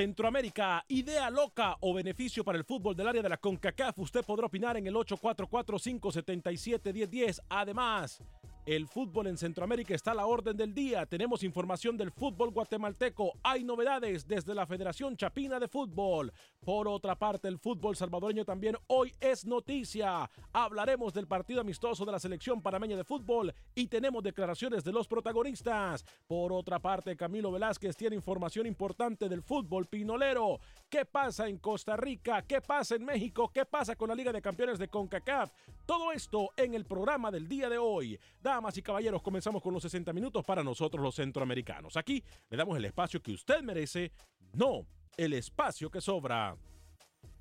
Centroamérica, 0.00 0.82
idea 0.88 1.28
loca 1.28 1.76
o 1.80 1.92
beneficio 1.92 2.42
para 2.42 2.56
el 2.56 2.64
fútbol 2.64 2.96
del 2.96 3.06
área 3.06 3.20
de 3.20 3.28
la 3.28 3.36
CONCACAF, 3.36 3.98
usted 3.98 4.24
podrá 4.24 4.46
opinar 4.46 4.78
en 4.78 4.86
el 4.86 4.94
844-577-1010. 4.94 7.42
Además, 7.50 8.22
el 8.64 8.86
fútbol 8.86 9.26
en 9.26 9.36
Centroamérica 9.36 9.94
está 9.94 10.12
a 10.12 10.14
la 10.14 10.24
orden 10.24 10.56
del 10.56 10.72
día. 10.72 11.04
Tenemos 11.04 11.42
información 11.42 11.98
del 11.98 12.12
fútbol 12.12 12.50
guatemalteco. 12.50 13.34
Hay 13.42 13.62
novedades 13.62 14.26
desde 14.26 14.54
la 14.54 14.66
Federación 14.66 15.18
Chapina 15.18 15.60
de 15.60 15.68
Fútbol. 15.68 16.32
Por 16.64 16.88
otra 16.88 17.16
parte, 17.16 17.48
el 17.48 17.58
fútbol 17.58 17.96
salvadoreño 17.96 18.44
también 18.44 18.76
hoy 18.88 19.14
es 19.18 19.46
noticia. 19.46 20.30
Hablaremos 20.52 21.14
del 21.14 21.26
partido 21.26 21.62
amistoso 21.62 22.04
de 22.04 22.12
la 22.12 22.20
selección 22.20 22.60
panameña 22.60 22.98
de 22.98 23.04
fútbol 23.04 23.54
y 23.74 23.86
tenemos 23.86 24.22
declaraciones 24.22 24.84
de 24.84 24.92
los 24.92 25.08
protagonistas. 25.08 26.04
Por 26.26 26.52
otra 26.52 26.78
parte, 26.78 27.16
Camilo 27.16 27.50
Velázquez 27.50 27.96
tiene 27.96 28.14
información 28.14 28.66
importante 28.66 29.26
del 29.30 29.42
fútbol 29.42 29.86
pinolero. 29.86 30.60
¿Qué 30.90 31.06
pasa 31.06 31.48
en 31.48 31.56
Costa 31.56 31.96
Rica? 31.96 32.42
¿Qué 32.42 32.60
pasa 32.60 32.94
en 32.94 33.06
México? 33.06 33.50
¿Qué 33.52 33.64
pasa 33.64 33.96
con 33.96 34.10
la 34.10 34.14
Liga 34.14 34.30
de 34.30 34.42
Campeones 34.42 34.78
de 34.78 34.88
CONCACAF? 34.88 35.50
Todo 35.86 36.12
esto 36.12 36.50
en 36.58 36.74
el 36.74 36.84
programa 36.84 37.30
del 37.30 37.48
día 37.48 37.70
de 37.70 37.78
hoy. 37.78 38.20
Damas 38.42 38.76
y 38.76 38.82
caballeros, 38.82 39.22
comenzamos 39.22 39.62
con 39.62 39.72
los 39.72 39.82
60 39.82 40.12
minutos 40.12 40.44
para 40.44 40.62
nosotros 40.62 41.02
los 41.02 41.14
centroamericanos. 41.14 41.96
Aquí 41.96 42.22
le 42.50 42.56
damos 42.58 42.76
el 42.76 42.84
espacio 42.84 43.22
que 43.22 43.32
usted 43.32 43.62
merece, 43.62 44.12
no 44.52 44.84
el 45.16 45.34
espacio 45.34 45.90
que 45.90 46.00
sobra. 46.00 46.56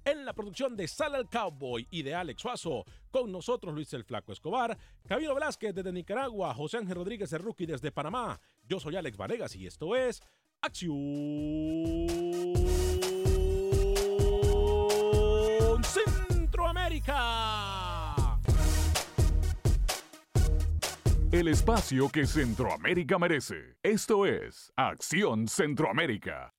En 0.06 0.26
la 0.26 0.34
producción 0.34 0.76
de 0.76 0.88
Sal 0.88 1.16
al 1.16 1.30
Cowboy 1.30 1.88
y 1.92 2.04
de 2.04 2.16
Alex 2.16 2.42
Suazo, 2.42 2.86
con 3.12 3.32
nosotros 3.32 3.74
Luis 3.74 3.94
el 3.94 4.04
Flaco 4.04 4.32
Escobar, 4.32 4.78
Camilo 5.08 5.36
Velázquez 5.36 5.76
desde 5.76 5.92
Nicaragua, 5.92 6.54
José 6.54 6.78
Ángel 6.78 6.96
Rodríguez 6.96 7.32
el 7.34 7.44
Rookie 7.44 7.66
desde 7.66 7.92
Panamá. 7.92 8.40
Yo 8.64 8.80
soy 8.80 8.96
Alex 8.96 9.18
Vanegas 9.18 9.56
y 9.56 9.68
esto 9.68 9.96
es 9.96 10.22
Acción 10.62 10.96
Centroamérica. 15.84 18.40
El 21.32 21.48
espacio 21.48 22.10
que 22.10 22.26
Centroamérica 22.26 23.20
merece. 23.20 23.78
Esto 23.84 24.26
es 24.26 24.72
Acción 24.76 25.48
Centroamérica. 25.48 26.52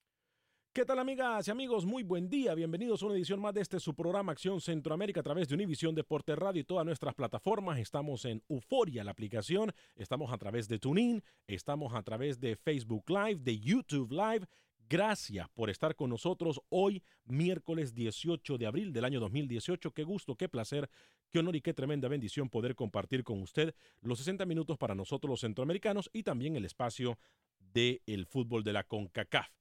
¿Qué 0.72 0.84
tal 0.84 1.00
amigas 1.00 1.48
y 1.48 1.50
amigos? 1.50 1.84
Muy 1.84 2.04
buen 2.04 2.28
día. 2.28 2.54
Bienvenidos 2.54 3.02
a 3.02 3.06
una 3.06 3.16
edición 3.16 3.40
más 3.40 3.52
de 3.52 3.60
este 3.60 3.80
su 3.80 3.92
programa 3.92 4.30
Acción 4.30 4.60
Centroamérica 4.60 5.18
a 5.18 5.24
través 5.24 5.48
de 5.48 5.56
Univisión 5.56 5.96
Deporte 5.96 6.36
Radio 6.36 6.60
y 6.60 6.64
todas 6.64 6.86
nuestras 6.86 7.12
plataformas. 7.16 7.80
Estamos 7.80 8.24
en 8.24 8.40
Euforia, 8.48 9.02
la 9.02 9.10
aplicación. 9.10 9.72
Estamos 9.96 10.32
a 10.32 10.38
través 10.38 10.68
de 10.68 10.78
TuneIn. 10.78 11.24
Estamos 11.48 11.92
a 11.92 12.04
través 12.04 12.38
de 12.38 12.54
Facebook 12.54 13.02
Live, 13.10 13.40
de 13.40 13.58
YouTube 13.58 14.12
Live. 14.12 14.46
Gracias 14.88 15.48
por 15.48 15.70
estar 15.70 15.96
con 15.96 16.08
nosotros 16.08 16.60
hoy, 16.68 17.02
miércoles 17.24 17.92
18 17.92 18.56
de 18.56 18.66
abril 18.66 18.92
del 18.92 19.04
año 19.04 19.18
2018. 19.18 19.90
Qué 19.90 20.04
gusto, 20.04 20.36
qué 20.36 20.48
placer, 20.48 20.88
qué 21.32 21.40
honor 21.40 21.56
y 21.56 21.62
qué 21.62 21.74
tremenda 21.74 22.06
bendición 22.06 22.48
poder 22.48 22.76
compartir 22.76 23.24
con 23.24 23.42
usted 23.42 23.74
los 24.02 24.18
60 24.18 24.46
minutos 24.46 24.78
para 24.78 24.94
nosotros 24.94 25.30
los 25.30 25.40
centroamericanos 25.40 26.08
y 26.12 26.22
también 26.22 26.54
el 26.54 26.64
espacio 26.64 27.18
del 27.58 28.00
el 28.06 28.26
fútbol 28.26 28.62
de 28.62 28.72
la 28.72 28.84
CONCACAF. 28.84 29.59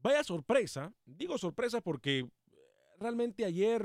Vaya 0.00 0.22
sorpresa, 0.22 0.92
digo 1.04 1.38
sorpresa 1.38 1.80
porque 1.80 2.28
realmente 2.98 3.44
ayer 3.44 3.82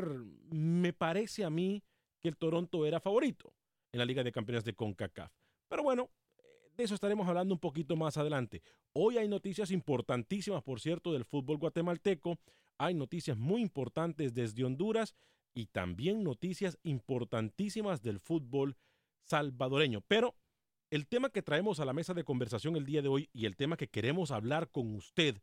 me 0.52 0.94
parece 0.94 1.44
a 1.44 1.50
mí 1.50 1.84
que 2.22 2.30
el 2.30 2.38
Toronto 2.38 2.86
era 2.86 3.00
favorito 3.00 3.54
en 3.92 4.00
la 4.00 4.06
Liga 4.06 4.24
de 4.24 4.32
Campeones 4.32 4.64
de 4.64 4.74
CONCACAF. 4.74 5.32
Pero 5.68 5.84
bueno, 5.84 6.10
de 6.76 6.84
eso 6.84 6.96
estaremos 6.96 7.28
hablando 7.28 7.54
un 7.54 7.60
poquito 7.60 7.96
más 7.96 8.18
adelante. 8.18 8.62
Hoy 8.94 9.18
hay 9.18 9.28
noticias 9.28 9.72
importantísimas, 9.72 10.64
por 10.64 10.80
cierto, 10.80 11.12
del 11.14 11.26
fútbol 11.26 11.58
guatemalteco. 11.58 12.38
Hay 12.78 12.94
noticias 12.94 13.38
muy 13.38 13.62
importantes 13.62 14.34
desde 14.34 14.64
Honduras 14.64 15.16
y 15.54 15.68
también 15.68 16.24
noticias 16.24 16.78
importantísimas 16.84 18.02
del 18.02 18.20
fútbol 18.20 18.76
salvadoreño. 19.24 20.02
Pero 20.02 20.36
el 20.90 21.08
tema 21.08 21.30
que 21.30 21.42
traemos 21.42 21.80
a 21.80 21.86
la 21.86 21.94
mesa 21.94 22.14
de 22.14 22.24
conversación 22.24 22.76
el 22.76 22.86
día 22.86 23.02
de 23.02 23.08
hoy 23.08 23.30
y 23.34 23.46
el 23.46 23.56
tema 23.56 23.78
que 23.78 23.88
queremos 23.88 24.32
hablar 24.32 24.70
con 24.70 24.96
usted, 24.96 25.42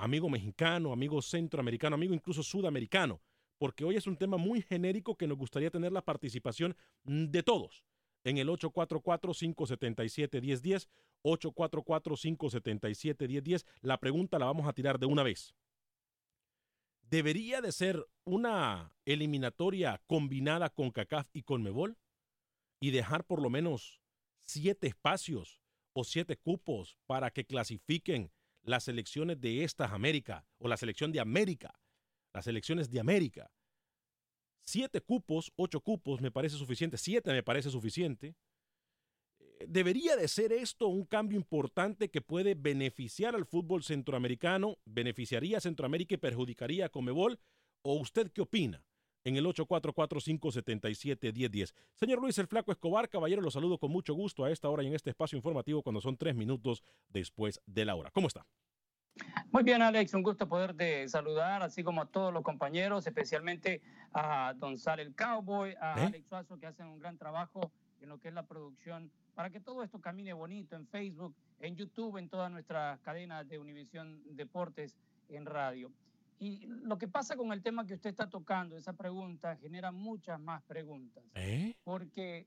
amigo 0.00 0.28
mexicano, 0.30 0.92
amigo 0.92 1.20
centroamericano, 1.20 1.94
amigo 1.94 2.14
incluso 2.14 2.42
sudamericano, 2.42 3.20
porque 3.58 3.84
hoy 3.84 3.96
es 3.96 4.06
un 4.06 4.16
tema 4.16 4.38
muy 4.38 4.62
genérico 4.62 5.16
que 5.16 5.26
nos 5.26 5.36
gustaría 5.36 5.70
tener 5.70 5.92
la 5.92 6.00
participación 6.02 6.74
de 7.04 7.42
todos 7.42 7.84
en 8.24 8.38
el 8.38 8.48
844-577-1010, 8.48 10.88
844-577-1010. 11.22 13.66
La 13.82 14.00
pregunta 14.00 14.38
la 14.38 14.46
vamos 14.46 14.66
a 14.66 14.72
tirar 14.72 14.98
de 14.98 15.04
una 15.06 15.22
vez. 15.22 15.54
¿Debería 17.02 17.60
de 17.60 17.72
ser 17.72 18.08
una 18.24 18.94
eliminatoria 19.04 20.00
combinada 20.06 20.70
con 20.70 20.90
CACAF 20.90 21.28
y 21.34 21.42
con 21.42 21.62
Mebol? 21.62 21.98
Y 22.80 22.92
dejar 22.92 23.24
por 23.24 23.42
lo 23.42 23.50
menos 23.50 24.00
siete 24.40 24.86
espacios 24.86 25.60
o 25.92 26.04
siete 26.04 26.38
cupos 26.38 26.96
para 27.06 27.30
que 27.30 27.44
clasifiquen 27.44 28.32
las 28.70 28.84
selecciones 28.84 29.40
de 29.40 29.64
estas 29.64 29.92
América 29.92 30.46
o 30.58 30.68
la 30.68 30.76
selección 30.76 31.12
de 31.12 31.20
América, 31.20 31.78
las 32.32 32.44
selecciones 32.44 32.88
de 32.88 33.00
América. 33.00 33.50
Siete 34.62 35.00
cupos, 35.00 35.52
ocho 35.56 35.80
cupos 35.80 36.20
me 36.20 36.30
parece 36.30 36.56
suficiente, 36.56 36.96
siete 36.96 37.32
me 37.32 37.42
parece 37.42 37.70
suficiente. 37.70 38.36
Eh, 39.40 39.66
¿Debería 39.68 40.16
de 40.16 40.28
ser 40.28 40.52
esto 40.52 40.86
un 40.86 41.04
cambio 41.04 41.36
importante 41.36 42.10
que 42.10 42.20
puede 42.20 42.54
beneficiar 42.54 43.34
al 43.34 43.46
fútbol 43.46 43.82
centroamericano, 43.82 44.78
beneficiaría 44.84 45.58
a 45.58 45.60
Centroamérica 45.60 46.14
y 46.14 46.18
perjudicaría 46.18 46.86
a 46.86 46.88
Comebol? 46.90 47.40
¿O 47.82 47.94
usted 47.94 48.30
qué 48.30 48.42
opina? 48.42 48.84
En 49.24 49.36
el 49.36 49.44
844-577-1010. 49.46 51.74
Señor 51.94 52.20
Luis 52.20 52.38
el 52.38 52.46
Flaco 52.46 52.72
Escobar, 52.72 53.08
caballero, 53.08 53.42
lo 53.42 53.50
saludo 53.50 53.78
con 53.78 53.90
mucho 53.90 54.14
gusto 54.14 54.44
a 54.44 54.50
esta 54.50 54.68
hora 54.68 54.82
y 54.82 54.86
en 54.86 54.94
este 54.94 55.10
espacio 55.10 55.36
informativo 55.36 55.82
cuando 55.82 56.00
son 56.00 56.16
tres 56.16 56.34
minutos 56.34 56.82
después 57.08 57.60
de 57.66 57.84
la 57.84 57.94
hora. 57.94 58.10
¿Cómo 58.10 58.28
está? 58.28 58.46
Muy 59.52 59.64
bien, 59.64 59.82
Alex, 59.82 60.14
un 60.14 60.22
gusto 60.22 60.48
poderte 60.48 61.08
saludar, 61.08 61.62
así 61.62 61.82
como 61.82 62.02
a 62.02 62.06
todos 62.06 62.32
los 62.32 62.42
compañeros, 62.42 63.06
especialmente 63.06 63.82
a 64.12 64.54
Don 64.56 64.78
Sal 64.78 65.00
el 65.00 65.14
Cowboy, 65.14 65.74
a 65.80 66.00
¿Eh? 66.00 66.06
Alex 66.06 66.28
Suazo, 66.28 66.58
que 66.58 66.66
hacen 66.66 66.86
un 66.86 66.98
gran 66.98 67.18
trabajo 67.18 67.72
en 68.00 68.08
lo 68.08 68.18
que 68.18 68.28
es 68.28 68.34
la 68.34 68.44
producción, 68.44 69.10
para 69.34 69.50
que 69.50 69.60
todo 69.60 69.82
esto 69.82 70.00
camine 70.00 70.32
bonito 70.32 70.76
en 70.76 70.86
Facebook, 70.86 71.34
en 71.60 71.76
YouTube, 71.76 72.16
en 72.16 72.28
toda 72.28 72.48
nuestra 72.48 72.98
cadena 73.02 73.44
de 73.44 73.58
Univisión 73.58 74.22
Deportes 74.36 74.96
en 75.28 75.46
radio. 75.46 75.90
Y 76.40 76.66
lo 76.66 76.96
que 76.96 77.06
pasa 77.06 77.36
con 77.36 77.52
el 77.52 77.62
tema 77.62 77.84
que 77.84 77.92
usted 77.92 78.08
está 78.08 78.30
tocando, 78.30 78.74
esa 78.74 78.94
pregunta, 78.94 79.56
genera 79.56 79.92
muchas 79.92 80.40
más 80.40 80.62
preguntas. 80.62 81.22
¿Eh? 81.34 81.76
Porque 81.84 82.46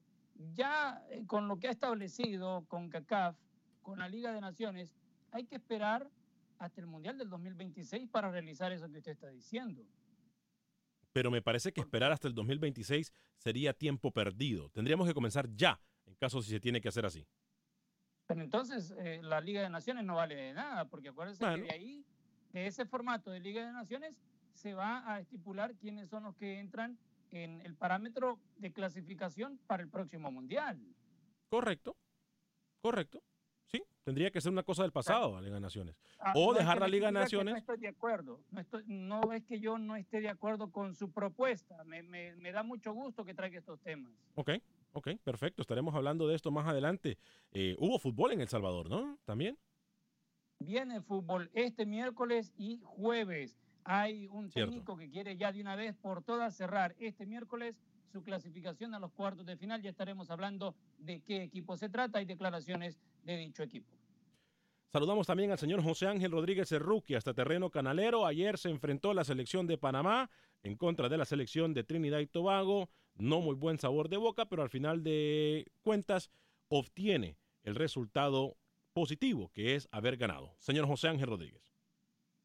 ya 0.56 1.06
eh, 1.12 1.24
con 1.28 1.48
lo 1.48 1.60
que 1.60 1.68
ha 1.68 1.72
establecido 1.72 2.66
con 2.68 2.90
CACAF, 2.90 3.38
con 3.84 4.00
la 4.00 4.10
Liga 4.10 4.34
de 4.34 4.42
Naciones, 4.42 4.96
hay 5.32 5.46
que 5.46 5.58
esperar 5.58 6.10
hasta 6.58 6.82
el 6.82 6.88
Mundial 6.88 7.20
del 7.20 7.30
2026 7.30 8.10
para 8.10 8.32
realizar 8.32 8.72
eso 8.72 8.90
que 8.90 8.98
usted 8.98 9.12
está 9.12 9.30
diciendo. 9.30 9.86
Pero 11.12 11.30
me 11.30 11.44
parece 11.44 11.72
que 11.72 11.82
esperar 11.82 12.12
hasta 12.12 12.28
el 12.28 12.34
2026 12.34 13.14
sería 13.38 13.74
tiempo 13.74 14.10
perdido. 14.10 14.70
Tendríamos 14.70 15.08
que 15.08 15.14
comenzar 15.14 15.48
ya, 15.56 15.80
en 16.08 16.16
caso 16.16 16.42
si 16.42 16.50
se 16.50 16.60
tiene 16.60 16.82
que 16.82 16.88
hacer 16.88 17.06
así. 17.06 17.28
Pero 18.26 18.42
entonces 18.42 18.92
eh, 18.98 19.20
la 19.22 19.40
Liga 19.40 19.62
de 19.62 19.70
Naciones 19.70 20.04
no 20.04 20.16
vale 20.16 20.34
de 20.34 20.54
nada, 20.54 20.86
porque 20.86 21.10
acuérdense 21.10 21.46
que 21.46 21.62
de 21.62 21.72
ahí 21.72 22.06
de 22.54 22.68
ese 22.68 22.86
formato 22.86 23.32
de 23.32 23.40
Liga 23.40 23.66
de 23.66 23.74
Naciones 23.74 24.16
se 24.54 24.74
va 24.74 25.12
a 25.12 25.20
estipular 25.20 25.76
quiénes 25.76 26.10
son 26.10 26.24
los 26.24 26.36
que 26.36 26.60
entran 26.60 26.98
en 27.32 27.62
el 27.62 27.76
parámetro 27.76 28.40
de 28.58 28.72
clasificación 28.72 29.60
para 29.68 29.84
el 29.84 29.90
próximo 29.90 30.32
Mundial. 30.32 30.80
Correcto, 31.50 31.98
correcto. 32.80 33.22
Sí, 33.66 33.84
tendría 34.04 34.30
que 34.30 34.40
ser 34.40 34.52
una 34.52 34.62
cosa 34.62 34.84
del 34.84 34.92
pasado, 34.92 35.34
la 35.34 35.42
Liga 35.42 35.56
de 35.56 35.62
Naciones. 35.62 35.96
Ah, 36.20 36.34
o 36.36 36.54
dejar 36.54 36.80
la 36.80 36.88
Liga 36.88 37.08
de 37.08 37.14
Naciones. 37.14 37.54
No 37.54 37.58
estoy 37.58 37.80
de 37.80 37.88
acuerdo. 37.88 38.40
No, 38.86 39.34
es 39.34 39.44
que 39.46 39.60
yo 39.60 39.80
no 39.80 39.96
esté 39.96 40.22
de 40.22 40.30
acuerdo 40.30 40.72
con 40.72 40.94
su 40.94 41.12
propuesta. 41.12 41.84
Me, 41.84 42.52
da 42.52 42.62
mucho 42.62 42.94
gusto 42.94 43.26
que 43.26 43.34
traiga 43.34 43.58
estos 43.58 43.80
temas. 43.80 44.14
Ok, 44.36 44.52
ok, 44.92 45.10
perfecto. 45.24 45.64
Estaremos 45.64 45.96
hablando 45.96 46.28
de 46.28 46.36
esto 46.36 46.52
más 46.52 46.68
adelante. 46.68 47.18
Eh, 47.52 47.76
hubo 47.80 47.98
fútbol 47.98 48.34
en 48.34 48.42
El 48.42 48.48
Salvador, 48.48 48.90
¿no? 48.92 49.18
También 49.26 49.58
viene 50.64 50.96
el 50.96 51.04
fútbol 51.04 51.50
este 51.54 51.86
miércoles 51.86 52.54
y 52.58 52.80
jueves. 52.84 53.58
Hay 53.84 54.28
un 54.28 54.50
técnico 54.50 54.98
que 54.98 55.10
quiere 55.10 55.36
ya 55.36 55.52
de 55.52 55.62
una 55.62 55.76
vez 55.76 55.96
por 55.96 56.24
todas 56.24 56.56
cerrar 56.56 56.96
este 57.00 57.26
miércoles 57.26 57.76
su 58.12 58.24
clasificación 58.24 58.94
a 58.94 59.00
los 59.00 59.12
cuartos 59.12 59.46
de 59.46 59.58
final. 59.58 59.82
Ya 59.82 59.90
estaremos 59.90 60.30
hablando 60.30 60.76
de 61.00 61.22
qué 61.22 61.44
equipo 61.44 61.76
se 61.76 61.90
trata 61.90 62.22
y 62.22 62.26
declaraciones 62.26 63.00
de 63.24 63.38
dicho 63.38 63.64
equipo. 63.64 63.98
Saludamos 64.92 65.26
también 65.26 65.50
al 65.50 65.58
señor 65.58 65.82
José 65.82 66.06
Ángel 66.06 66.32
Rodríguez 66.32 66.70
Cerruqui, 66.70 67.16
hasta 67.16 67.34
terreno 67.34 67.72
canalero. 67.72 68.28
Ayer 68.28 68.60
se 68.60 68.70
enfrentó 68.70 69.16
la 69.16 69.24
selección 69.24 69.66
de 69.66 69.80
Panamá 69.80 70.30
en 70.62 70.76
contra 70.76 71.10
de 71.10 71.18
la 71.18 71.26
selección 71.26 71.74
de 71.74 71.84
Trinidad 71.84 72.20
y 72.20 72.28
Tobago. 72.28 72.90
No 73.16 73.42
muy 73.42 73.56
buen 73.56 73.80
sabor 73.80 74.08
de 74.08 74.18
boca, 74.18 74.46
pero 74.46 74.62
al 74.62 74.70
final 74.70 75.04
de 75.04 75.66
cuentas 75.82 76.30
obtiene 76.68 77.38
el 77.64 77.74
resultado 77.76 78.56
positivo, 78.94 79.52
que 79.54 79.76
es 79.76 79.88
haber 79.92 80.18
ganado. 80.18 80.56
Señor 80.60 80.88
José 80.88 81.10
Ángel 81.10 81.28
Rodríguez. 81.28 81.62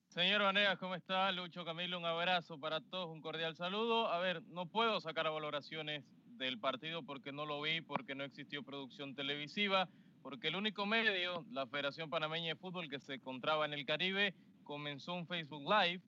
Señor 0.09 0.43
Vanegas, 0.43 0.79
¿cómo 0.79 0.95
está? 0.95 1.31
Lucho 1.33 1.65
Camilo, 1.65 1.99
un 1.99 2.07
abrazo 2.07 2.59
para 2.59 2.81
todos, 2.81 3.11
un 3.11 3.21
cordial 3.21 3.55
saludo. 3.55 4.11
A 4.11 4.19
ver, 4.19 4.43
no 4.45 4.67
puedo 4.67 5.01
sacar 5.01 5.31
valoraciones 5.31 6.03
del 6.25 6.59
partido 6.59 7.03
porque 7.03 7.31
no 7.31 7.45
lo 7.45 7.61
vi, 7.61 7.83
porque 7.83 8.15
no 8.15 8.25
existió 8.25 8.63
producción 8.63 9.15
televisiva, 9.15 9.89
porque 10.23 10.49
el 10.49 10.57
único 10.57 10.87
medio, 10.87 11.45
la 11.53 11.67
Federación 11.67 12.09
Panameña 12.09 12.49
de 12.49 12.57
Fútbol 12.57 12.89
que 12.89 12.99
se 12.99 13.15
encontraba 13.15 13.67
en 13.67 13.75
el 13.75 13.85
Caribe, 13.85 14.35
comenzó 14.65 15.15
un 15.15 15.27
Facebook 15.27 15.63
Live, 15.63 16.03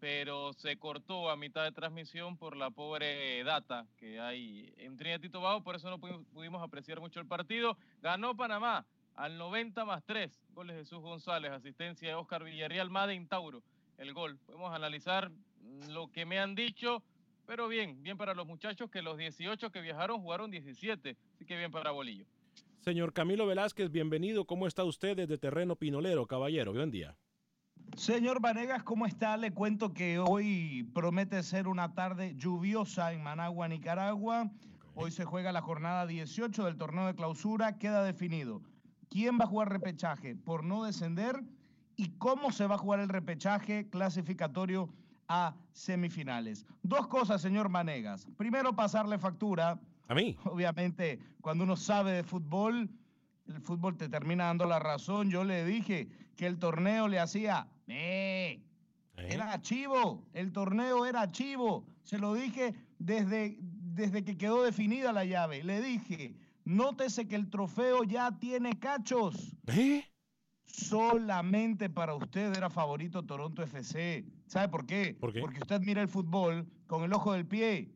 pero 0.00 0.52
se 0.52 0.76
cortó 0.76 1.30
a 1.30 1.36
mitad 1.36 1.62
de 1.64 1.72
transmisión 1.72 2.36
por 2.36 2.56
la 2.56 2.70
pobre 2.70 3.42
data 3.44 3.86
que 3.96 4.20
hay 4.20 4.74
en 4.76 4.96
Trinidad 4.96 5.22
y 5.22 5.30
Tobago, 5.30 5.62
por 5.62 5.76
eso 5.76 5.88
no 5.88 5.98
pudimos 5.98 6.62
apreciar 6.62 7.00
mucho 7.00 7.20
el 7.20 7.26
partido. 7.26 7.78
Ganó 8.02 8.36
Panamá, 8.36 8.84
al 9.16 9.38
90 9.38 9.84
más 9.84 10.02
3. 10.04 10.30
Goles 10.54 10.76
de 10.76 10.82
Jesús 10.82 11.00
González, 11.00 11.50
asistencia 11.52 12.08
de 12.08 12.14
Oscar 12.14 12.44
Villarreal, 12.44 12.90
Made 12.90 13.26
Tauro. 13.26 13.62
El 13.98 14.12
gol. 14.12 14.38
Podemos 14.46 14.74
analizar 14.74 15.30
lo 15.88 16.10
que 16.10 16.26
me 16.26 16.40
han 16.40 16.54
dicho, 16.54 17.02
pero 17.46 17.68
bien, 17.68 18.02
bien 18.02 18.16
para 18.16 18.34
los 18.34 18.46
muchachos 18.46 18.90
que 18.90 19.02
los 19.02 19.16
18 19.16 19.70
que 19.70 19.80
viajaron 19.80 20.20
jugaron 20.20 20.50
17. 20.50 21.16
Así 21.34 21.44
que 21.44 21.56
bien 21.56 21.70
para 21.70 21.92
Bolillo. 21.92 22.26
Señor 22.80 23.12
Camilo 23.12 23.46
Velázquez, 23.46 23.90
bienvenido. 23.90 24.44
¿Cómo 24.44 24.66
está 24.66 24.84
usted 24.84 25.16
desde 25.16 25.38
terreno 25.38 25.76
pinolero, 25.76 26.26
caballero? 26.26 26.72
Buen 26.72 26.90
día. 26.90 27.16
Señor 27.96 28.40
Vanegas, 28.40 28.82
¿cómo 28.82 29.06
está? 29.06 29.36
Le 29.36 29.52
cuento 29.52 29.94
que 29.94 30.18
hoy 30.18 30.88
promete 30.92 31.42
ser 31.42 31.68
una 31.68 31.94
tarde 31.94 32.34
lluviosa 32.36 33.12
en 33.12 33.22
Managua, 33.22 33.68
Nicaragua. 33.68 34.50
Hoy 34.96 35.12
se 35.12 35.24
juega 35.24 35.52
la 35.52 35.62
jornada 35.62 36.06
18 36.06 36.64
del 36.64 36.76
torneo 36.76 37.06
de 37.06 37.14
clausura. 37.14 37.78
Queda 37.78 38.02
definido 38.02 38.60
quién 39.14 39.38
va 39.38 39.44
a 39.44 39.46
jugar 39.46 39.68
repechaje 39.68 40.34
por 40.34 40.64
no 40.64 40.82
descender 40.82 41.40
y 41.94 42.08
cómo 42.18 42.50
se 42.50 42.66
va 42.66 42.74
a 42.74 42.78
jugar 42.78 42.98
el 42.98 43.08
repechaje 43.08 43.88
clasificatorio 43.88 44.92
a 45.28 45.54
semifinales. 45.72 46.66
Dos 46.82 47.06
cosas, 47.06 47.40
señor 47.40 47.68
Manegas. 47.68 48.26
Primero, 48.36 48.74
pasarle 48.74 49.16
factura. 49.20 49.78
A 50.08 50.14
mí. 50.16 50.36
Obviamente, 50.42 51.20
cuando 51.40 51.62
uno 51.62 51.76
sabe 51.76 52.10
de 52.10 52.24
fútbol, 52.24 52.90
el 53.46 53.60
fútbol 53.60 53.96
te 53.96 54.08
termina 54.08 54.46
dando 54.46 54.66
la 54.66 54.80
razón. 54.80 55.30
Yo 55.30 55.44
le 55.44 55.64
dije 55.64 56.08
que 56.36 56.46
el 56.46 56.58
torneo 56.58 57.06
le 57.06 57.20
hacía... 57.20 57.68
Eh, 57.86 58.60
era 59.16 59.60
chivo, 59.62 60.24
el 60.32 60.50
torneo 60.50 61.06
era 61.06 61.30
chivo. 61.30 61.86
Se 62.02 62.18
lo 62.18 62.34
dije 62.34 62.74
desde, 62.98 63.58
desde 63.60 64.24
que 64.24 64.36
quedó 64.36 64.64
definida 64.64 65.12
la 65.12 65.24
llave. 65.24 65.62
Le 65.62 65.80
dije, 65.80 66.34
Nótese 66.64 67.28
que 67.28 67.36
el 67.36 67.50
trofeo 67.50 68.04
ya 68.04 68.38
tiene 68.38 68.78
cachos. 68.78 69.54
¿Eh? 69.66 70.04
Solamente 70.64 71.90
para 71.90 72.14
usted 72.14 72.56
era 72.56 72.70
favorito 72.70 73.22
Toronto 73.22 73.62
FC. 73.62 74.24
¿Sabe 74.46 74.68
por 74.68 74.86
qué? 74.86 75.16
Porque 75.20 75.58
usted 75.60 75.80
mira 75.80 76.00
el 76.02 76.08
fútbol 76.08 76.66
con 76.86 77.04
el 77.04 77.12
ojo 77.12 77.32
del 77.32 77.46
pie. 77.46 77.92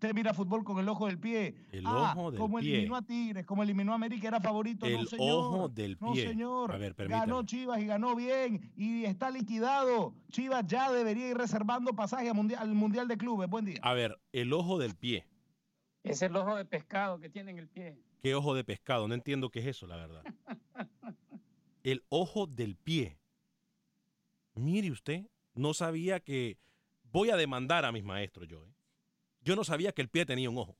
Usted 0.00 0.14
mira 0.14 0.32
fútbol 0.32 0.64
con 0.64 0.78
el 0.78 0.88
ojo 0.88 1.06
del 1.06 1.18
pie. 1.18 1.54
El 1.72 1.86
ah, 1.86 2.14
ojo 2.14 2.30
del 2.30 2.40
como 2.40 2.58
eliminó 2.58 2.96
a 2.96 3.02
Tigres, 3.02 3.44
como 3.44 3.62
eliminó 3.62 3.92
a 3.92 3.96
América, 3.96 4.28
era 4.28 4.40
favorito. 4.40 4.86
El 4.86 4.94
no, 4.94 5.06
señor. 5.06 5.30
ojo 5.30 5.68
del 5.68 5.96
pie. 5.96 6.08
No, 6.08 6.14
señor. 6.14 6.72
A 6.72 6.78
ver, 6.78 6.94
ganó 6.94 7.42
Chivas 7.44 7.80
y 7.80 7.86
ganó 7.86 8.14
bien 8.14 8.72
y 8.76 9.04
está 9.04 9.30
liquidado. 9.30 10.14
Chivas 10.30 10.66
ya 10.66 10.90
debería 10.90 11.28
ir 11.28 11.36
reservando 11.36 11.94
pasaje 11.94 12.28
al 12.28 12.34
mundial, 12.34 12.62
al 12.62 12.74
mundial 12.74 13.08
de 13.08 13.18
Clubes. 13.18 13.48
Buen 13.50 13.64
día. 13.64 13.80
A 13.82 13.92
ver, 13.92 14.18
el 14.32 14.52
ojo 14.52 14.78
del 14.78 14.94
pie. 14.94 15.26
Es 16.02 16.22
el 16.22 16.34
ojo 16.34 16.56
de 16.56 16.64
pescado 16.64 17.20
que 17.20 17.28
tiene 17.28 17.50
en 17.50 17.58
el 17.58 17.68
pie. 17.68 17.98
¿Qué 18.22 18.34
ojo 18.34 18.54
de 18.54 18.64
pescado? 18.64 19.08
No 19.08 19.14
entiendo 19.14 19.50
qué 19.50 19.60
es 19.60 19.66
eso, 19.66 19.86
la 19.86 19.96
verdad. 19.96 20.22
El 21.82 22.04
ojo 22.08 22.46
del 22.46 22.76
pie. 22.76 23.18
Mire 24.54 24.90
usted, 24.90 25.26
no 25.54 25.74
sabía 25.74 26.20
que... 26.20 26.58
Voy 27.04 27.30
a 27.30 27.36
demandar 27.36 27.84
a 27.84 27.92
mis 27.92 28.04
maestros 28.04 28.46
yo. 28.46 28.64
¿eh? 28.64 28.72
Yo 29.40 29.56
no 29.56 29.64
sabía 29.64 29.92
que 29.92 30.02
el 30.02 30.08
pie 30.08 30.26
tenía 30.26 30.50
un 30.50 30.58
ojo. 30.58 30.76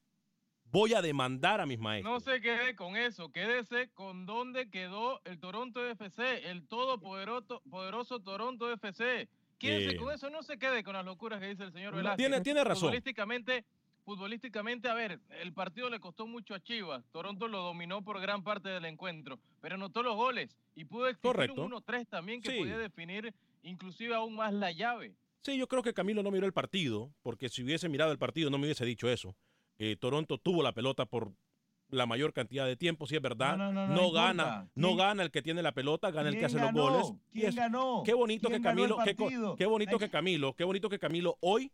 Voy 0.64 0.94
a 0.94 1.02
demandar 1.02 1.60
a 1.60 1.66
mis 1.66 1.78
maestros. 1.78 2.12
No 2.12 2.20
se 2.20 2.40
quede 2.40 2.76
con 2.76 2.96
eso, 2.96 3.32
quédese 3.32 3.90
con 3.92 4.26
dónde 4.26 4.70
quedó 4.70 5.20
el 5.24 5.40
Toronto 5.40 5.84
FC, 5.84 6.48
el 6.50 6.68
todopoderoso 6.68 7.60
poderoso 7.68 8.20
Toronto 8.20 8.70
FC. 8.70 9.28
Quédese 9.58 9.96
eh, 9.96 9.96
con 9.96 10.14
eso, 10.14 10.30
no 10.30 10.42
se 10.42 10.58
quede 10.58 10.84
con 10.84 10.94
las 10.94 11.04
locuras 11.04 11.40
que 11.40 11.48
dice 11.48 11.64
el 11.64 11.72
señor 11.72 11.96
Velázquez. 11.96 12.18
Tiene, 12.18 12.40
tiene 12.40 12.62
razón 12.62 12.88
futbolísticamente, 12.88 13.64
a 14.06 14.94
ver, 14.94 15.20
el 15.40 15.52
partido 15.52 15.88
le 15.90 16.00
costó 16.00 16.26
mucho 16.26 16.54
a 16.54 16.60
Chivas. 16.60 17.04
Toronto 17.12 17.48
lo 17.48 17.62
dominó 17.62 18.02
por 18.02 18.20
gran 18.20 18.42
parte 18.42 18.68
del 18.68 18.84
encuentro, 18.84 19.38
pero 19.60 19.74
anotó 19.76 20.02
los 20.02 20.16
goles 20.16 20.56
y 20.74 20.84
pudo 20.84 21.08
exigir 21.08 21.50
un 21.52 21.72
1-3 21.72 22.06
también 22.08 22.40
que 22.40 22.52
podía 22.58 22.78
definir 22.78 23.34
inclusive 23.62 24.14
aún 24.14 24.34
más 24.36 24.52
la 24.52 24.72
llave. 24.72 25.14
Sí, 25.42 25.56
yo 25.56 25.66
creo 25.68 25.82
que 25.82 25.94
Camilo 25.94 26.22
no 26.22 26.30
miró 26.30 26.46
el 26.46 26.52
partido, 26.52 27.10
porque 27.22 27.48
si 27.48 27.62
hubiese 27.62 27.88
mirado 27.88 28.12
el 28.12 28.18
partido 28.18 28.50
no 28.50 28.58
me 28.58 28.64
hubiese 28.66 28.84
dicho 28.84 29.08
eso. 29.08 29.34
Eh, 29.78 29.96
Toronto 29.98 30.36
tuvo 30.38 30.62
la 30.62 30.72
pelota 30.72 31.06
por 31.06 31.32
la 31.88 32.06
mayor 32.06 32.32
cantidad 32.32 32.66
de 32.66 32.76
tiempo, 32.76 33.06
si 33.06 33.16
es 33.16 33.22
verdad. 33.22 33.56
No, 33.56 33.72
no, 33.72 33.86
no, 33.88 33.94
No, 33.94 34.02
no 34.02 34.12
gana, 34.12 34.68
no 34.74 34.88
¿Quién- 34.88 34.98
gana 34.98 35.22
el 35.22 35.30
que 35.30 35.42
tiene 35.42 35.62
la 35.62 35.72
pelota, 35.72 36.10
gana 36.10 36.28
el 36.28 36.34
que 36.34 36.40
¿Quién 36.40 36.46
hace 36.46 36.58
ganó? 36.58 36.90
los 36.90 37.02
goles. 37.08 37.20
Y 37.32 37.38
¿Quién 37.40 37.48
es- 37.48 37.54
ganó? 37.56 38.02
Qué 38.04 38.14
bonito 38.14 38.48
¿Quién 38.48 38.60
que 38.62 38.68
ganó 38.68 38.84
el 38.84 38.90
Camilo, 38.90 39.04
qué, 39.56 39.66
bonito 39.66 39.96
Hay 39.96 39.98
que 39.98 40.10
Camilo, 40.10 40.54
qué 40.54 40.64
bonito 40.64 40.88
que 40.88 40.98
Camilo 40.98 41.36
hoy 41.40 41.72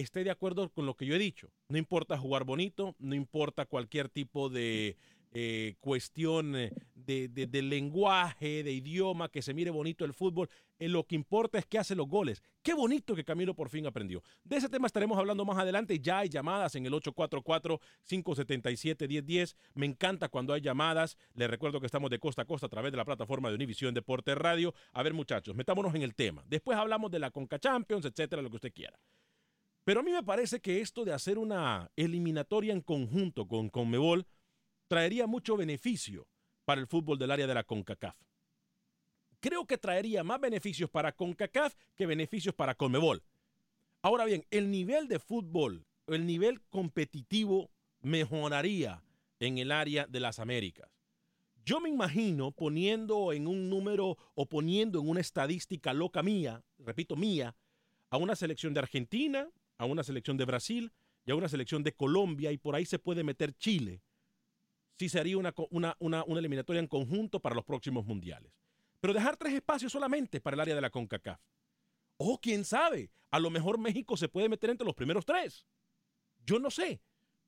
esté 0.00 0.24
de 0.24 0.30
acuerdo 0.30 0.70
con 0.70 0.86
lo 0.86 0.94
que 0.94 1.06
yo 1.06 1.14
he 1.14 1.18
dicho. 1.18 1.50
No 1.68 1.78
importa 1.78 2.18
jugar 2.18 2.44
bonito, 2.44 2.94
no 2.98 3.14
importa 3.14 3.66
cualquier 3.66 4.08
tipo 4.08 4.48
de 4.48 4.96
eh, 5.32 5.74
cuestión 5.80 6.56
eh, 6.56 6.72
de, 6.94 7.62
lenguaje, 7.62 8.62
de 8.62 8.72
idioma, 8.72 9.28
que 9.28 9.42
se 9.42 9.52
mire 9.54 9.70
bonito 9.70 10.04
el 10.04 10.12
fútbol. 10.12 10.48
Eh, 10.78 10.88
lo 10.88 11.04
que 11.04 11.14
importa 11.14 11.58
es 11.58 11.66
que 11.66 11.78
hace 11.78 11.94
los 11.94 12.08
goles. 12.08 12.42
Qué 12.62 12.74
bonito 12.74 13.14
que 13.14 13.24
Camilo 13.24 13.54
por 13.54 13.68
fin 13.68 13.86
aprendió. 13.86 14.22
De 14.44 14.56
ese 14.56 14.68
tema 14.68 14.86
estaremos 14.86 15.18
hablando 15.18 15.44
más 15.44 15.58
adelante. 15.58 16.00
Ya 16.00 16.20
hay 16.20 16.28
llamadas 16.28 16.74
en 16.74 16.86
el 16.86 16.92
844-577-1010. 16.94 19.56
Me 19.74 19.86
encanta 19.86 20.28
cuando 20.28 20.52
hay 20.52 20.60
llamadas. 20.60 21.16
Les 21.34 21.48
recuerdo 21.48 21.80
que 21.80 21.86
estamos 21.86 22.10
de 22.10 22.18
costa 22.18 22.42
a 22.42 22.46
costa 22.46 22.66
a 22.66 22.70
través 22.70 22.92
de 22.92 22.98
la 22.98 23.04
plataforma 23.04 23.48
de 23.48 23.54
Univisión 23.54 23.94
Deporte 23.94 24.34
Radio. 24.34 24.74
A 24.92 25.02
ver, 25.02 25.14
muchachos, 25.14 25.54
metámonos 25.54 25.94
en 25.94 26.02
el 26.02 26.14
tema. 26.14 26.44
Después 26.48 26.76
hablamos 26.76 27.10
de 27.10 27.18
la 27.18 27.30
Conca 27.30 27.58
Champions, 27.58 28.04
etcétera, 28.04 28.42
lo 28.42 28.50
que 28.50 28.56
usted 28.56 28.72
quiera. 28.72 28.98
Pero 29.86 30.00
a 30.00 30.02
mí 30.02 30.10
me 30.10 30.24
parece 30.24 30.58
que 30.58 30.80
esto 30.80 31.04
de 31.04 31.12
hacer 31.12 31.38
una 31.38 31.92
eliminatoria 31.94 32.72
en 32.72 32.80
conjunto 32.80 33.46
con 33.46 33.68
Conmebol 33.68 34.26
traería 34.88 35.28
mucho 35.28 35.56
beneficio 35.56 36.26
para 36.64 36.80
el 36.80 36.88
fútbol 36.88 37.20
del 37.20 37.30
área 37.30 37.46
de 37.46 37.54
la 37.54 37.62
CONCACAF. 37.62 38.16
Creo 39.38 39.64
que 39.64 39.78
traería 39.78 40.24
más 40.24 40.40
beneficios 40.40 40.90
para 40.90 41.12
CONCACAF 41.12 41.76
que 41.94 42.04
beneficios 42.04 42.52
para 42.52 42.74
Conmebol. 42.74 43.22
Ahora 44.02 44.24
bien, 44.24 44.44
el 44.50 44.72
nivel 44.72 45.06
de 45.06 45.20
fútbol, 45.20 45.86
el 46.08 46.26
nivel 46.26 46.60
competitivo 46.62 47.70
mejoraría 48.00 49.04
en 49.38 49.58
el 49.58 49.70
área 49.70 50.08
de 50.08 50.18
las 50.18 50.40
Américas. 50.40 50.90
Yo 51.64 51.80
me 51.80 51.90
imagino 51.90 52.50
poniendo 52.50 53.32
en 53.32 53.46
un 53.46 53.70
número 53.70 54.18
o 54.34 54.46
poniendo 54.46 54.98
en 54.98 55.08
una 55.08 55.20
estadística 55.20 55.92
loca 55.92 56.24
mía, 56.24 56.64
repito, 56.78 57.14
mía, 57.14 57.54
a 58.10 58.16
una 58.16 58.34
selección 58.34 58.74
de 58.74 58.80
Argentina, 58.80 59.48
a 59.78 59.84
una 59.84 60.02
selección 60.02 60.36
de 60.36 60.44
Brasil 60.44 60.92
y 61.24 61.30
a 61.30 61.34
una 61.34 61.48
selección 61.48 61.82
de 61.82 61.92
Colombia 61.92 62.52
y 62.52 62.58
por 62.58 62.74
ahí 62.74 62.84
se 62.86 62.98
puede 62.98 63.24
meter 63.24 63.52
Chile. 63.54 64.02
Sí 64.98 65.08
sería 65.08 65.36
una, 65.38 65.52
co- 65.52 65.68
una, 65.70 65.96
una, 65.98 66.24
una 66.24 66.38
eliminatoria 66.38 66.80
en 66.80 66.86
conjunto 66.86 67.40
para 67.40 67.54
los 67.54 67.64
próximos 67.64 68.06
mundiales. 68.06 68.52
Pero 69.00 69.12
dejar 69.12 69.36
tres 69.36 69.52
espacios 69.54 69.92
solamente 69.92 70.40
para 70.40 70.54
el 70.54 70.60
área 70.60 70.74
de 70.74 70.80
la 70.80 70.90
CONCACAF. 70.90 71.40
O 72.16 72.38
quién 72.40 72.64
sabe, 72.64 73.10
a 73.30 73.38
lo 73.38 73.50
mejor 73.50 73.78
México 73.78 74.16
se 74.16 74.28
puede 74.28 74.48
meter 74.48 74.70
entre 74.70 74.86
los 74.86 74.94
primeros 74.94 75.26
tres. 75.26 75.66
Yo 76.46 76.58
no 76.58 76.70
sé, 76.70 77.02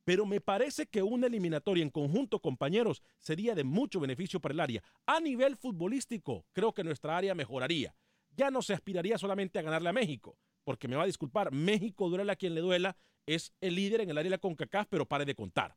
pero 0.04 0.26
me 0.26 0.40
parece 0.40 0.87
que 0.87 1.02
una 1.02 1.26
eliminatoria 1.26 1.82
en 1.82 1.90
conjunto, 1.90 2.40
compañeros, 2.40 3.02
sería 3.18 3.54
de 3.54 3.64
mucho 3.64 4.00
beneficio 4.00 4.40
para 4.40 4.52
el 4.52 4.61
área. 4.61 4.82
A 5.06 5.20
nivel 5.20 5.56
futbolístico, 5.56 6.44
creo 6.52 6.75
que 6.75 6.85
nuestra 6.85 7.16
área 7.16 7.35
mejoraría. 7.35 7.94
Ya 8.37 8.50
no 8.50 8.61
se 8.61 8.75
aspiraría 8.75 9.16
solamente 9.16 9.58
a 9.58 9.62
ganarle 9.62 9.88
a 9.88 9.92
México, 9.94 10.38
porque 10.69 10.87
me 10.87 10.97
va 10.97 11.05
a 11.05 11.07
disculpar, 11.07 11.51
México, 11.51 12.11
duela 12.11 12.35
a 12.35 12.37
quien 12.37 12.55
le 12.55 12.61
duela, 12.61 12.95
es 13.25 13.55
el 13.63 13.75
líder 13.75 14.03
en 14.03 14.11
el 14.11 14.19
área 14.19 14.29
de 14.29 14.37
la 14.37 14.39
CONCACAF, 14.39 14.87
pero 14.91 15.07
pare 15.07 15.25
de 15.25 15.35
contar. 15.35 15.75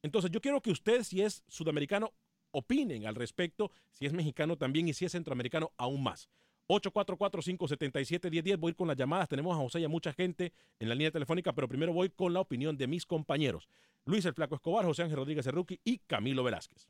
Entonces 0.00 0.30
yo 0.30 0.40
quiero 0.40 0.62
que 0.62 0.70
usted, 0.70 1.02
si 1.02 1.22
es 1.22 1.42
sudamericano, 1.48 2.12
opinen 2.52 3.04
al 3.08 3.16
respecto, 3.16 3.72
si 3.90 4.06
es 4.06 4.12
mexicano 4.12 4.56
también 4.56 4.86
y 4.86 4.94
si 4.94 5.04
es 5.04 5.10
centroamericano 5.10 5.72
aún 5.76 6.04
más. 6.04 6.28
844-577-1010. 6.68 8.58
Voy 8.58 8.68
a 8.68 8.70
ir 8.70 8.76
con 8.76 8.86
las 8.86 8.96
llamadas. 8.96 9.28
Tenemos 9.28 9.56
a 9.56 9.58
José 9.58 9.80
y 9.80 9.84
a 9.84 9.88
mucha 9.88 10.12
gente 10.12 10.52
en 10.78 10.88
la 10.88 10.94
línea 10.94 11.10
telefónica, 11.10 11.52
pero 11.52 11.66
primero 11.66 11.92
voy 11.92 12.08
con 12.08 12.32
la 12.32 12.38
opinión 12.38 12.76
de 12.76 12.86
mis 12.86 13.06
compañeros. 13.06 13.68
Luis 14.04 14.24
el 14.24 14.34
Flaco 14.34 14.54
Escobar, 14.54 14.84
José 14.84 15.02
Ángel 15.02 15.16
Rodríguez 15.16 15.48
Erruqui 15.48 15.80
y 15.82 15.98
Camilo 15.98 16.44
Velázquez. 16.44 16.86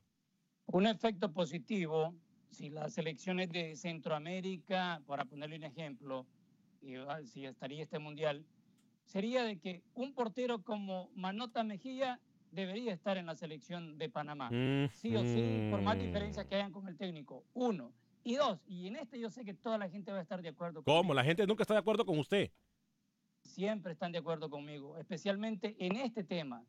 Un 0.67 0.85
efecto 0.85 1.33
positivo, 1.33 2.13
si 2.51 2.69
las 2.69 2.93
selecciones 2.93 3.49
de 3.49 3.75
Centroamérica, 3.75 5.01
para 5.07 5.25
ponerle 5.25 5.55
un 5.55 5.63
ejemplo, 5.63 6.27
y, 6.81 6.95
ah, 6.95 7.19
si 7.25 7.45
estaría 7.45 7.83
este 7.83 7.99
mundial, 7.99 8.45
sería 9.05 9.43
de 9.43 9.57
que 9.57 9.83
un 9.93 10.13
portero 10.13 10.63
como 10.63 11.09
Manota 11.15 11.63
Mejía 11.63 12.19
debería 12.51 12.93
estar 12.93 13.17
en 13.17 13.25
la 13.25 13.35
selección 13.35 13.97
de 13.97 14.09
Panamá. 14.09 14.49
Sí 14.93 15.15
o 15.15 15.23
sí, 15.23 15.67
por 15.71 15.81
más 15.81 15.99
diferencias 15.99 16.45
que 16.45 16.55
hayan 16.55 16.71
con 16.71 16.87
el 16.87 16.97
técnico. 16.97 17.43
Uno. 17.53 17.91
Y 18.23 18.35
dos, 18.35 18.59
y 18.67 18.87
en 18.87 18.97
este 18.97 19.19
yo 19.19 19.29
sé 19.29 19.45
que 19.45 19.53
toda 19.53 19.77
la 19.77 19.89
gente 19.89 20.11
va 20.11 20.19
a 20.19 20.21
estar 20.21 20.41
de 20.41 20.49
acuerdo 20.49 20.83
¿Cómo? 20.83 20.97
conmigo. 20.97 21.13
La 21.13 21.23
gente 21.23 21.47
nunca 21.47 21.63
está 21.63 21.73
de 21.73 21.79
acuerdo 21.79 22.05
con 22.05 22.19
usted. 22.19 22.51
Siempre 23.43 23.93
están 23.93 24.11
de 24.11 24.19
acuerdo 24.19 24.49
conmigo, 24.49 24.97
especialmente 24.97 25.75
en 25.79 25.95
este 25.95 26.23
tema. 26.23 26.63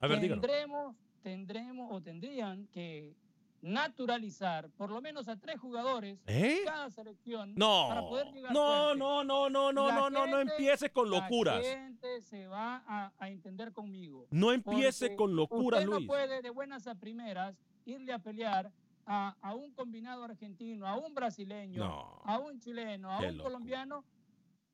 A 0.00 0.06
ver, 0.06 0.20
tendremos, 0.20 0.96
tendremos 1.22 1.92
o 1.92 2.00
tendrían 2.00 2.66
que 2.68 3.14
naturalizar 3.62 4.70
por 4.70 4.90
lo 4.90 5.00
menos 5.00 5.28
a 5.28 5.36
tres 5.36 5.58
jugadores 5.60 6.18
¿Eh? 6.26 6.60
cada 6.64 6.90
selección 6.90 7.54
No, 7.56 7.86
para 7.88 8.00
poder 8.02 8.32
llegar 8.32 8.52
no, 8.52 8.94
no, 8.94 9.24
no, 9.24 9.50
no, 9.50 9.72
no, 9.72 9.88
La 9.88 9.94
no, 9.94 10.10
no, 10.10 10.26
no 10.26 10.36
gente- 10.38 10.52
empieces 10.52 10.90
con 10.90 11.10
locuras. 11.10 11.56
La 11.56 11.62
gente 11.68 12.20
se 12.22 12.46
va 12.46 12.82
a, 12.86 13.12
a 13.18 13.28
entender 13.28 13.72
conmigo. 13.72 14.26
No 14.30 14.52
empiece 14.52 15.16
con 15.16 15.34
locuras, 15.34 15.80
usted 15.80 15.90
Luis. 15.92 16.02
no 16.02 16.06
puede 16.06 16.42
de 16.42 16.50
buenas 16.50 16.86
a 16.86 16.94
primeras 16.94 17.56
irle 17.84 18.12
a 18.12 18.18
pelear 18.18 18.70
a, 19.06 19.36
a 19.40 19.54
un 19.54 19.72
combinado 19.72 20.24
argentino, 20.24 20.86
a 20.86 20.96
un 20.96 21.14
brasileño, 21.14 21.84
No. 21.84 22.20
a 22.24 22.38
un 22.38 22.60
chileno, 22.60 23.10
a 23.10 23.18
un 23.20 23.24
locura. 23.38 23.44
colombiano 23.44 24.04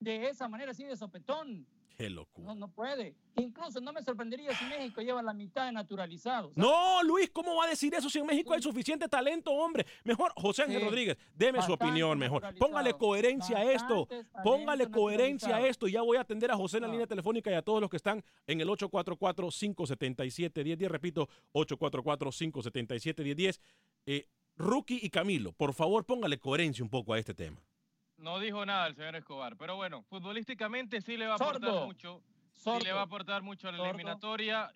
de 0.01 0.29
esa 0.29 0.49
manera 0.49 0.73
así 0.73 0.85
de 0.85 0.97
sopetón. 0.97 1.67
Qué 1.97 2.11
locura. 2.11 2.49
No, 2.49 2.55
no 2.57 2.67
puede. 2.69 3.15
Incluso 3.37 3.81
no 3.81 3.93
me 3.93 4.03
sorprendería 4.03 4.53
si 4.57 4.65
México 4.65 5.01
lleva 5.01 5.23
la 5.23 5.33
mitad 5.33 5.67
de 5.67 5.73
naturalizados. 5.73 6.57
No, 6.57 7.03
Luis, 7.05 7.31
¿cómo 7.31 7.55
va 7.57 7.67
a 7.67 7.69
decir 7.69 7.95
eso 7.95 8.11
si 8.11 8.19
en 8.19 8.27
México 8.27 8.53
hay 8.53 8.61
suficiente 8.63 9.09
talento, 9.09 9.53
hombre? 9.53 9.87
Mejor, 10.05 10.33
José 10.37 10.63
Ángel 10.63 10.79
Sí. 10.81 10.85
Rodríguez, 10.85 11.17
deme 11.35 11.63
su 11.63 11.73
opinión 11.73 12.19
mejor. 12.19 12.43
Póngale 12.59 12.95
coherencia 12.95 13.59
a 13.59 13.73
esto. 13.73 14.09
Póngale 14.43 14.91
coherencia 14.91 15.57
a 15.57 15.67
esto. 15.67 15.87
Ya 15.89 16.03
voy 16.03 16.17
a 16.17 16.21
atender 16.23 16.51
a 16.51 16.57
José 16.57 16.79
en 16.79 16.83
la 16.85 16.89
línea 16.89 17.07
telefónica 17.07 17.51
y 17.51 17.55
a 17.55 17.63
todos 17.63 17.81
los 17.81 17.89
que 17.91 17.97
están 17.97 18.25
en 18.47 18.61
el 18.61 18.69
844-577-1010. 18.69 20.89
Repito, 20.89 21.29
844-577-1010. 21.53 23.61
Eh, 24.07 24.29
Rookie 24.57 25.01
y 25.03 25.11
Camilo, 25.11 25.53
por 25.53 25.75
favor, 25.75 26.05
póngale 26.05 26.39
coherencia 26.39 26.85
un 26.85 26.91
poco 26.91 27.13
a 27.15 27.19
este 27.19 27.35
tema. 27.35 27.61
No 28.25 28.39
dijo 28.41 28.65
nada 28.65 28.87
el 28.87 28.95
señor 28.97 29.17
Escobar, 29.17 29.55
pero 29.59 29.77
bueno, 29.77 30.03
futbolísticamente 30.05 31.03
sí 31.03 31.19
le 31.19 31.27
va 31.27 31.33
a 31.33 31.37
aportar 31.37 31.61
Sordo. 31.71 31.85
mucho. 31.87 32.23
Sí 32.53 32.63
Sordo. 32.63 32.81
le 32.85 32.93
va 32.93 33.01
a 33.01 33.05
aportar 33.05 33.43
mucho 33.43 33.69
a 33.69 33.73
la 33.73 33.77
Sordo. 33.77 33.91
eliminatoria. 33.91 34.73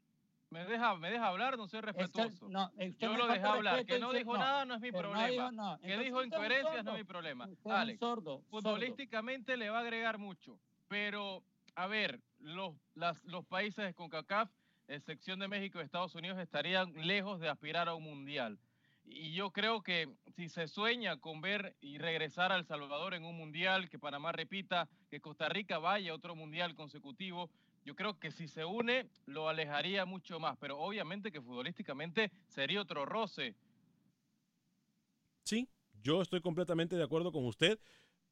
Me 0.51 0.65
deja, 0.67 0.95
me 0.97 1.11
deja 1.11 1.29
hablar, 1.29 1.57
no 1.57 1.67
soy 1.67 1.81
respetuoso. 1.81 2.47
no, 2.51 2.71
Yo 2.99 3.17
lo 3.17 3.27
dejé 3.27 3.47
hablar. 3.47 3.87
Que 3.87 3.99
no 3.99 4.13
dijo 4.13 4.35
no, 4.35 4.39
nada 4.39 4.65
no 4.67 4.75
es 4.75 4.81
mi 4.83 4.93
problema. 4.93 5.51
dijo. 5.51 5.79
Que 5.81 5.97
dijo 5.99 6.23
incoherencias 6.25 6.85
no 6.85 6.93
es 6.93 6.99
mi 6.99 7.05
problema. 7.05 7.49
Alex, 7.65 7.99
sordo, 7.99 8.43
sordo. 8.43 8.43
futbolísticamente 8.51 9.57
le 9.57 9.71
va 9.71 9.79
a 9.79 9.81
agregar 9.81 10.19
mucho. 10.19 10.59
Pero, 10.89 11.43
a 11.75 11.87
ver, 11.87 12.21
los, 12.41 12.75
las- 12.95 13.23
los 13.25 13.47
países 13.47 13.83
de 13.85 13.95
CONCACAF, 13.95 14.51
excepción 14.89 15.39
de 15.39 15.49
México 15.49 15.81
y 15.81 15.85
Estados 15.85 16.15
Unidos, 16.15 16.39
estarían 16.39 16.93
lejos 17.07 17.41
de 17.41 17.49
aspirar 17.49 17.89
a 17.89 17.95
un 17.95 18.05
mundial. 18.05 18.59
Y 19.11 19.33
yo 19.33 19.51
creo 19.51 19.83
que 19.83 20.09
si 20.37 20.49
se 20.49 20.69
sueña 20.69 21.19
con 21.19 21.41
ver 21.41 21.75
y 21.81 21.99
regresar 21.99 22.53
a 22.53 22.57
El 22.57 22.67
Salvador 22.67 23.15
en 23.15 23.25
un 23.25 23.37
mundial, 23.37 23.89
que 23.89 23.99
Panamá 23.99 24.33
repita, 24.33 24.89
que 25.11 25.21
Costa 25.21 25.49
Rica 25.49 25.79
vaya 25.79 26.13
a 26.13 26.15
otro 26.15 26.37
mundial 26.37 26.75
consecutivo, 26.75 27.51
yo 27.85 27.97
creo 27.97 28.19
que 28.19 28.31
si 28.31 28.49
se 28.49 28.65
une 28.65 29.09
lo 29.27 29.49
alejaría 29.49 30.05
mucho 30.05 30.39
más. 30.39 30.57
Pero 30.59 30.79
obviamente 30.79 31.33
que 31.33 31.41
futbolísticamente 31.41 32.31
sería 32.49 32.83
otro 32.83 33.07
roce. 33.07 33.55
Sí, 35.45 35.69
yo 36.03 36.21
estoy 36.21 36.43
completamente 36.43 36.97
de 36.97 37.05
acuerdo 37.05 37.33
con 37.33 37.47
usted, 37.47 37.81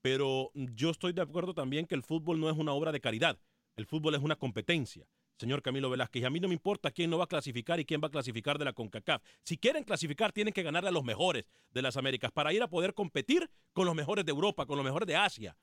pero 0.02 0.50
yo 0.54 0.90
estoy 0.90 1.14
de 1.14 1.22
acuerdo 1.22 1.54
también 1.54 1.86
que 1.86 1.94
el 1.94 2.02
fútbol 2.02 2.38
no 2.38 2.50
es 2.50 2.56
una 2.56 2.72
obra 2.72 2.92
de 2.92 3.00
caridad. 3.00 3.38
El 3.76 3.86
fútbol 3.86 4.14
es 4.14 4.22
una 4.22 4.36
competencia, 4.36 5.06
señor 5.38 5.62
Camilo 5.62 5.90
Velázquez. 5.90 6.22
Y 6.22 6.24
a 6.24 6.30
mí 6.30 6.40
no 6.40 6.48
me 6.48 6.54
importa 6.54 6.90
quién 6.90 7.10
no 7.10 7.18
va 7.18 7.24
a 7.24 7.28
clasificar 7.28 7.78
y 7.80 7.84
quién 7.84 8.00
va 8.02 8.08
a 8.08 8.10
clasificar 8.10 8.58
de 8.58 8.64
la 8.64 8.72
CONCACAF. 8.72 9.22
Si 9.42 9.56
quieren 9.56 9.84
clasificar, 9.84 10.32
tienen 10.32 10.52
que 10.52 10.62
ganarle 10.62 10.88
a 10.88 10.92
los 10.92 11.04
mejores 11.04 11.44
de 11.70 11.82
las 11.82 11.96
Américas 11.96 12.30
para 12.32 12.52
ir 12.52 12.62
a 12.62 12.68
poder 12.68 12.94
competir 12.94 13.48
con 13.72 13.86
los 13.86 13.94
mejores 13.94 14.24
de 14.24 14.30
Europa, 14.30 14.66
con 14.66 14.76
los 14.76 14.84
mejores 14.84 15.06
de 15.06 15.16
Asia. 15.16 15.56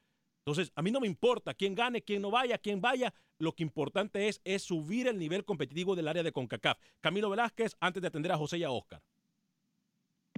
Entonces, 0.46 0.72
a 0.76 0.82
mí 0.82 0.92
no 0.92 1.00
me 1.00 1.08
importa 1.08 1.54
quién 1.54 1.74
gane, 1.74 2.02
quién 2.02 2.22
no 2.22 2.30
vaya, 2.30 2.58
quién 2.58 2.82
vaya. 2.82 3.14
Lo 3.40 3.54
que 3.54 3.64
importante 3.64 4.28
es, 4.28 4.42
es 4.44 4.62
subir 4.62 5.08
el 5.08 5.18
nivel 5.18 5.46
competitivo 5.46 5.96
del 5.96 6.08
área 6.08 6.22
de 6.22 6.34
CONCACAF. 6.34 6.78
Camilo 7.00 7.30
Velázquez, 7.30 7.76
antes 7.80 8.02
de 8.02 8.10
atender 8.10 8.32
a 8.32 8.38
José 8.38 8.58
y 8.58 8.64
a 8.64 8.72
Oscar. 8.72 9.02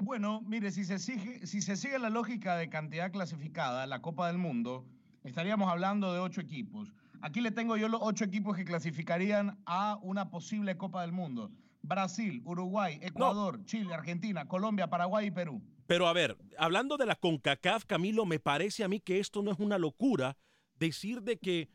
Bueno, 0.02 0.42
mire, 0.42 0.72
si 0.72 0.86
se, 0.86 1.00
sigue, 1.00 1.48
si 1.48 1.62
se 1.62 1.76
sigue 1.76 1.98
la 1.98 2.10
lógica 2.10 2.58
de 2.58 2.70
cantidad 2.70 3.12
clasificada, 3.12 3.88
la 3.88 4.02
Copa 4.02 4.28
del 4.28 4.38
Mundo, 4.38 4.86
estaríamos 5.24 5.70
hablando 5.70 6.14
de 6.14 6.20
ocho 6.20 6.42
equipos. 6.42 6.94
Aquí 7.26 7.42
le 7.42 7.50
tengo 7.50 7.76
yo 7.76 7.88
los 7.88 8.02
ocho 8.04 8.24
equipos 8.24 8.56
que 8.56 8.64
clasificarían 8.64 9.58
a 9.66 9.98
una 10.04 10.30
posible 10.30 10.78
Copa 10.78 11.02
del 11.02 11.12
Mundo. 11.12 11.50
Brasil, 11.82 12.44
Uruguay, 12.46 13.00
Ecuador, 13.02 13.66
Chile, 13.66 13.96
Argentina, 13.96 14.48
Colombia, 14.48 14.92
Paraguay 14.92 15.26
y 15.26 15.32
Perú. 15.32 15.60
Pero 15.88 16.08
a 16.08 16.14
ver, 16.14 16.38
hablando 16.56 16.98
de 16.98 17.08
la 17.08 17.16
CONCACAF, 17.16 17.86
Camilo, 17.86 18.28
me 18.28 18.38
parece 18.38 18.84
a 18.84 18.88
mí 18.88 19.00
que 19.00 19.20
esto 19.20 19.42
no 19.42 19.52
es 19.52 19.58
una 19.58 19.80
locura 19.80 20.38
decir 20.78 21.24
de 21.24 21.38
que 21.38 21.68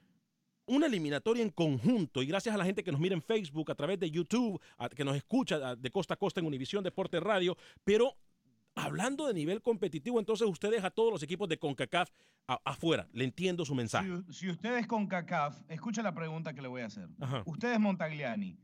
una 0.67 0.87
eliminatoria 0.87 1.43
en 1.43 1.51
conjunto 1.51 2.23
y 2.23 2.27
gracias 2.27 2.55
a 2.55 2.59
la 2.59 2.65
gente 2.65 2.85
que 2.85 2.93
nos 2.93 3.01
mira 3.01 3.17
en 3.17 3.23
Facebook, 3.23 3.73
a 3.73 3.75
través 3.75 3.99
de 3.99 4.09
YouTube, 4.09 4.61
que 4.95 5.05
nos 5.05 5.17
escucha 5.17 5.75
de 5.75 5.91
costa 5.91 6.15
a 6.15 6.17
costa 6.17 6.39
en 6.39 6.47
Univisión 6.47 6.85
Deporte 6.85 7.19
Radio, 7.19 7.57
pero 7.83 8.15
hablando 8.85 9.27
de 9.27 9.35
nivel 9.35 9.63
competitivo, 9.63 10.19
entonces 10.19 10.47
ustedes 10.49 10.85
a 10.85 10.91
todos 10.91 11.13
los 11.13 11.23
equipos 11.23 11.49
de 11.49 11.59
CONCACAF 11.59 12.11
afuera. 12.65 13.09
Le 13.13 13.25
entiendo 13.25 13.65
su 13.65 13.75
mensaje. 13.75 14.09
Si, 14.31 14.49
ustedes 14.49 14.87
CONCACAF, 14.87 15.61
escucha 15.69 16.03
la 16.03 16.13
pregunta 16.13 16.53
que 16.53 16.63
le 16.63 16.69
voy 16.69 16.83
a 16.83 16.87
hacer. 16.87 17.09
Usted 17.45 17.73
es 17.73 17.81
Montagliani. 17.81 18.59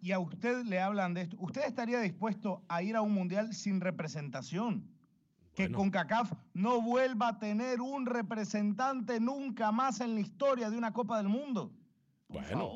Y 0.00 0.10
a 0.10 0.18
usted 0.18 0.64
le 0.64 0.80
hablan 0.80 1.14
de 1.14 1.22
esto. 1.22 1.36
¿Usted 1.38 1.62
estaría 1.64 2.00
dispuesto 2.00 2.62
a 2.68 2.82
ir 2.82 2.96
a 2.96 3.02
un 3.02 3.12
mundial 3.12 3.54
sin 3.54 3.80
representación? 3.80 4.88
Que 5.54 5.70
CONCACAF 5.70 6.32
no 6.54 6.80
vuelva 6.80 7.28
a 7.28 7.38
tener 7.38 7.80
un 7.80 8.06
representante 8.06 9.20
nunca 9.20 9.70
más 9.70 10.00
en 10.00 10.14
la 10.14 10.20
historia 10.20 10.70
de 10.70 10.78
una 10.78 10.92
Copa 10.92 11.18
del 11.18 11.28
Mundo. 11.28 11.70
bueno, 12.28 12.72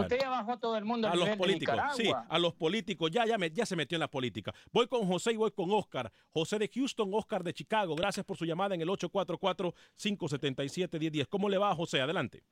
Usted 0.00 0.18
ya 0.20 0.28
bajó 0.28 0.52
a 0.52 0.58
todo 0.58 0.76
el 0.76 0.84
mundo 0.84 1.08
a 1.08 1.14
los 1.14 1.30
políticos. 1.30 1.76
sí, 1.94 2.10
a 2.28 2.38
los 2.38 2.52
políticos. 2.54 3.10
Ya, 3.10 3.24
ya, 3.26 3.36
ya 3.52 3.66
se 3.66 3.74
metió 3.76 3.96
en 3.96 4.00
la 4.00 4.08
política. 4.08 4.54
Voy 4.72 4.86
con 4.86 5.06
José 5.06 5.32
y 5.32 5.36
voy 5.36 5.50
con 5.52 5.70
Oscar. 5.70 6.10
José 6.30 6.58
de 6.58 6.68
Houston, 6.68 7.10
Oscar 7.12 7.44
de 7.44 7.52
Chicago. 7.52 7.94
Gracias 7.94 8.26
por 8.26 8.36
su 8.36 8.44
llamada 8.44 8.74
en 8.74 8.80
el 8.80 8.88
844-577-1010. 8.88 11.28
¿Cómo 11.28 11.48
le 11.48 11.58
va, 11.58 11.72
José? 11.74 12.00
Adelante. 12.00 12.42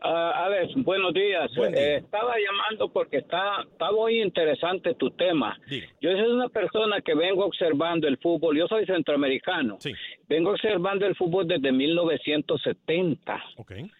Uh, 0.00 0.06
Alex, 0.06 0.74
buenos 0.76 1.12
días. 1.12 1.50
Eh, 1.56 1.96
estaba 1.96 2.36
llamando 2.38 2.88
porque 2.92 3.16
está, 3.16 3.62
está 3.62 3.90
muy 3.90 4.22
interesante 4.22 4.94
tu 4.94 5.10
tema. 5.10 5.58
Yo 6.00 6.12
soy 6.12 6.30
una 6.30 6.48
persona 6.48 7.00
que 7.00 7.16
vengo 7.16 7.44
observando 7.44 8.06
el 8.06 8.16
fútbol. 8.18 8.56
Yo 8.56 8.68
soy 8.68 8.86
centroamericano. 8.86 9.78
Sí. 9.80 9.92
Vengo 10.28 10.50
observando 10.50 11.04
el 11.04 11.16
fútbol 11.16 11.48
desde 11.48 11.72
1970. 11.72 13.42
Okay 13.56 13.90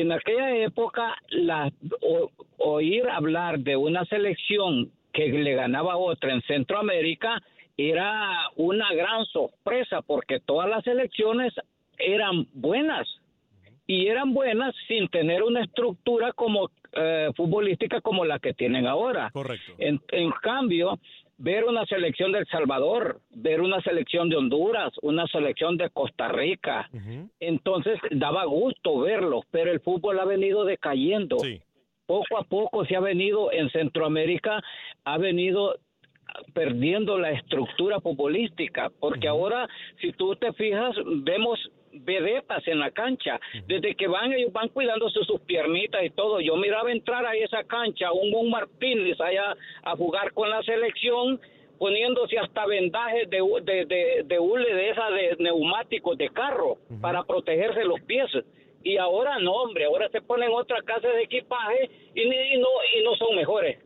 en 0.00 0.12
aquella 0.12 0.56
época 0.56 1.16
la, 1.30 1.70
oír 2.58 3.08
hablar 3.08 3.58
de 3.60 3.76
una 3.76 4.04
selección 4.06 4.90
que 5.12 5.28
le 5.28 5.54
ganaba 5.54 5.94
a 5.94 5.98
otra 5.98 6.32
en 6.32 6.42
Centroamérica 6.42 7.42
era 7.76 8.50
una 8.56 8.92
gran 8.92 9.24
sorpresa 9.26 10.02
porque 10.02 10.40
todas 10.40 10.68
las 10.68 10.84
selecciones 10.84 11.52
eran 11.98 12.46
buenas 12.52 13.08
y 13.86 14.08
eran 14.08 14.34
buenas 14.34 14.74
sin 14.86 15.08
tener 15.08 15.42
una 15.42 15.62
estructura 15.62 16.32
como 16.32 16.70
eh, 16.92 17.30
futbolística 17.36 18.00
como 18.00 18.24
la 18.24 18.38
que 18.38 18.52
tienen 18.52 18.86
ahora. 18.86 19.30
Correcto. 19.32 19.72
En, 19.78 20.00
en 20.08 20.30
cambio, 20.42 20.98
ver 21.38 21.64
una 21.64 21.86
selección 21.86 22.32
de 22.32 22.40
El 22.40 22.46
Salvador, 22.46 23.20
ver 23.30 23.60
una 23.60 23.80
selección 23.80 24.28
de 24.28 24.36
Honduras, 24.36 24.92
una 25.02 25.26
selección 25.28 25.76
de 25.76 25.88
Costa 25.90 26.28
Rica. 26.28 26.90
Entonces 27.40 27.98
daba 28.10 28.44
gusto 28.44 28.98
verlo, 28.98 29.42
pero 29.50 29.70
el 29.70 29.80
fútbol 29.80 30.18
ha 30.18 30.24
venido 30.24 30.64
decayendo. 30.64 31.36
Poco 32.06 32.38
a 32.38 32.44
poco 32.44 32.84
se 32.84 32.96
ha 32.96 33.00
venido 33.00 33.52
en 33.52 33.70
Centroamérica, 33.70 34.62
ha 35.04 35.18
venido 35.18 35.76
perdiendo 36.54 37.18
la 37.18 37.30
estructura 37.30 38.00
futbolística, 38.00 38.90
porque 39.00 39.28
ahora, 39.28 39.68
si 40.00 40.12
tú 40.12 40.34
te 40.36 40.52
fijas, 40.52 40.94
vemos 41.22 41.58
vedetas 42.00 42.66
en 42.66 42.78
la 42.78 42.90
cancha. 42.90 43.40
Desde 43.66 43.94
que 43.94 44.06
van, 44.08 44.32
ellos 44.32 44.52
van 44.52 44.68
cuidándose 44.68 45.24
sus 45.24 45.40
piernitas 45.42 46.02
y 46.04 46.10
todo. 46.10 46.40
Yo 46.40 46.56
miraba 46.56 46.90
entrar 46.92 47.24
a 47.26 47.34
esa 47.34 47.64
cancha 47.64 48.12
un 48.12 48.30
Mon 48.30 48.50
Martínez 48.50 49.20
allá 49.20 49.56
a 49.82 49.96
jugar 49.96 50.32
con 50.32 50.50
la 50.50 50.62
selección 50.62 51.40
poniéndose 51.78 52.38
hasta 52.38 52.66
vendajes 52.66 53.30
de, 53.30 53.38
de, 53.62 53.84
de, 53.86 54.22
de 54.24 54.38
hule 54.38 54.74
de 54.74 54.90
esa 54.90 55.10
de 55.10 55.36
neumáticos 55.38 56.18
de 56.18 56.28
carro 56.30 56.78
para 57.00 57.22
protegerse 57.22 57.84
los 57.84 58.00
pies 58.00 58.26
y 58.82 58.96
ahora 58.96 59.38
no 59.38 59.52
hombre 59.52 59.84
ahora 59.84 60.08
se 60.08 60.20
ponen 60.20 60.50
otra 60.50 60.82
clase 60.82 61.06
de 61.06 61.22
equipaje 61.22 61.88
y, 62.14 62.22
y 62.22 62.58
no 62.58 62.68
y 62.98 63.04
no 63.04 63.14
son 63.16 63.36
mejores 63.36 63.78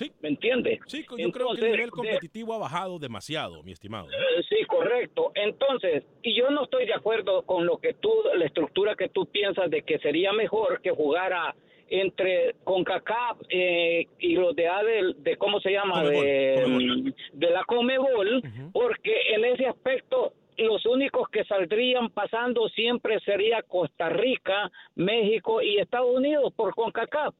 Sí. 0.00 0.10
¿Me 0.22 0.30
entiende? 0.30 0.80
Sí, 0.86 1.04
yo 1.18 1.30
creo 1.30 1.48
que 1.54 1.60
el 1.60 1.72
nivel 1.72 1.90
competitivo 1.90 2.54
ha 2.54 2.58
bajado 2.58 2.98
demasiado, 2.98 3.62
mi 3.62 3.72
estimado. 3.72 4.08
Eh, 4.10 4.42
sí, 4.48 4.64
correcto. 4.66 5.30
Entonces, 5.34 6.04
y 6.22 6.34
yo 6.34 6.48
no 6.48 6.64
estoy 6.64 6.86
de 6.86 6.94
acuerdo 6.94 7.42
con 7.42 7.66
lo 7.66 7.76
que 7.76 7.92
tú, 7.92 8.10
la 8.34 8.46
estructura 8.46 8.94
que 8.94 9.10
tú 9.10 9.26
piensas 9.26 9.68
de 9.68 9.82
que 9.82 9.98
sería 9.98 10.32
mejor 10.32 10.80
que 10.80 10.90
jugara 10.90 11.54
entre 11.90 12.54
CONCACAF 12.64 13.42
eh, 13.50 14.06
y 14.20 14.36
los 14.36 14.56
de, 14.56 14.62
de, 14.62 15.14
de 15.18 15.36
¿cómo 15.36 15.60
se 15.60 15.70
llama? 15.70 16.02
de, 16.02 17.12
de, 17.34 17.50
la 17.50 17.64
Comebol, 17.64 18.42
porque 18.72 19.12
en 19.34 19.44
ese 19.44 19.66
aspecto 19.66 20.32
los 20.56 20.86
únicos 20.86 21.28
que 21.28 21.44
saldrían 21.44 22.08
pasando 22.08 22.70
siempre 22.70 23.20
sería 23.20 23.60
Costa 23.62 24.08
Rica, 24.08 24.70
México 24.94 25.60
y 25.60 25.76
Estados 25.76 26.14
Unidos 26.14 26.54
por 26.56 26.74
CONCACAF 26.74 27.34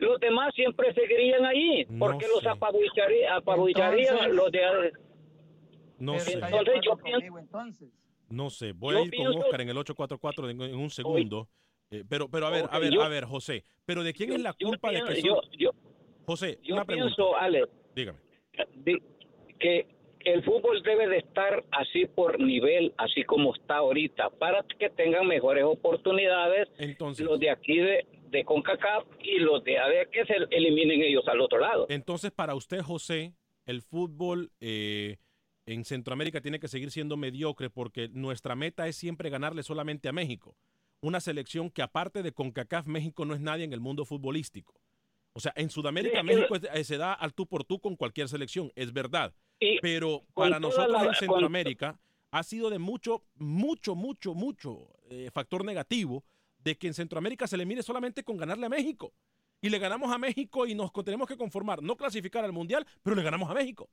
los 0.00 0.18
demás 0.18 0.54
siempre 0.54 0.92
seguirían 0.94 1.44
ahí, 1.44 1.84
porque 1.98 2.26
los 2.26 2.44
apabullarían 2.46 4.34
los 4.34 4.50
de... 4.50 4.92
No 5.98 6.18
sé. 6.18 6.34
Entonces 6.34 6.80
yo 6.82 6.98
No 8.28 8.50
sé, 8.50 8.72
voy 8.72 8.96
a 8.96 9.02
ir 9.02 9.14
con 9.14 9.26
Oscar 9.26 9.60
en 9.60 9.68
el 9.68 9.76
844 9.76 10.50
en, 10.50 10.60
en 10.62 10.76
un 10.76 10.90
segundo. 10.90 11.48
Eh, 11.90 12.04
pero, 12.08 12.28
pero 12.28 12.46
a 12.46 12.50
ver, 12.50 12.66
a 12.70 12.78
ver, 12.78 13.00
a 13.00 13.08
ver, 13.08 13.24
José, 13.24 13.64
pero 13.84 14.04
¿de 14.04 14.12
quién 14.14 14.32
es 14.32 14.40
la 14.40 14.52
culpa 14.52 14.92
de 14.92 15.02
que 15.02 15.22
yo, 15.22 15.40
José, 16.24 16.58
yo 16.62 16.76
una 16.76 16.84
pregunta. 16.84 17.16
pienso, 17.16 17.36
Ale, 17.36 17.64
dígame, 17.96 18.20
que 19.58 19.86
el 20.24 20.44
fútbol 20.44 20.82
debe 20.82 21.08
de 21.08 21.18
estar 21.18 21.64
así 21.72 22.06
por 22.06 22.38
nivel, 22.38 22.92
así 22.96 23.24
como 23.24 23.54
está 23.54 23.78
ahorita, 23.78 24.30
para 24.30 24.64
que 24.78 24.90
tengan 24.90 25.26
mejores 25.26 25.64
oportunidades. 25.64 26.68
Entonces, 26.78 27.24
los 27.24 27.40
de 27.40 27.50
aquí 27.50 27.78
de, 27.78 28.06
de 28.30 28.44
CONCACAF 28.44 29.04
y 29.22 29.38
los 29.38 29.62
de 29.64 29.78
AD 29.78 30.08
que 30.10 30.24
se 30.24 30.34
eliminen 30.50 31.02
ellos 31.02 31.26
al 31.28 31.40
otro 31.40 31.58
lado. 31.58 31.86
Entonces, 31.88 32.30
para 32.30 32.54
usted, 32.54 32.80
José, 32.80 33.32
el 33.66 33.82
fútbol 33.82 34.50
eh, 34.60 35.16
en 35.66 35.84
Centroamérica 35.84 36.40
tiene 36.40 36.60
que 36.60 36.68
seguir 36.68 36.90
siendo 36.90 37.16
mediocre 37.16 37.70
porque 37.70 38.08
nuestra 38.08 38.54
meta 38.54 38.88
es 38.88 38.96
siempre 38.96 39.30
ganarle 39.30 39.62
solamente 39.62 40.08
a 40.08 40.12
México. 40.12 40.56
Una 41.00 41.20
selección 41.20 41.70
que 41.70 41.82
aparte 41.82 42.22
de 42.22 42.32
CONCACAF, 42.32 42.86
México 42.86 43.24
no 43.24 43.34
es 43.34 43.40
nadie 43.40 43.64
en 43.64 43.72
el 43.72 43.80
mundo 43.80 44.04
futbolístico. 44.04 44.74
O 45.32 45.40
sea, 45.40 45.52
en 45.56 45.70
Sudamérica 45.70 46.22
México 46.22 46.56
eh, 46.56 46.84
se 46.84 46.98
da 46.98 47.12
al 47.12 47.34
tú 47.34 47.46
por 47.46 47.64
tú 47.64 47.80
con 47.80 47.96
cualquier 47.96 48.28
selección, 48.28 48.72
es 48.74 48.92
verdad. 48.92 49.32
Pero 49.82 50.24
para 50.34 50.58
nosotros 50.58 51.02
en 51.02 51.14
Centroamérica 51.14 51.98
ha 52.30 52.42
sido 52.42 52.70
de 52.70 52.78
mucho, 52.78 53.22
mucho, 53.36 53.94
mucho, 53.94 54.34
mucho 54.34 54.88
eh, 55.10 55.30
factor 55.32 55.64
negativo 55.64 56.24
de 56.62 56.76
que 56.76 56.86
en 56.86 56.94
Centroamérica 56.94 57.46
se 57.46 57.56
le 57.56 57.66
mire 57.66 57.82
solamente 57.82 58.22
con 58.22 58.36
ganarle 58.36 58.66
a 58.66 58.68
México. 58.68 59.12
Y 59.62 59.68
le 59.68 59.78
ganamos 59.78 60.10
a 60.12 60.18
México 60.18 60.66
y 60.66 60.74
nos 60.74 60.92
tenemos 61.04 61.28
que 61.28 61.36
conformar, 61.36 61.82
no 61.82 61.96
clasificar 61.96 62.44
al 62.44 62.52
Mundial, 62.52 62.86
pero 63.02 63.14
le 63.14 63.22
ganamos 63.22 63.50
a 63.50 63.54
México. 63.54 63.88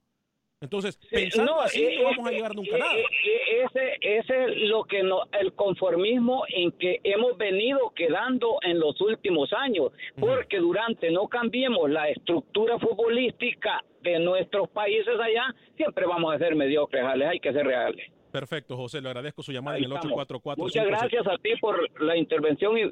Entonces, 0.60 0.98
pensando 1.12 1.62
así, 1.62 1.88
no 1.98 2.06
vamos 2.06 2.28
a 2.28 2.32
llegar 2.32 2.56
nunca 2.56 2.76
a 2.76 2.80
nada. 2.80 2.94
Ese, 2.96 3.98
ese 4.02 4.44
es 4.46 4.70
lo 4.70 4.86
que 4.86 5.04
no, 5.04 5.22
el 5.40 5.54
conformismo 5.54 6.46
en 6.48 6.72
que 6.72 7.00
hemos 7.04 7.38
venido 7.38 7.92
quedando 7.96 8.58
en 8.64 8.80
los 8.80 9.00
últimos 9.02 9.54
años, 9.54 9.92
porque 10.20 10.58
durante 10.58 11.12
no 11.12 11.28
cambiemos 11.28 11.90
la 11.92 12.10
estructura 12.10 12.80
futbolística 12.80 13.84
de 14.02 14.20
nuestros 14.20 14.68
países 14.70 15.20
allá, 15.20 15.54
siempre 15.76 16.08
vamos 16.08 16.34
a 16.34 16.40
ser 16.40 16.56
mediocres, 16.56 17.04
hay 17.04 17.40
que 17.40 17.54
ser 17.54 17.66
reales. 17.66 18.17
Perfecto, 18.38 18.78
José, 18.78 19.02
le 19.02 19.08
agradezco 19.08 19.42
su 19.42 19.52
llamada 19.52 19.80
en 19.80 19.86
el 19.86 19.92
844. 19.94 20.64
Muchas 20.64 20.86
gracias 20.86 21.26
a 21.26 21.40
ti 21.40 21.56
por 21.60 21.76
la 22.00 22.16
intervención 22.16 22.78
y 22.78 22.84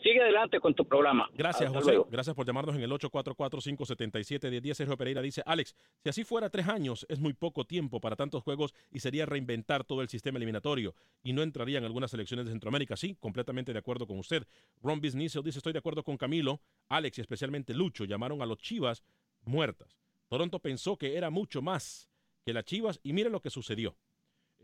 sigue 0.00 0.22
adelante 0.22 0.60
con 0.60 0.74
tu 0.74 0.84
programa. 0.84 1.28
Gracias, 1.34 1.72
José. 1.72 1.98
Gracias 2.08 2.36
por 2.36 2.46
llamarnos 2.46 2.76
en 2.76 2.82
el 2.82 2.90
844-577-1010. 2.92 4.74
Sergio 4.74 4.96
Pereira 4.96 5.20
dice, 5.20 5.42
Alex, 5.44 5.74
si 6.04 6.08
así 6.08 6.22
fuera 6.22 6.50
tres 6.50 6.68
años, 6.68 7.04
es 7.08 7.18
muy 7.18 7.32
poco 7.32 7.64
tiempo 7.64 8.00
para 8.00 8.14
tantos 8.14 8.44
juegos 8.44 8.74
y 8.92 9.00
sería 9.00 9.26
reinventar 9.26 9.82
todo 9.82 10.02
el 10.02 10.08
sistema 10.08 10.36
eliminatorio 10.36 10.94
y 11.24 11.32
no 11.32 11.42
entrarían 11.42 11.82
algunas 11.82 12.12
selecciones 12.12 12.46
de 12.46 12.52
Centroamérica. 12.52 12.96
Sí, 12.96 13.16
completamente 13.18 13.72
de 13.72 13.80
acuerdo 13.80 14.06
con 14.06 14.20
usted. 14.20 14.46
Ron 14.84 15.00
Business 15.00 15.36
dice, 15.42 15.58
estoy 15.58 15.72
de 15.72 15.80
acuerdo 15.80 16.04
con 16.04 16.16
Camilo, 16.16 16.60
Alex 16.88 17.18
y 17.18 17.22
especialmente 17.22 17.74
Lucho 17.74 18.04
llamaron 18.04 18.40
a 18.40 18.46
los 18.46 18.58
Chivas 18.58 19.02
muertas. 19.40 19.98
Toronto 20.28 20.60
pensó 20.60 20.96
que 20.96 21.16
era 21.16 21.28
mucho 21.28 21.60
más 21.60 22.08
que 22.44 22.52
las 22.52 22.64
Chivas 22.64 23.00
y 23.02 23.12
mire 23.12 23.30
lo 23.30 23.40
que 23.40 23.50
sucedió. 23.50 23.96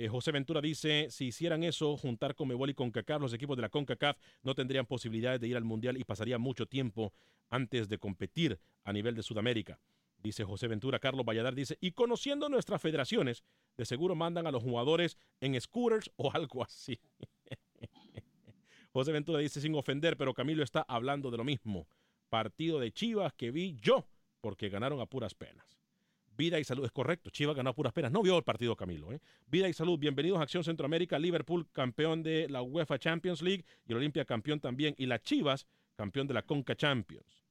Eh, 0.01 0.07
José 0.07 0.31
Ventura 0.31 0.61
dice, 0.61 1.09
si 1.11 1.27
hicieran 1.27 1.65
eso, 1.65 1.97
juntar 1.97 2.37
con 2.37 2.47
Mebol 2.47 2.71
y 2.71 2.75
CONCACAF, 2.75 3.21
los 3.21 3.33
equipos 3.33 3.57
de 3.57 3.63
la 3.63 3.69
CONCACAF 3.69 4.17
no 4.45 4.55
tendrían 4.55 4.87
posibilidades 4.87 5.41
de 5.41 5.49
ir 5.49 5.57
al 5.57 5.65
Mundial 5.65 5.97
y 5.97 6.05
pasaría 6.05 6.39
mucho 6.39 6.67
tiempo 6.67 7.13
antes 7.51 7.89
de 7.89 7.99
competir 7.99 8.61
a 8.85 8.93
nivel 8.93 9.17
de 9.17 9.25
Sudamérica. 9.25 9.81
Dice 10.19 10.45
José 10.45 10.69
Ventura, 10.69 11.01
Carlos 11.01 11.27
Valladar 11.27 11.57
dice, 11.57 11.79
y 11.81 11.93
conociendo 11.93 12.49
nuestras 12.49 12.81
federaciones, 12.81 13.43
de 13.77 13.85
seguro 13.85 14.15
mandan 14.15 14.47
a 14.47 14.53
los 14.53 14.63
jugadores 14.63 15.19
en 15.41 15.61
scooters 15.61 16.13
o 16.15 16.31
algo 16.35 16.63
así. 16.63 17.01
José 18.93 19.11
Ventura 19.11 19.41
dice, 19.41 19.61
sin 19.61 19.75
ofender, 19.75 20.17
pero 20.17 20.33
Camilo 20.33 20.63
está 20.63 20.83
hablando 20.87 21.33
de 21.33 21.39
lo 21.39 21.45
mismo. 21.45 21.89
Partido 22.29 22.79
de 22.79 22.93
Chivas 22.93 23.33
que 23.33 23.51
vi 23.51 23.75
yo, 23.81 24.07
porque 24.41 24.69
ganaron 24.69 25.01
a 25.01 25.07
puras 25.07 25.35
penas. 25.35 25.79
Vida 26.38 26.61
y 26.61 26.62
salud, 26.62 26.85
es 26.85 26.92
correcto. 26.92 27.31
Chivas 27.31 27.57
ganó 27.57 27.74
puras 27.74 27.92
penas. 27.92 28.12
No 28.12 28.22
vio 28.22 28.37
el 28.37 28.44
partido 28.44 28.77
Camilo. 28.77 29.12
¿eh? 29.12 29.18
Vida 29.48 29.68
y 29.68 29.72
salud, 29.72 29.98
bienvenidos 29.98 30.38
a 30.38 30.42
Acción 30.42 30.62
Centroamérica. 30.62 31.18
Liverpool, 31.18 31.68
campeón 31.72 32.22
de 32.22 32.48
la 32.48 32.62
UEFA 32.62 32.96
Champions 32.96 33.42
League. 33.42 33.64
Y 33.85 33.90
el 33.90 33.98
Olimpia, 33.98 34.24
campeón 34.24 34.61
también. 34.61 34.94
Y 34.98 35.07
las 35.07 35.20
Chivas, 35.22 35.66
campeón 35.96 36.29
de 36.29 36.35
la 36.35 36.42
Conca 36.42 36.77
Champions. 36.77 37.44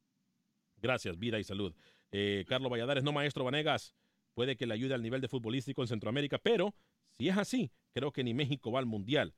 Gracias, 0.78 1.20
vida 1.20 1.38
y 1.38 1.44
salud. 1.44 1.76
Eh, 2.12 2.46
Carlos 2.48 2.72
Valladares, 2.72 3.04
no 3.04 3.12
maestro 3.12 3.44
Vanegas, 3.44 3.94
puede 4.34 4.56
que 4.56 4.66
le 4.66 4.76
ayude 4.76 4.94
al 4.94 5.02
nivel 5.02 5.20
de 5.20 5.28
futbolístico 5.28 5.82
en 5.82 5.90
Centroamérica, 5.90 6.38
pero 6.38 6.74
si 7.10 7.28
es 7.28 7.36
así, 7.36 7.70
creo 7.92 8.14
que 8.14 8.24
ni 8.24 8.34
México 8.34 8.72
va 8.72 8.80
al 8.80 8.86
Mundial. 8.86 9.36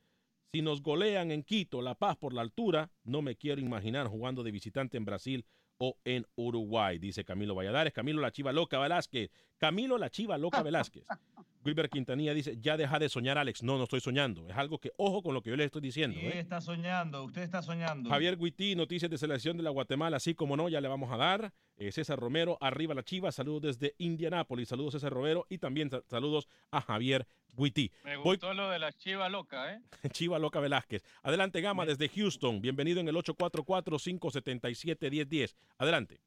Si 0.52 0.62
nos 0.62 0.84
golean 0.84 1.32
en 1.32 1.42
Quito, 1.42 1.82
La 1.82 1.96
Paz 1.96 2.18
por 2.18 2.36
la 2.36 2.42
altura, 2.42 2.92
no 3.04 3.24
me 3.24 3.36
quiero 3.36 3.62
imaginar 3.62 4.06
jugando 4.06 4.44
de 4.44 4.52
visitante 4.52 4.98
en 4.98 5.06
Brasil 5.06 5.44
o 5.80 5.98
en 6.04 6.28
Uruguay, 6.36 7.00
dice 7.00 7.26
Camilo 7.26 7.56
Valladares. 7.56 7.94
Camilo 7.94 8.22
La 8.22 8.32
Chiva 8.32 8.52
Loca 8.52 8.78
Velázquez. 8.80 9.32
Camilo 9.60 9.98
La 9.98 10.10
Chiva 10.10 10.38
Loca 10.38 10.64
Velázquez. 10.64 11.04
Wilber 11.66 11.90
Quintanilla 11.90 12.34
dice, 12.34 12.56
ya 12.62 12.78
deja 12.78 12.98
de 13.00 13.10
soñar, 13.10 13.38
Alex. 13.38 13.64
No, 13.64 13.78
no 13.78 13.84
estoy 13.84 14.00
soñando. 14.00 14.48
Es 14.48 14.56
algo 14.56 14.78
que, 14.80 14.94
ojo 14.96 15.22
con 15.22 15.34
lo 15.34 15.42
que 15.42 15.50
yo 15.50 15.58
le 15.58 15.66
estoy 15.66 15.82
diciendo. 15.82 16.18
Sí, 16.18 16.26
¿eh? 16.26 16.40
está 16.40 16.62
soñando, 16.62 17.26
usted 17.26 17.42
está 17.42 17.62
soñando. 17.62 18.10
Javier 18.10 18.38
Guití, 18.38 18.78
noticias 18.78 19.12
de 19.12 19.18
selección 19.18 19.58
de 19.58 19.64
la 19.64 19.70
Guatemala, 19.70 20.16
así 20.18 20.34
como 20.34 20.56
no, 20.56 20.70
ya 20.70 20.80
le 20.80 20.88
vamos 20.88 21.12
a 21.12 21.18
dar. 21.18 21.52
Eh, 21.76 21.92
César 21.92 22.18
Romero, 22.18 22.58
arriba 22.62 22.94
la 22.96 23.04
chiva, 23.04 23.30
saludos 23.34 23.78
desde 23.78 23.94
Indianápolis, 23.98 24.70
saludos 24.70 24.94
César 24.94 25.12
Romero 25.12 25.46
y 25.50 25.58
también 25.58 25.90
sa- 25.90 26.02
saludos 26.08 26.48
a 26.72 26.80
Javier 26.80 27.28
Guití. 27.58 27.92
Me 28.06 28.16
Voy 28.16 28.24
gustó 28.38 28.54
lo 28.54 28.70
de 28.70 28.80
la 28.80 28.94
chiva 28.94 29.28
loca, 29.28 29.74
¿eh? 29.74 29.82
Chiva 30.14 30.40
Loca 30.40 30.62
Velázquez. 30.62 31.04
Adelante, 31.24 31.60
Gama, 31.60 31.86
desde 31.86 32.08
Houston. 32.08 32.62
Bienvenido 32.62 33.02
en 33.02 33.10
el 33.10 33.16
844-577-1010. 33.18 35.56
Adelante. 35.78 36.22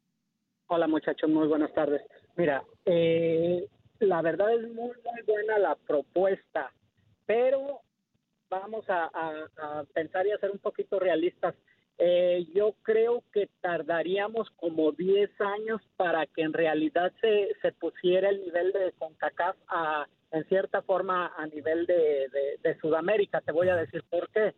Hola 0.66 0.86
muchachos, 0.88 1.30
muy 1.30 1.46
buenas 1.48 1.72
tardes. 1.74 2.02
Mira, 2.36 2.64
eh, 2.86 3.66
la 4.00 4.22
verdad 4.22 4.54
es 4.54 4.62
muy, 4.68 4.90
muy 5.04 5.22
buena 5.26 5.58
la 5.58 5.74
propuesta, 5.76 6.72
pero 7.26 7.80
vamos 8.48 8.84
a, 8.88 9.10
pensar 9.94 10.26
y 10.26 10.32
a 10.32 10.38
ser 10.38 10.50
un 10.50 10.58
poquito 10.58 10.98
realistas. 10.98 11.54
Eh, 11.98 12.46
yo 12.54 12.74
creo 12.82 13.22
que 13.32 13.48
tardaríamos 13.60 14.50
como 14.56 14.92
10 14.92 15.30
años 15.40 15.80
para 15.96 16.26
que 16.26 16.42
en 16.42 16.52
realidad 16.52 17.12
se, 17.20 17.50
se 17.60 17.72
pusiera 17.72 18.30
el 18.30 18.40
nivel 18.44 18.72
de 18.72 18.92
CONCACAF 18.98 19.56
a, 19.68 20.06
en 20.32 20.44
cierta 20.48 20.82
forma 20.82 21.32
a 21.36 21.46
nivel 21.46 21.86
de, 21.86 22.28
de- 22.28 22.58
de 22.62 22.80
Sudamérica. 22.80 23.40
Te 23.42 23.52
voy 23.52 23.68
a 23.68 23.76
decir 23.76 24.02
por 24.10 24.28
qué. 24.30 24.54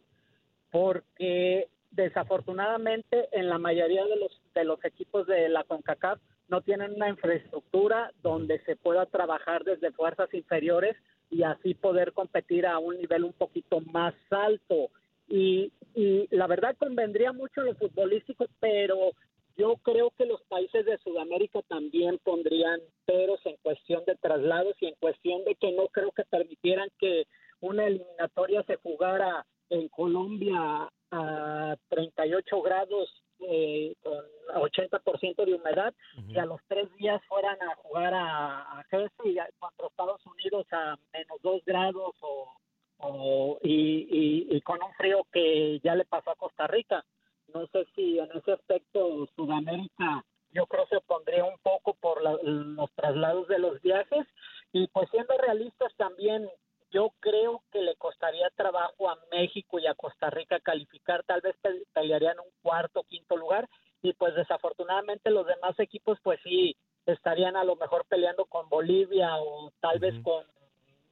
Porque 0.71 1.69
desafortunadamente 1.91 3.29
en 3.33 3.49
la 3.49 3.59
mayoría 3.59 4.05
de 4.07 4.17
los, 4.17 4.41
de 4.55 4.65
los 4.65 4.83
equipos 4.85 5.27
de 5.27 5.49
la 5.49 5.65
CONCACAF 5.65 6.19
no 6.49 6.61
tienen 6.61 6.93
una 6.95 7.09
infraestructura 7.09 8.13
donde 8.23 8.61
se 8.65 8.77
pueda 8.77 9.07
trabajar 9.07 9.65
desde 9.65 9.93
fuerzas 9.93 10.33
inferiores 10.35 10.97
y 11.31 11.43
así 11.43 11.75
poder 11.75 12.13
competir 12.13 12.67
a 12.67 12.79
un 12.79 12.99
nivel 12.99 13.25
un 13.25 13.33
poquito 13.33 13.81
más 13.81 14.15
alto. 14.31 14.91
Y, 15.27 15.73
y 15.95 16.29
la 16.31 16.47
verdad 16.47 16.77
convendría 16.79 17.33
mucho 17.33 17.63
lo 17.63 17.75
futbolístico, 17.75 18.47
pero 18.61 19.13
yo 19.57 19.77
creo 19.83 20.11
que 20.11 20.27
los 20.27 20.43
países 20.43 20.85
de 20.85 20.99
Sudamérica 20.99 21.61
también 21.63 22.19
pondrían 22.23 22.81
peros 23.07 23.41
en 23.45 23.57
cuestión 23.63 24.05
de 24.05 24.17
traslados 24.17 24.77
y 24.81 24.87
en 24.87 24.95
cuestión 25.01 25.45
de 25.45 25.55
que 25.55 25.73
no 25.73 25.89
creo 25.89 26.11
que 26.11 26.25
permitieran 26.25 26.89
que 26.99 27.27
una 27.61 27.87
eliminatoria 27.87 28.63
se 28.65 28.77
jugara 28.77 29.47
en 29.71 29.89
Colombia 29.89 30.91
a 31.11 31.77
38 31.89 32.63
grados 32.63 33.24
eh, 33.49 33.95
con 34.03 34.15
80% 34.63 35.45
de 35.45 35.55
humedad 35.55 35.95
y 36.29 36.39
a 36.39 36.47
los 36.47 36.61
tres 36.69 36.89
días 36.97 37.21
fueran 37.29 37.61
a 37.63 37.75
jugar 37.77 38.13
a, 38.15 38.79
a 38.81 38.85
Jersey 38.91 39.37
contra 39.59 39.87
Estados 39.89 40.25
Unidos 40.27 40.67
a 40.73 40.97
menos 41.13 41.39
2 41.43 41.63
grados 41.65 42.15
o, 42.21 42.53
o- 42.99 43.59
y, 43.63 44.07
y- 44.11 44.57
y 44.57 44.61
con 44.63 44.83
un 44.83 44.93
frío 44.95 45.27
que 45.33 45.81
ya 45.83 45.95
le 45.95 46.05
pasó 46.05 46.31
a 46.31 46.37
Costa 46.37 46.67
Rica. 46.67 47.05
No 47.53 47.67
sé 47.69 47.87
si 47.95 48.19
en 48.19 48.29
ese 48.37 48.53
aspecto 48.53 49.27
Sudamérica 49.37 50.25
yo 50.53 50.67
creo 50.67 50.87
se 50.87 50.97
opondría 50.97 51.45
un 51.45 51.59
poco 51.63 51.95
por 51.95 52.23
la- 52.23 52.39
los 52.43 52.91
traslados 52.93 53.49
de 53.49 53.59
los 53.59 53.81
viajes 53.83 54.27
y 54.73 54.87
pues 54.89 55.09
siendo 55.11 55.37
realistas 55.39 55.93
también 55.97 56.49
yo 56.95 57.11
creo 57.21 57.63
que 57.73 57.83
le 57.83 57.97
costaría 57.97 58.49
trabajo 58.57 59.11
a 59.11 59.19
México 59.33 59.79
y 59.81 59.87
a 59.87 59.95
Costa 59.95 60.31
Rica 60.31 60.61
calificar, 60.61 61.25
tal 61.25 61.41
vez 61.41 61.55
pe- 61.61 61.83
pelearían 61.93 62.39
un 62.39 62.51
cuarto, 62.63 63.03
quinto 63.03 63.37
lugar 63.37 63.69
y 64.01 64.13
pues 64.15 64.35
desafortunadamente 64.35 65.31
los 65.31 65.47
demás 65.47 65.79
equipos 65.81 66.19
pues 66.23 66.39
sí 66.45 66.77
estarían 67.07 67.57
a 67.57 67.65
lo 67.65 67.75
mejor 67.77 68.07
peleando 68.07 68.45
con 68.47 68.69
Bolivia 68.69 69.37
o 69.37 69.71
tal 69.81 69.99
vez 69.99 70.15
con, 70.23 70.45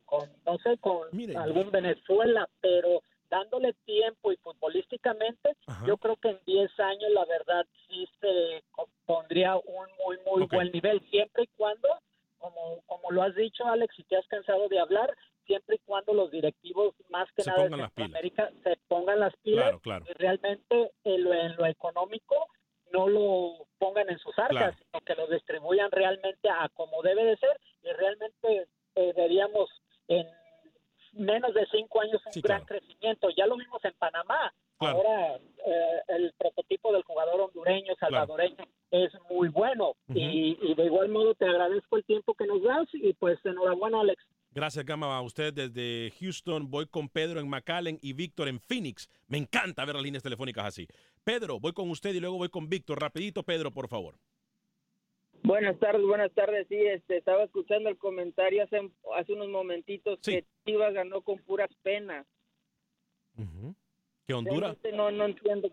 con 0.06 0.30
no 0.46 0.56
sé, 0.58 0.78
con 0.78 1.08
algún 1.36 1.70
Venezuela, 1.70 2.48
pero 2.60 3.02
dándole 3.28 3.72
tiempo 3.84 4.30
y 4.30 4.36
futbolísticamente, 4.36 5.56
yo 5.86 5.96
creo 5.96 6.16
que 6.16 6.28
en 6.30 6.40
10 6.46 6.70
años 6.80 7.10
la 7.12 7.24
verdad 7.24 7.66
sí 7.88 8.06
se 8.20 8.62
pondría 9.06 9.56
un 9.56 9.86
muy, 10.04 10.16
muy 10.26 10.42
buen 10.56 10.70
nivel, 10.72 11.00
siempre 11.10 11.44
y 11.44 11.46
cuando, 11.56 11.88
como, 12.38 12.82
como 12.86 13.10
lo 13.10 13.22
has 13.22 13.34
dicho 13.34 13.64
Alex, 13.66 13.98
y 13.98 14.04
te 14.04 14.16
has 14.16 14.26
cansado 14.28 14.68
de 14.68 14.78
hablar, 14.78 15.16
siempre 15.46 15.76
y 15.76 15.78
cuando 15.84 16.12
los 16.14 16.30
directivos 16.30 16.94
más 17.10 17.30
que 17.32 17.42
Se 17.42 17.50
nada 17.50 17.64
de. 17.64 17.68
Centroamérica 17.70 18.50
se 18.62 18.76
pongan 18.88 19.20
las 19.20 19.34
pilas 19.42 19.64
Claro, 19.64 19.80
claro. 19.80 20.04
y 20.08 20.12
realmente 20.14 20.92
en 21.04 21.24
lo, 21.24 21.34
en 21.34 21.56
lo 21.56 21.66
económico 21.66 22.34
no 22.92 23.08
lo 23.08 23.66
pongan 23.78 24.10
en 24.10 24.18
sus 24.18 24.38
arcas, 24.38 24.50
Claro. 24.50 24.76
sino 24.76 25.00
que 25.00 25.14
lo 25.14 25.26
distribuyan 25.28 25.90
realmente 25.90 26.48
a 26.50 26.68
como 26.70 27.00
debe 27.02 27.24
de 27.24 27.36
ser 27.38 27.56
y 27.82 27.88
realmente 27.92 28.66
eh, 28.96 29.12
veríamos 29.16 29.70
en 30.08 30.26
menos 31.12 31.52
de 31.54 31.66
cinco 31.70 32.00
años 32.00 32.20
un 32.34 32.42
gran 32.42 32.64
crecimiento. 32.64 33.28
Ya 33.36 33.46
lo 33.46 33.56
vimos 33.56 33.84
en 33.84 33.92
Panamá. 33.94 34.52
Ahora 34.78 35.36
eh, 35.36 36.02
el 36.08 36.32
prototipo 36.36 36.92
del 36.92 37.02
jugador 37.04 37.40
hondureño, 37.40 37.94
salvadoreño, 38.00 38.64
es 38.90 39.12
muy 39.30 39.48
bueno. 39.48 39.92
y, 40.08 40.58
y 40.60 40.74
de 40.74 40.84
igual 40.86 41.08
modo 41.08 41.34
te 41.34 41.44
agradezco 41.46 41.96
el 41.96 42.04
tiempo 42.04 42.34
que 42.34 42.46
nos 42.46 42.62
das 42.62 42.88
y 42.92 43.12
pues 43.14 43.38
enhorabuena 43.44 44.00
Alex. 44.00 44.22
Gracias, 44.54 44.84
Gama, 44.84 45.16
a 45.16 45.22
usted 45.22 45.54
desde 45.54 46.12
Houston. 46.20 46.70
Voy 46.70 46.86
con 46.86 47.08
Pedro 47.08 47.40
en 47.40 47.48
McAllen 47.48 47.98
y 48.02 48.12
Víctor 48.12 48.48
en 48.48 48.60
Phoenix. 48.60 49.08
Me 49.26 49.38
encanta 49.38 49.84
ver 49.86 49.94
las 49.94 50.04
líneas 50.04 50.22
telefónicas 50.22 50.66
así. 50.66 50.86
Pedro, 51.24 51.58
voy 51.58 51.72
con 51.72 51.88
usted 51.88 52.12
y 52.12 52.20
luego 52.20 52.36
voy 52.36 52.50
con 52.50 52.68
Víctor. 52.68 53.00
Rapidito, 53.00 53.42
Pedro, 53.42 53.70
por 53.70 53.88
favor. 53.88 54.14
Buenas 55.42 55.78
tardes, 55.78 56.02
buenas 56.06 56.30
tardes. 56.32 56.66
Sí, 56.68 56.76
este, 56.76 57.16
estaba 57.16 57.44
escuchando 57.44 57.88
el 57.88 57.96
comentario 57.96 58.62
hace, 58.62 58.90
hace 59.16 59.32
unos 59.32 59.48
momentitos 59.48 60.20
que 60.20 60.44
Chivas 60.66 60.92
ganó 60.92 61.22
con 61.22 61.38
puras 61.38 61.70
penas. 61.82 62.26
Que 64.26 64.34
Honduras. 64.34 64.76
No 64.92 65.24
entiendo. 65.24 65.72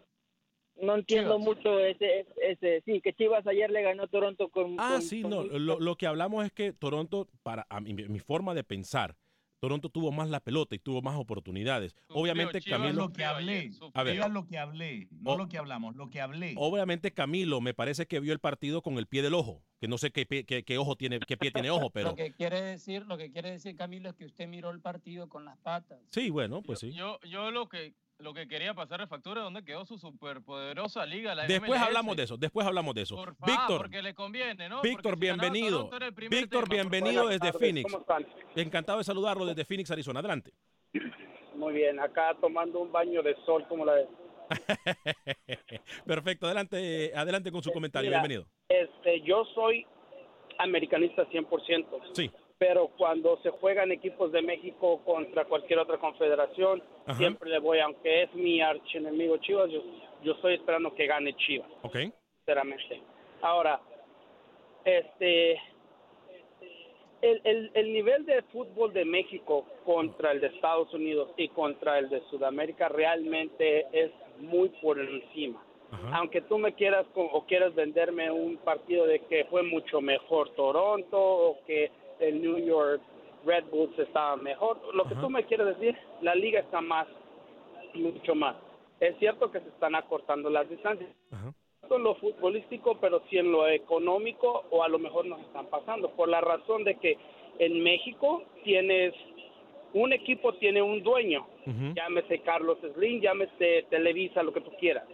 No 0.81 0.95
entiendo 0.95 1.39
mucho 1.39 1.79
ese, 1.79 2.25
ese, 2.41 2.81
sí, 2.85 3.01
que 3.01 3.13
Chivas 3.13 3.45
ayer 3.47 3.69
le 3.69 3.81
ganó 3.81 4.03
a 4.03 4.07
Toronto 4.07 4.49
con... 4.49 4.75
Ah, 4.79 4.91
con- 4.93 5.01
sí, 5.01 5.21
con 5.21 5.31
no. 5.31 5.43
Lo, 5.43 5.79
lo 5.79 5.95
que 5.97 6.07
hablamos 6.07 6.45
es 6.45 6.51
que 6.51 6.73
Toronto, 6.73 7.27
para 7.43 7.65
a 7.69 7.79
mi, 7.81 7.93
mi 7.93 8.19
forma 8.19 8.53
de 8.53 8.63
pensar, 8.63 9.15
Toronto 9.59 9.89
tuvo 9.89 10.13
más 10.13 10.29
la 10.29 10.39
pelota 10.39 10.73
y 10.75 10.79
tuvo 10.79 11.01
más 11.01 11.17
oportunidades. 11.17 11.93
Obviamente, 12.07 12.61
Chivas 12.61 12.79
Camilo. 12.79 13.01
lo 13.07 13.11
que 13.11 13.25
hablé, 13.25 13.71
A 13.93 14.03
ver. 14.03 14.29
lo 14.29 14.47
que 14.47 14.57
hablé, 14.57 15.07
no 15.11 15.31
O- 15.33 15.37
lo 15.37 15.49
que 15.49 15.57
hablamos, 15.57 15.97
lo 15.97 16.09
que 16.09 16.21
hablé. 16.21 16.53
Obviamente 16.55 17.11
Camilo 17.11 17.59
me 17.59 17.73
parece 17.73 18.05
que 18.05 18.21
vio 18.21 18.31
el 18.31 18.39
partido 18.39 18.81
con 18.81 18.97
el 18.97 19.05
pie 19.05 19.21
del 19.21 19.33
ojo, 19.33 19.61
que 19.81 19.89
no 19.89 19.97
sé 19.97 20.11
qué, 20.11 20.25
pie- 20.25 20.45
qué, 20.45 20.63
qué 20.63 20.77
ojo 20.77 20.95
tiene, 20.95 21.19
qué 21.19 21.35
pie 21.35 21.51
tiene 21.51 21.69
ojo, 21.71 21.89
pero 21.93 22.09
Lo 22.11 22.15
que 22.15 22.31
quiere 22.31 22.61
decir, 22.61 23.05
lo 23.05 23.17
que 23.17 23.31
quiere 23.33 23.51
decir 23.51 23.75
Camilo 23.75 24.09
es 24.09 24.15
que 24.15 24.25
usted 24.25 24.47
miró 24.47 24.69
el 24.69 24.79
partido 24.79 25.27
con 25.27 25.43
las 25.43 25.57
patas. 25.57 25.99
sí, 26.09 26.29
bueno, 26.29 26.61
pues 26.61 26.79
sí. 26.79 26.93
Yo, 26.93 27.19
yo 27.27 27.51
lo 27.51 27.67
que 27.67 27.93
lo 28.19 28.33
que 28.33 28.47
quería 28.47 28.73
pasar 28.73 28.99
de 28.99 29.07
factura 29.07 29.41
es 29.41 29.45
dónde 29.45 29.63
quedó 29.63 29.85
su 29.85 29.97
superpoderosa 29.97 31.05
liga, 31.05 31.33
la 31.33 31.45
Después 31.45 31.79
MLS. 31.79 31.87
hablamos 31.87 32.17
de 32.17 32.23
eso, 32.23 32.37
después 32.37 32.67
hablamos 32.67 32.93
de 32.93 33.01
eso. 33.01 33.15
Por 33.15 33.35
favor, 33.35 33.55
Víctor, 33.55 33.77
porque 33.77 34.01
le 34.01 34.13
conviene, 34.13 34.67
¿no? 34.67 34.81
Víctor, 34.81 35.13
si 35.15 35.21
bienvenido. 35.21 35.89
Víctor, 36.29 36.67
tema, 36.67 36.83
bienvenido 36.83 37.23
favor. 37.23 37.39
desde 37.39 37.53
Phoenix. 37.53 37.97
Encantado 38.55 38.97
de 38.97 39.05
saludarlo 39.05 39.45
desde 39.45 39.63
Phoenix, 39.63 39.89
Arizona. 39.91 40.19
Adelante. 40.19 40.51
Muy 41.55 41.73
bien, 41.73 41.99
acá 41.99 42.35
tomando 42.41 42.79
un 42.79 42.91
baño 42.91 43.23
de 43.23 43.35
sol 43.45 43.65
como 43.67 43.85
la 43.85 43.95
de... 43.95 44.07
Perfecto, 46.05 46.45
adelante, 46.45 47.11
adelante 47.15 47.51
con 47.51 47.63
su 47.63 47.71
comentario. 47.71 48.09
Mira, 48.09 48.21
Bienvenido. 48.21 48.49
Este, 48.67 49.21
yo 49.21 49.45
soy 49.55 49.85
americanista 50.57 51.25
100%. 51.29 51.85
Sí. 52.13 52.31
Pero 52.59 52.89
cuando 52.97 53.37
se 53.41 53.51
juegan 53.51 53.89
equipos 53.91 54.33
de 54.33 54.41
México 54.41 54.99
contra 55.05 55.45
cualquier 55.45 55.79
otra 55.79 55.97
confederación, 55.97 56.83
Ajá. 57.05 57.17
siempre 57.17 57.49
le 57.49 57.59
voy, 57.59 57.79
aunque 57.79 58.23
es 58.23 58.35
mi 58.35 58.61
archienemigo 58.61 59.37
Chivas, 59.37 59.71
yo, 59.71 59.81
yo 60.23 60.33
estoy 60.33 60.55
esperando 60.55 60.93
que 60.93 61.07
gane 61.07 61.33
Chivas, 61.37 61.69
Ok. 61.83 61.95
sinceramente. 62.39 63.01
Ahora, 63.41 63.79
este, 64.83 65.53
el, 67.21 67.41
el, 67.45 67.71
el 67.73 67.93
nivel 67.93 68.25
de 68.25 68.41
fútbol 68.51 68.91
de 68.91 69.05
México 69.05 69.65
contra 69.85 70.33
el 70.33 70.41
de 70.41 70.47
Estados 70.47 70.93
Unidos 70.93 71.31
y 71.37 71.47
contra 71.47 71.97
el 71.97 72.09
de 72.09 72.21
Sudamérica 72.29 72.89
realmente 72.89 73.87
es 73.93 74.11
muy 74.39 74.67
por 74.81 74.99
encima. 74.99 75.63
Aunque 76.11 76.41
tú 76.41 76.59
me 76.59 76.73
quieras 76.73 77.07
o 77.15 77.45
quieras 77.45 77.73
venderme 77.73 78.29
un 78.29 78.57
partido 78.57 79.07
de 79.07 79.21
que 79.21 79.45
fue 79.45 79.63
mucho 79.63 80.01
mejor 80.01 80.49
Toronto 80.51 81.17
o 81.19 81.65
que 81.65 81.89
el 82.19 82.41
New 82.41 82.57
York 82.57 83.01
Red 83.45 83.65
Bulls 83.71 83.97
estaba 83.97 84.35
mejor, 84.35 84.79
lo 84.93 85.05
que 85.05 85.15
tú 85.15 85.29
me 85.29 85.45
quieres 85.45 85.67
decir, 85.67 85.97
la 86.21 86.35
liga 86.35 86.59
está 86.59 86.81
más, 86.81 87.07
mucho 87.93 88.35
más. 88.35 88.55
Es 88.99 89.17
cierto 89.17 89.51
que 89.51 89.61
se 89.61 89.69
están 89.69 89.95
acortando 89.95 90.49
las 90.49 90.69
distancias. 90.69 91.09
No 91.89 91.95
en 91.95 92.03
lo 92.03 92.15
futbolístico, 92.15 92.97
pero 92.99 93.21
sí 93.29 93.37
en 93.37 93.51
lo 93.51 93.67
económico 93.67 94.65
o 94.69 94.83
a 94.83 94.89
lo 94.89 94.99
mejor 94.99 95.25
nos 95.25 95.39
están 95.41 95.67
pasando, 95.67 96.11
por 96.11 96.29
la 96.29 96.41
razón 96.41 96.83
de 96.83 96.95
que 96.95 97.17
en 97.57 97.81
México 97.81 98.43
tienes 98.63 99.13
un 99.93 100.13
equipo 100.13 100.53
tiene 100.55 100.81
un 100.81 101.01
dueño, 101.01 101.47
llámese 101.95 102.39
Carlos 102.41 102.77
Slim, 102.93 103.21
llámese 103.21 103.87
Televisa, 103.89 104.43
lo 104.43 104.53
que 104.53 104.61
tú 104.61 104.71
quieras. 104.79 105.05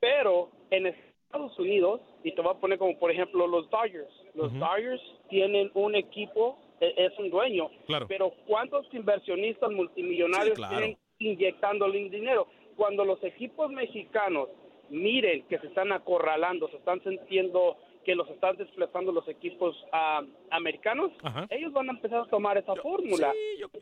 Pero 0.00 0.50
en 0.70 0.86
Estados 0.86 1.58
Unidos, 1.58 2.00
y 2.24 2.32
te 2.32 2.40
voy 2.40 2.52
a 2.52 2.60
poner 2.60 2.78
como 2.78 2.98
por 2.98 3.10
ejemplo 3.10 3.46
los 3.46 3.68
Dodgers, 3.68 4.08
los 4.36 4.52
Dodgers 4.52 5.02
tienen 5.28 5.70
un 5.74 5.94
equipo, 5.94 6.58
es 6.80 7.18
un 7.18 7.30
dueño, 7.30 7.70
pero 8.06 8.32
¿cuántos 8.46 8.86
inversionistas 8.92 9.70
multimillonarios 9.70 10.58
tienen 10.68 10.96
inyectándole 11.18 12.10
dinero? 12.10 12.46
Cuando 12.76 13.04
los 13.04 13.22
equipos 13.24 13.70
mexicanos 13.70 14.48
miren 14.90 15.42
que 15.48 15.58
se 15.58 15.68
están 15.68 15.90
acorralando, 15.92 16.68
se 16.68 16.76
están 16.76 17.02
sintiendo 17.02 17.76
que 18.04 18.14
los 18.14 18.28
están 18.30 18.56
desplazando 18.56 19.10
los 19.10 19.26
equipos 19.26 19.74
ah, 19.90 20.22
americanos, 20.50 21.10
ellos 21.50 21.72
van 21.72 21.88
a 21.88 21.92
empezar 21.92 22.20
a 22.20 22.26
tomar 22.26 22.56
esa 22.56 22.76
fórmula. 22.76 23.32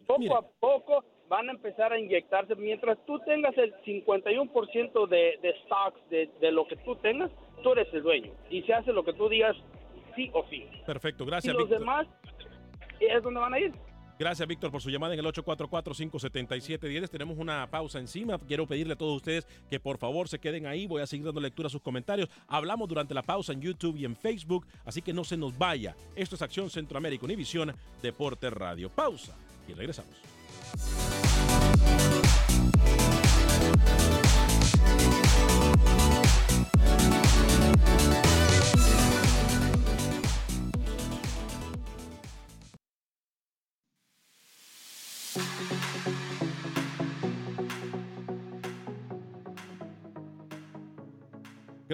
poco 0.06 0.36
a 0.36 0.42
poco 0.60 1.04
van 1.28 1.48
a 1.48 1.52
empezar 1.52 1.92
a 1.92 1.98
inyectarse. 1.98 2.54
Mientras 2.54 2.96
tú 3.06 3.18
tengas 3.26 3.56
el 3.58 3.74
51% 3.82 5.08
de, 5.08 5.38
de 5.42 5.54
stocks 5.64 6.08
de, 6.08 6.30
de 6.40 6.52
lo 6.52 6.66
que 6.66 6.76
tú 6.76 6.96
tengas, 6.96 7.30
tú 7.62 7.72
eres 7.72 7.92
el 7.92 8.02
dueño. 8.02 8.32
Y 8.48 8.62
se 8.62 8.72
hace 8.72 8.92
lo 8.94 9.04
que 9.04 9.12
tú 9.12 9.28
digas 9.28 9.56
sí 10.14 10.30
o 10.32 10.44
sí. 10.48 10.66
Perfecto, 10.86 11.24
gracias. 11.24 11.54
Y 11.54 11.58
los 11.58 11.68
demás 11.68 12.06
es 13.00 13.22
donde 13.22 13.40
van 13.40 13.54
a 13.54 13.58
ir. 13.58 13.72
Gracias, 14.16 14.46
Víctor, 14.46 14.70
por 14.70 14.80
su 14.80 14.90
llamada 14.90 15.14
en 15.14 15.20
el 15.20 15.26
844-577-10. 15.26 17.10
Tenemos 17.10 17.36
una 17.36 17.68
pausa 17.68 17.98
encima. 17.98 18.38
Quiero 18.38 18.64
pedirle 18.66 18.92
a 18.92 18.96
todos 18.96 19.16
ustedes 19.16 19.44
que 19.68 19.80
por 19.80 19.98
favor 19.98 20.28
se 20.28 20.38
queden 20.38 20.66
ahí. 20.66 20.86
Voy 20.86 21.02
a 21.02 21.06
seguir 21.06 21.26
dando 21.26 21.40
lectura 21.40 21.66
a 21.66 21.70
sus 21.70 21.82
comentarios. 21.82 22.28
Hablamos 22.46 22.88
durante 22.88 23.12
la 23.12 23.22
pausa 23.22 23.52
en 23.52 23.60
YouTube 23.60 23.96
y 23.96 24.04
en 24.04 24.14
Facebook, 24.14 24.66
así 24.84 25.02
que 25.02 25.12
no 25.12 25.24
se 25.24 25.36
nos 25.36 25.58
vaya. 25.58 25.96
Esto 26.14 26.36
es 26.36 26.42
Acción 26.42 26.70
Centroamérica, 26.70 27.24
Univisión 27.24 27.74
Deporte 28.02 28.50
Radio. 28.50 28.88
Pausa 28.88 29.36
y 29.66 29.72
regresamos. 29.72 30.14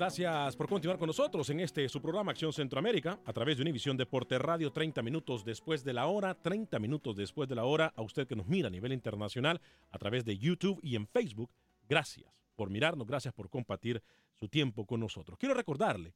Gracias 0.00 0.56
por 0.56 0.66
continuar 0.66 0.98
con 0.98 1.08
nosotros 1.08 1.50
en 1.50 1.60
este 1.60 1.86
su 1.86 2.00
programa 2.00 2.32
Acción 2.32 2.54
Centroamérica 2.54 3.20
a 3.22 3.34
través 3.34 3.58
de 3.58 3.62
Univisión 3.64 3.98
Deporte 3.98 4.38
Radio 4.38 4.72
30 4.72 5.02
minutos 5.02 5.44
después 5.44 5.84
de 5.84 5.92
la 5.92 6.06
hora, 6.06 6.34
30 6.40 6.78
minutos 6.78 7.16
después 7.16 7.50
de 7.50 7.54
la 7.54 7.64
hora 7.64 7.92
a 7.94 8.00
usted 8.00 8.26
que 8.26 8.34
nos 8.34 8.46
mira 8.46 8.68
a 8.68 8.70
nivel 8.70 8.94
internacional 8.94 9.60
a 9.90 9.98
través 9.98 10.24
de 10.24 10.38
YouTube 10.38 10.80
y 10.82 10.96
en 10.96 11.06
Facebook. 11.06 11.50
Gracias 11.86 12.32
por 12.56 12.70
mirarnos, 12.70 13.06
gracias 13.06 13.34
por 13.34 13.50
compartir 13.50 14.02
su 14.32 14.48
tiempo 14.48 14.86
con 14.86 15.00
nosotros. 15.00 15.38
Quiero 15.38 15.54
recordarle, 15.54 16.14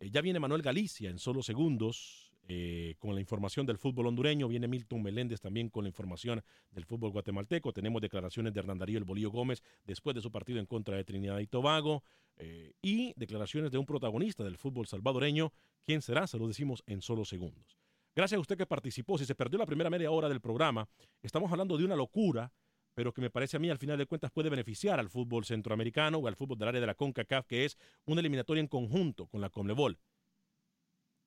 eh, 0.00 0.10
ya 0.10 0.22
viene 0.22 0.40
Manuel 0.40 0.62
Galicia 0.62 1.08
en 1.08 1.20
solo 1.20 1.40
segundos 1.40 2.29
eh, 2.52 2.96
con 2.98 3.14
la 3.14 3.20
información 3.20 3.64
del 3.64 3.78
fútbol 3.78 4.08
hondureño. 4.08 4.48
Viene 4.48 4.66
Milton 4.66 5.04
Meléndez 5.04 5.40
también 5.40 5.68
con 5.68 5.84
la 5.84 5.88
información 5.88 6.42
del 6.72 6.84
fútbol 6.84 7.12
guatemalteco. 7.12 7.72
Tenemos 7.72 8.02
declaraciones 8.02 8.52
de 8.52 8.58
Hernán 8.58 8.76
Darío 8.76 8.98
El 8.98 9.04
Bolillo 9.04 9.30
Gómez 9.30 9.62
después 9.84 10.16
de 10.16 10.20
su 10.20 10.32
partido 10.32 10.58
en 10.58 10.66
contra 10.66 10.96
de 10.96 11.04
Trinidad 11.04 11.38
y 11.38 11.46
Tobago. 11.46 12.02
Eh, 12.38 12.72
y 12.82 13.12
declaraciones 13.14 13.70
de 13.70 13.78
un 13.78 13.86
protagonista 13.86 14.42
del 14.42 14.56
fútbol 14.56 14.88
salvadoreño. 14.88 15.52
¿Quién 15.84 16.02
será? 16.02 16.26
Se 16.26 16.38
lo 16.38 16.48
decimos 16.48 16.82
en 16.86 17.02
solo 17.02 17.24
segundos. 17.24 17.78
Gracias 18.16 18.38
a 18.38 18.40
usted 18.40 18.58
que 18.58 18.66
participó. 18.66 19.16
Si 19.16 19.26
se 19.26 19.36
perdió 19.36 19.56
la 19.56 19.66
primera 19.66 19.88
media 19.88 20.10
hora 20.10 20.28
del 20.28 20.40
programa, 20.40 20.88
estamos 21.22 21.52
hablando 21.52 21.78
de 21.78 21.84
una 21.84 21.94
locura 21.94 22.52
pero 22.94 23.12
que 23.14 23.20
me 23.20 23.30
parece 23.30 23.56
a 23.56 23.60
mí 23.60 23.70
al 23.70 23.78
final 23.78 23.96
de 23.96 24.06
cuentas 24.06 24.30
puede 24.30 24.50
beneficiar 24.50 24.98
al 24.98 25.08
fútbol 25.08 25.44
centroamericano 25.44 26.18
o 26.18 26.26
al 26.26 26.36
fútbol 26.36 26.58
del 26.58 26.68
área 26.68 26.80
de 26.80 26.86
la 26.86 26.94
CONCACAF, 26.94 27.46
que 27.46 27.64
es 27.64 27.78
una 28.04 28.20
eliminatoria 28.20 28.60
en 28.60 28.66
conjunto 28.66 29.26
con 29.26 29.40
la 29.40 29.48
Comebol. 29.48 29.96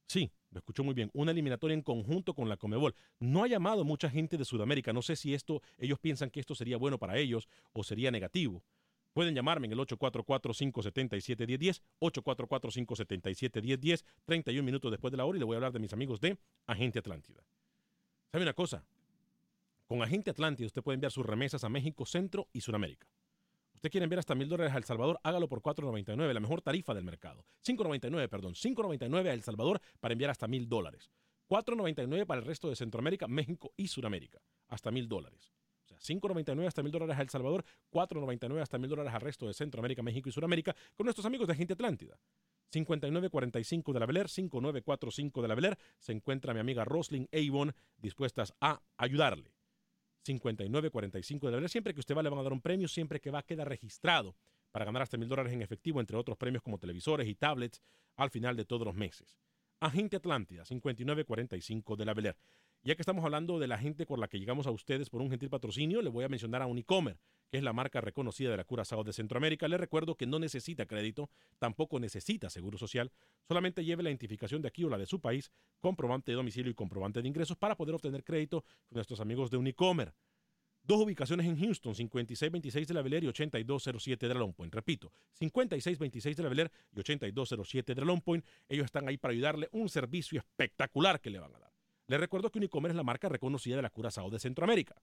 Sí, 0.07 0.31
lo 0.51 0.59
escuchó 0.59 0.83
muy 0.83 0.93
bien, 0.93 1.09
una 1.13 1.31
eliminatoria 1.31 1.73
en 1.73 1.81
conjunto 1.81 2.33
con 2.33 2.49
la 2.49 2.57
Comebol. 2.57 2.93
No 3.19 3.43
ha 3.43 3.47
llamado 3.47 3.83
mucha 3.83 4.09
gente 4.09 4.37
de 4.37 4.45
Sudamérica. 4.45 4.93
No 4.93 5.01
sé 5.01 5.15
si 5.15 5.33
esto, 5.33 5.61
ellos 5.77 5.99
piensan 5.99 6.29
que 6.29 6.39
esto 6.39 6.55
sería 6.55 6.77
bueno 6.77 6.99
para 6.99 7.17
ellos 7.17 7.47
o 7.73 7.83
sería 7.83 8.11
negativo. 8.11 8.63
Pueden 9.13 9.35
llamarme 9.35 9.67
en 9.67 9.73
el 9.73 9.79
844-577-1010, 9.79 11.81
844-577-1010, 11.99 14.03
31 14.25 14.63
minutos 14.63 14.91
después 14.91 15.11
de 15.11 15.17
la 15.17 15.25
hora 15.25 15.37
y 15.37 15.39
le 15.39 15.45
voy 15.45 15.55
a 15.55 15.57
hablar 15.57 15.71
de 15.71 15.79
mis 15.79 15.93
amigos 15.93 16.19
de 16.19 16.37
Agente 16.65 16.99
Atlántida. 16.99 17.43
¿Sabe 18.31 18.43
una 18.43 18.53
cosa? 18.53 18.83
Con 19.87 20.01
Agente 20.01 20.31
Atlántida 20.31 20.65
usted 20.65 20.81
puede 20.81 20.95
enviar 20.95 21.11
sus 21.11 21.25
remesas 21.25 21.63
a 21.63 21.69
México, 21.69 22.05
Centro 22.05 22.47
y 22.53 22.61
Sudamérica 22.61 23.07
usted 23.83 23.91
quiere 23.91 24.05
enviar 24.05 24.19
hasta 24.19 24.33
mil 24.33 24.47
dólares 24.47 24.73
a 24.73 24.77
El 24.77 24.85
Salvador, 24.85 25.19
hágalo 25.23 25.49
por 25.49 25.61
4.99, 25.61 26.31
la 26.31 26.39
mejor 26.39 26.61
tarifa 26.61 26.93
del 26.93 27.03
mercado. 27.03 27.45
5.99, 27.67 28.29
perdón, 28.29 28.53
5.99 28.53 29.27
a 29.27 29.33
El 29.33 29.43
Salvador 29.43 29.81
para 29.99 30.13
enviar 30.13 30.31
hasta 30.31 30.47
mil 30.47 30.69
dólares. 30.69 31.11
4.99 31.49 32.25
para 32.25 32.39
el 32.39 32.47
resto 32.47 32.69
de 32.69 32.77
Centroamérica, 32.77 33.27
México 33.27 33.73
y 33.75 33.89
Sudamérica, 33.89 34.39
hasta 34.69 34.89
mil 34.89 35.09
dólares. 35.09 35.51
O 35.83 35.87
sea, 35.89 35.97
5.99 35.97 36.65
hasta 36.65 36.81
mil 36.81 36.93
dólares 36.93 37.17
a 37.17 37.21
El 37.23 37.29
Salvador, 37.29 37.65
4.99 37.91 38.61
hasta 38.61 38.77
mil 38.77 38.89
dólares 38.89 39.13
al 39.13 39.19
resto 39.19 39.47
de 39.47 39.53
Centroamérica, 39.53 40.01
México 40.01 40.29
y 40.29 40.31
Sudamérica 40.31 40.73
con 40.95 41.03
nuestros 41.03 41.25
amigos 41.25 41.49
de 41.49 41.55
Gente 41.55 41.73
Atlántida. 41.73 42.17
5945 42.71 43.91
de 43.91 43.99
la 43.99 44.05
Beler, 44.05 44.29
5945 44.29 45.41
de 45.41 45.47
la 45.49 45.55
Beler, 45.55 45.77
se 45.99 46.13
encuentra 46.13 46.53
mi 46.53 46.61
amiga 46.61 46.85
Roslyn 46.85 47.27
Avon 47.33 47.75
dispuestas 47.97 48.53
a 48.61 48.81
ayudarle. 48.95 49.51
5945 50.23 51.51
de 51.51 51.61
la 51.61 51.67
Siempre 51.67 51.93
que 51.93 51.99
usted 51.99 52.15
va, 52.15 52.23
le 52.23 52.29
van 52.29 52.39
a 52.39 52.43
dar 52.43 52.53
un 52.53 52.61
premio, 52.61 52.87
siempre 52.87 53.19
que 53.19 53.29
va, 53.29 53.43
queda 53.43 53.65
registrado 53.65 54.35
para 54.71 54.85
ganar 54.85 55.03
hasta 55.03 55.17
mil 55.17 55.29
dólares 55.29 55.53
en 55.53 55.61
efectivo, 55.61 55.99
entre 55.99 56.17
otros 56.17 56.37
premios 56.37 56.63
como 56.63 56.79
televisores 56.79 57.27
y 57.27 57.35
tablets 57.35 57.81
al 58.15 58.29
final 58.29 58.55
de 58.55 58.65
todos 58.65 58.85
los 58.85 58.95
meses. 58.95 59.37
Agente 59.79 60.15
Atlántida, 60.15 60.65
5945 60.65 61.95
de 61.95 62.05
la 62.05 62.13
Beler. 62.13 62.37
Ya 62.85 62.95
que 62.95 63.01
estamos 63.01 63.23
hablando 63.23 63.59
de 63.59 63.67
la 63.67 63.77
gente 63.77 64.05
con 64.05 64.19
la 64.19 64.27
que 64.27 64.37
llegamos 64.37 64.67
a 64.67 64.71
ustedes 64.71 65.09
por 65.09 65.21
un 65.21 65.29
gentil 65.29 65.49
patrocinio, 65.49 66.01
le 66.01 66.09
voy 66.09 66.25
a 66.25 66.27
mencionar 66.27 66.61
a 66.61 66.65
Unicomer, 66.65 67.17
que 67.49 67.55
es 67.55 67.63
la 67.63 67.71
marca 67.71 68.01
reconocida 68.01 68.51
de 68.51 68.57
la 68.57 68.65
Curazao 68.65 69.05
de 69.05 69.13
Centroamérica. 69.13 69.69
Le 69.69 69.77
recuerdo 69.77 70.15
que 70.15 70.25
no 70.25 70.37
necesita 70.37 70.85
crédito, 70.85 71.29
tampoco 71.59 71.97
necesita 72.01 72.49
seguro 72.49 72.77
social, 72.77 73.09
solamente 73.47 73.85
lleve 73.85 74.03
la 74.03 74.09
identificación 74.09 74.61
de 74.61 74.67
aquí 74.67 74.83
o 74.83 74.89
la 74.89 74.97
de 74.97 75.05
su 75.05 75.21
país, 75.21 75.49
comprobante 75.79 76.33
de 76.33 76.35
domicilio 76.35 76.69
y 76.69 76.73
comprobante 76.73 77.21
de 77.21 77.27
ingresos 77.29 77.55
para 77.55 77.77
poder 77.77 77.95
obtener 77.95 78.21
crédito 78.25 78.63
con 78.63 78.95
nuestros 78.95 79.21
amigos 79.21 79.49
de 79.49 79.55
Unicomer. 79.55 80.13
Dos 80.83 80.99
ubicaciones 81.03 81.45
en 81.45 81.57
Houston, 81.57 81.95
5626 81.95 82.85
de 82.85 82.93
la 82.93 83.01
Beler 83.01 83.23
y 83.23 83.27
8207 83.27 84.27
de 84.27 84.33
la 84.33 84.41
Long 84.41 84.53
Point. 84.53 84.75
Repito, 84.75 85.13
5626 85.39 86.35
de 86.35 86.43
la 86.43 86.49
Beler 86.49 86.71
y 86.93 86.99
8207 86.99 87.95
de 87.95 88.01
la 88.01 88.07
Long 88.07 88.21
Point. 88.21 88.45
Ellos 88.67 88.83
están 88.83 89.07
ahí 89.07 89.15
para 89.15 89.31
ayudarle 89.31 89.69
un 89.71 89.87
servicio 89.87 90.37
espectacular 90.37 91.21
que 91.21 91.29
le 91.29 91.39
van 91.39 91.55
a 91.55 91.59
dar. 91.59 91.72
Les 92.07 92.19
recuerdo 92.19 92.49
que 92.49 92.59
Unicomer 92.59 92.91
es 92.91 92.97
la 92.97 93.03
marca 93.03 93.29
reconocida 93.29 93.77
de 93.77 93.81
la 93.81 93.89
Curazao 93.89 94.29
de 94.29 94.39
Centroamérica. 94.39 94.95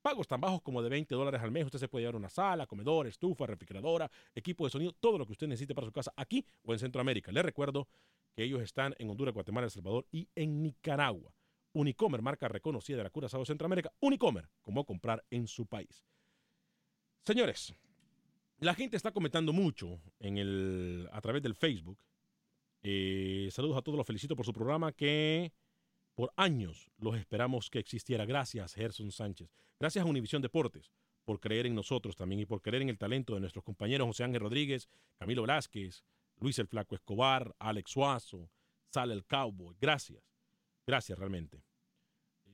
Pagos 0.00 0.26
tan 0.26 0.40
bajos 0.40 0.62
como 0.62 0.82
de 0.82 0.88
20 0.88 1.14
dólares 1.14 1.40
al 1.42 1.52
mes. 1.52 1.64
Usted 1.64 1.78
se 1.78 1.88
puede 1.88 2.02
llevar 2.02 2.16
una 2.16 2.30
sala, 2.30 2.66
comedor, 2.66 3.06
estufa, 3.06 3.46
refrigeradora, 3.46 4.10
equipo 4.34 4.64
de 4.64 4.70
sonido, 4.70 4.92
todo 4.92 5.18
lo 5.18 5.26
que 5.26 5.32
usted 5.32 5.46
necesite 5.46 5.74
para 5.74 5.86
su 5.86 5.92
casa 5.92 6.12
aquí 6.16 6.44
o 6.64 6.72
en 6.72 6.78
Centroamérica. 6.78 7.30
Les 7.30 7.44
recuerdo 7.44 7.86
que 8.34 8.42
ellos 8.42 8.62
están 8.62 8.94
en 8.98 9.10
Honduras, 9.10 9.34
Guatemala, 9.34 9.66
El 9.66 9.70
Salvador 9.70 10.06
y 10.10 10.28
en 10.34 10.62
Nicaragua. 10.62 11.32
Unicomer, 11.74 12.20
marca 12.20 12.48
reconocida 12.48 12.96
de 12.98 13.04
la 13.04 13.10
Curazao 13.10 13.40
de 13.40 13.46
Centroamérica. 13.46 13.92
Unicomer, 14.00 14.48
como 14.60 14.84
comprar 14.84 15.24
en 15.30 15.46
su 15.46 15.66
país. 15.66 16.04
Señores, 17.24 17.72
la 18.58 18.74
gente 18.74 18.96
está 18.96 19.12
comentando 19.12 19.52
mucho 19.52 20.00
en 20.18 20.38
el, 20.38 21.08
a 21.12 21.20
través 21.20 21.42
del 21.42 21.54
Facebook. 21.54 21.98
Eh, 22.82 23.48
saludos 23.52 23.76
a 23.78 23.82
todos, 23.82 23.96
los 23.96 24.06
felicito 24.06 24.34
por 24.34 24.44
su 24.44 24.52
programa 24.52 24.92
que 24.92 25.52
por 26.22 26.32
años 26.36 26.88
los 26.98 27.16
esperamos 27.16 27.68
que 27.68 27.80
existiera. 27.80 28.24
Gracias, 28.24 28.74
Gerson 28.74 29.10
Sánchez. 29.10 29.50
Gracias 29.80 30.04
a 30.04 30.08
Univisión 30.08 30.40
Deportes 30.40 30.92
por 31.24 31.40
creer 31.40 31.66
en 31.66 31.74
nosotros 31.74 32.14
también 32.14 32.38
y 32.38 32.46
por 32.46 32.62
creer 32.62 32.82
en 32.82 32.90
el 32.90 32.96
talento 32.96 33.34
de 33.34 33.40
nuestros 33.40 33.64
compañeros 33.64 34.06
José 34.06 34.22
Ángel 34.22 34.42
Rodríguez, 34.42 34.88
Camilo 35.18 35.42
Velázquez, 35.42 36.04
Luis 36.38 36.60
el 36.60 36.68
Flaco 36.68 36.94
Escobar, 36.94 37.56
Alex 37.58 37.90
Suazo, 37.90 38.48
Sale 38.90 39.14
el 39.14 39.24
Cowboy. 39.24 39.76
Gracias. 39.80 40.22
Gracias 40.86 41.18
realmente. 41.18 41.64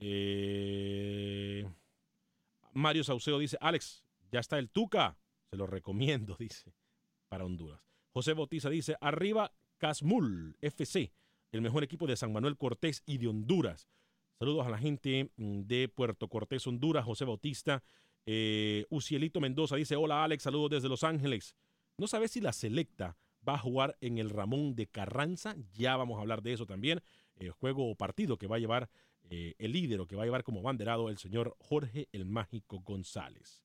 Eh, 0.00 1.70
Mario 2.72 3.04
Sauceo 3.04 3.38
dice, 3.38 3.58
Alex, 3.60 4.02
ya 4.32 4.40
está 4.40 4.58
el 4.58 4.70
Tuca. 4.70 5.18
Se 5.50 5.58
lo 5.58 5.66
recomiendo, 5.66 6.36
dice. 6.38 6.72
para 7.28 7.44
Honduras. 7.44 7.82
José 8.14 8.32
Bautiza 8.32 8.70
dice, 8.70 8.96
arriba 8.98 9.52
Casmul 9.76 10.56
FC, 10.62 11.12
el 11.52 11.62
mejor 11.62 11.82
equipo 11.82 12.06
de 12.06 12.16
San 12.16 12.32
Manuel 12.32 12.56
Cortés 12.56 13.02
y 13.06 13.18
de 13.18 13.28
Honduras. 13.28 13.88
Saludos 14.38 14.66
a 14.66 14.70
la 14.70 14.78
gente 14.78 15.30
mm, 15.36 15.62
de 15.62 15.88
Puerto 15.88 16.28
Cortés, 16.28 16.66
Honduras, 16.66 17.04
José 17.04 17.24
Bautista. 17.24 17.82
Eh, 18.26 18.84
Ucielito 18.90 19.40
Mendoza 19.40 19.76
dice, 19.76 19.96
hola 19.96 20.24
Alex, 20.24 20.42
saludos 20.42 20.70
desde 20.70 20.88
Los 20.88 21.04
Ángeles. 21.04 21.56
No 21.96 22.06
sabes 22.06 22.30
si 22.30 22.40
la 22.40 22.52
selecta 22.52 23.16
va 23.46 23.54
a 23.54 23.58
jugar 23.58 23.96
en 24.00 24.18
el 24.18 24.30
Ramón 24.30 24.74
de 24.74 24.86
Carranza. 24.86 25.56
Ya 25.72 25.96
vamos 25.96 26.18
a 26.18 26.20
hablar 26.20 26.42
de 26.42 26.52
eso 26.52 26.66
también. 26.66 27.00
El 27.36 27.50
juego 27.50 27.90
o 27.90 27.94
partido 27.94 28.36
que 28.36 28.46
va 28.46 28.56
a 28.56 28.60
llevar 28.60 28.90
eh, 29.30 29.54
el 29.58 29.72
líder 29.72 30.00
o 30.00 30.06
que 30.06 30.16
va 30.16 30.22
a 30.22 30.26
llevar 30.26 30.44
como 30.44 30.62
banderado 30.62 31.08
el 31.08 31.18
señor 31.18 31.56
Jorge 31.58 32.08
el 32.12 32.24
Mágico 32.24 32.80
González. 32.80 33.64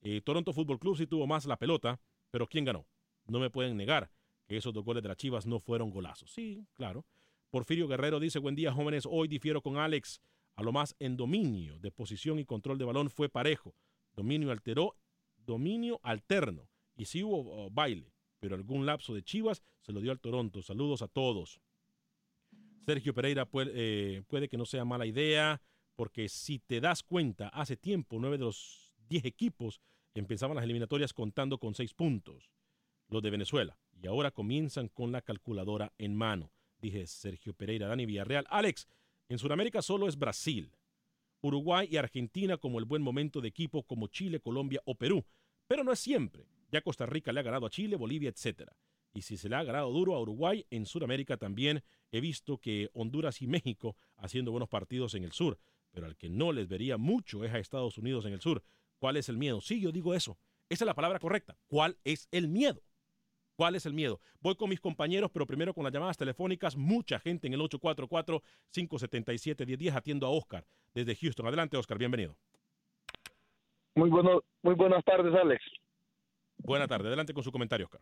Eh, 0.00 0.20
Toronto 0.20 0.52
Fútbol 0.52 0.80
Club 0.80 0.96
sí 0.96 1.06
tuvo 1.06 1.26
más 1.26 1.46
la 1.46 1.58
pelota, 1.58 2.00
pero 2.30 2.48
¿quién 2.48 2.64
ganó? 2.64 2.86
No 3.26 3.38
me 3.38 3.50
pueden 3.50 3.76
negar 3.76 4.10
esos 4.56 4.72
dos 4.72 4.84
goles 4.84 5.02
de 5.02 5.08
las 5.08 5.16
Chivas 5.16 5.46
no 5.46 5.60
fueron 5.60 5.90
golazos. 5.90 6.30
Sí, 6.30 6.66
claro. 6.74 7.04
Porfirio 7.50 7.86
Guerrero 7.86 8.18
dice, 8.18 8.38
buen 8.38 8.54
día 8.54 8.72
jóvenes, 8.72 9.06
hoy 9.08 9.28
difiero 9.28 9.60
con 9.62 9.76
Alex. 9.76 10.20
A 10.54 10.62
lo 10.62 10.72
más 10.72 10.94
en 10.98 11.16
dominio 11.16 11.78
de 11.78 11.90
posición 11.90 12.38
y 12.38 12.44
control 12.44 12.78
de 12.78 12.84
balón 12.84 13.10
fue 13.10 13.28
parejo. 13.28 13.74
Dominio 14.14 14.50
alteró, 14.50 14.96
dominio 15.36 16.00
alterno. 16.02 16.68
Y 16.94 17.06
sí 17.06 17.22
hubo 17.22 17.64
oh, 17.64 17.70
baile, 17.70 18.12
pero 18.38 18.54
algún 18.54 18.84
lapso 18.84 19.14
de 19.14 19.22
Chivas 19.22 19.62
se 19.80 19.92
lo 19.92 20.00
dio 20.00 20.12
al 20.12 20.20
Toronto. 20.20 20.62
Saludos 20.62 21.02
a 21.02 21.08
todos. 21.08 21.60
Sergio 22.84 23.14
Pereira 23.14 23.46
puede, 23.46 23.72
eh, 23.74 24.22
puede 24.26 24.48
que 24.48 24.58
no 24.58 24.66
sea 24.66 24.84
mala 24.84 25.06
idea, 25.06 25.62
porque 25.94 26.28
si 26.28 26.58
te 26.58 26.80
das 26.80 27.02
cuenta, 27.02 27.48
hace 27.48 27.76
tiempo 27.76 28.18
nueve 28.18 28.38
de 28.38 28.44
los 28.44 28.92
diez 29.08 29.24
equipos 29.24 29.80
empezaban 30.14 30.56
las 30.56 30.64
eliminatorias 30.64 31.12
contando 31.12 31.58
con 31.58 31.74
seis 31.74 31.94
puntos, 31.94 32.50
los 33.08 33.22
de 33.22 33.30
Venezuela, 33.30 33.78
y 34.02 34.08
ahora 34.08 34.32
comienzan 34.32 34.88
con 34.88 35.12
la 35.12 35.22
calculadora 35.22 35.92
en 35.96 36.14
mano. 36.14 36.50
Dije 36.80 37.06
Sergio 37.06 37.54
Pereira, 37.54 37.86
Dani 37.86 38.04
Villarreal. 38.04 38.44
Alex, 38.50 38.88
en 39.28 39.38
Sudamérica 39.38 39.80
solo 39.80 40.08
es 40.08 40.18
Brasil, 40.18 40.72
Uruguay 41.40 41.88
y 41.90 41.96
Argentina 41.96 42.56
como 42.56 42.80
el 42.80 42.84
buen 42.84 43.00
momento 43.00 43.40
de 43.40 43.48
equipo 43.48 43.84
como 43.84 44.08
Chile, 44.08 44.40
Colombia 44.40 44.82
o 44.84 44.96
Perú, 44.96 45.24
pero 45.68 45.84
no 45.84 45.92
es 45.92 46.00
siempre. 46.00 46.44
Ya 46.72 46.80
Costa 46.80 47.06
Rica 47.06 47.32
le 47.32 47.40
ha 47.40 47.44
ganado 47.44 47.66
a 47.66 47.70
Chile, 47.70 47.94
Bolivia, 47.94 48.30
etc. 48.30 48.70
Y 49.14 49.22
si 49.22 49.36
se 49.36 49.48
le 49.48 49.54
ha 49.54 49.62
ganado 49.62 49.92
duro 49.92 50.16
a 50.16 50.20
Uruguay, 50.20 50.66
en 50.70 50.84
Sudamérica 50.84 51.36
también 51.36 51.84
he 52.10 52.20
visto 52.20 52.58
que 52.58 52.90
Honduras 52.94 53.40
y 53.40 53.46
México 53.46 53.96
haciendo 54.16 54.50
buenos 54.50 54.68
partidos 54.68 55.14
en 55.14 55.22
el 55.22 55.32
sur, 55.32 55.58
pero 55.92 56.06
al 56.06 56.16
que 56.16 56.28
no 56.28 56.50
les 56.50 56.66
vería 56.66 56.96
mucho 56.96 57.44
es 57.44 57.52
a 57.52 57.58
Estados 57.58 57.98
Unidos 57.98 58.24
en 58.24 58.32
el 58.32 58.40
sur. 58.40 58.64
¿Cuál 58.98 59.16
es 59.16 59.28
el 59.28 59.36
miedo? 59.36 59.60
Sí, 59.60 59.80
yo 59.80 59.92
digo 59.92 60.14
eso. 60.14 60.38
Esa 60.68 60.84
es 60.84 60.86
la 60.86 60.94
palabra 60.94 61.20
correcta. 61.20 61.56
¿Cuál 61.68 61.98
es 62.04 62.28
el 62.32 62.48
miedo? 62.48 62.82
¿Cuál 63.62 63.76
es 63.76 63.86
el 63.86 63.94
miedo? 63.94 64.18
Voy 64.40 64.56
con 64.56 64.68
mis 64.68 64.80
compañeros, 64.80 65.30
pero 65.32 65.46
primero 65.46 65.72
con 65.72 65.84
las 65.84 65.92
llamadas 65.92 66.18
telefónicas. 66.18 66.76
Mucha 66.76 67.20
gente 67.20 67.46
en 67.46 67.52
el 67.52 67.60
844-577-1010. 67.60 69.94
Atiendo 69.94 70.26
a 70.26 70.30
Oscar 70.30 70.64
desde 70.92 71.14
Houston. 71.14 71.46
Adelante, 71.46 71.76
Oscar. 71.76 71.96
Bienvenido. 71.96 72.34
Muy, 73.94 74.10
bueno, 74.10 74.42
muy 74.62 74.74
buenas 74.74 75.04
tardes, 75.04 75.32
Alex. 75.32 75.62
Buenas 76.58 76.88
tardes. 76.88 77.06
Adelante 77.06 77.32
con 77.32 77.44
su 77.44 77.52
comentario, 77.52 77.86
Oscar. 77.86 78.00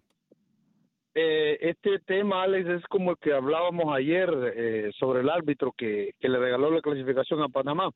Eh, 1.15 1.59
este 1.61 1.99
tema, 2.07 2.45
Alex, 2.45 2.67
es 2.67 2.83
como 2.85 3.11
el 3.11 3.19
que 3.19 3.35
hablábamos 3.35 3.95
ayer 3.95 4.31
eh, 4.57 4.91
sobre 4.99 5.21
el 5.21 5.29
árbitro 5.29 5.75
que, 5.77 6.15
que 6.19 6.31
le 6.31 6.39
regaló 6.39 6.71
la 6.71 6.81
clasificación 6.81 7.43
a 7.43 7.51
Panamá 7.51 7.91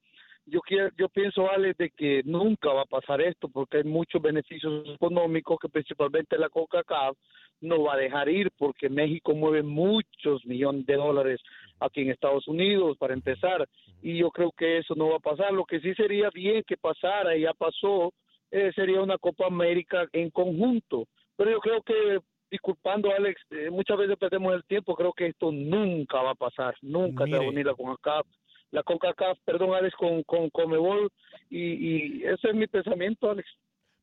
yo 0.46 0.60
quiero, 0.60 0.90
yo 0.98 1.08
pienso, 1.08 1.50
Alex, 1.50 1.78
de 1.78 1.90
que 1.90 2.22
nunca 2.24 2.72
va 2.72 2.82
a 2.82 2.86
pasar 2.86 3.20
esto 3.20 3.48
porque 3.48 3.78
hay 3.78 3.84
muchos 3.84 4.20
beneficios 4.20 4.86
económicos 4.94 5.58
que 5.60 5.68
principalmente 5.68 6.38
la 6.38 6.48
Coca-Cola 6.48 7.12
no 7.60 7.84
va 7.84 7.94
a 7.94 7.98
dejar 7.98 8.28
ir 8.28 8.50
porque 8.58 8.88
México 8.90 9.34
mueve 9.34 9.62
muchos 9.62 10.44
millones 10.44 10.84
de 10.86 10.96
dólares 10.96 11.40
aquí 11.80 12.02
en 12.02 12.10
Estados 12.10 12.46
Unidos 12.46 12.98
para 12.98 13.14
empezar 13.14 13.66
y 14.02 14.18
yo 14.18 14.30
creo 14.30 14.52
que 14.56 14.78
eso 14.78 14.94
no 14.94 15.08
va 15.10 15.16
a 15.16 15.20
pasar. 15.20 15.52
Lo 15.52 15.64
que 15.64 15.80
sí 15.80 15.94
sería 15.94 16.28
bien 16.30 16.62
que 16.66 16.76
pasara 16.76 17.36
y 17.36 17.42
ya 17.42 17.54
pasó 17.54 18.12
eh, 18.50 18.70
sería 18.74 19.00
una 19.00 19.18
Copa 19.18 19.46
América 19.46 20.06
en 20.12 20.30
conjunto, 20.30 21.06
pero 21.36 21.50
yo 21.50 21.60
creo 21.60 21.82
que 21.82 22.20
disculpando 22.50 23.10
Alex, 23.10 23.40
eh, 23.50 23.70
muchas 23.70 23.96
veces 23.96 24.16
perdemos 24.16 24.54
el 24.54 24.64
tiempo, 24.64 24.94
creo 24.94 25.12
que 25.12 25.26
esto 25.26 25.50
nunca 25.50 26.22
va 26.22 26.32
a 26.32 26.36
pasar, 26.36 26.76
nunca 26.82 27.24
se 27.24 27.32
va 27.32 27.44
a 27.44 27.48
unir 27.48 27.66
la 27.66 27.74
CONCACAF 27.74 28.26
la 28.74 28.82
CONCACAF, 28.82 29.38
perdón, 29.44 29.72
Alex, 29.72 29.94
con, 29.94 30.24
con 30.24 30.50
Comebol, 30.50 31.10
y, 31.48 32.24
ese 32.24 32.48
es 32.48 32.54
mi 32.54 32.66
pensamiento, 32.66 33.30
Alex. 33.30 33.48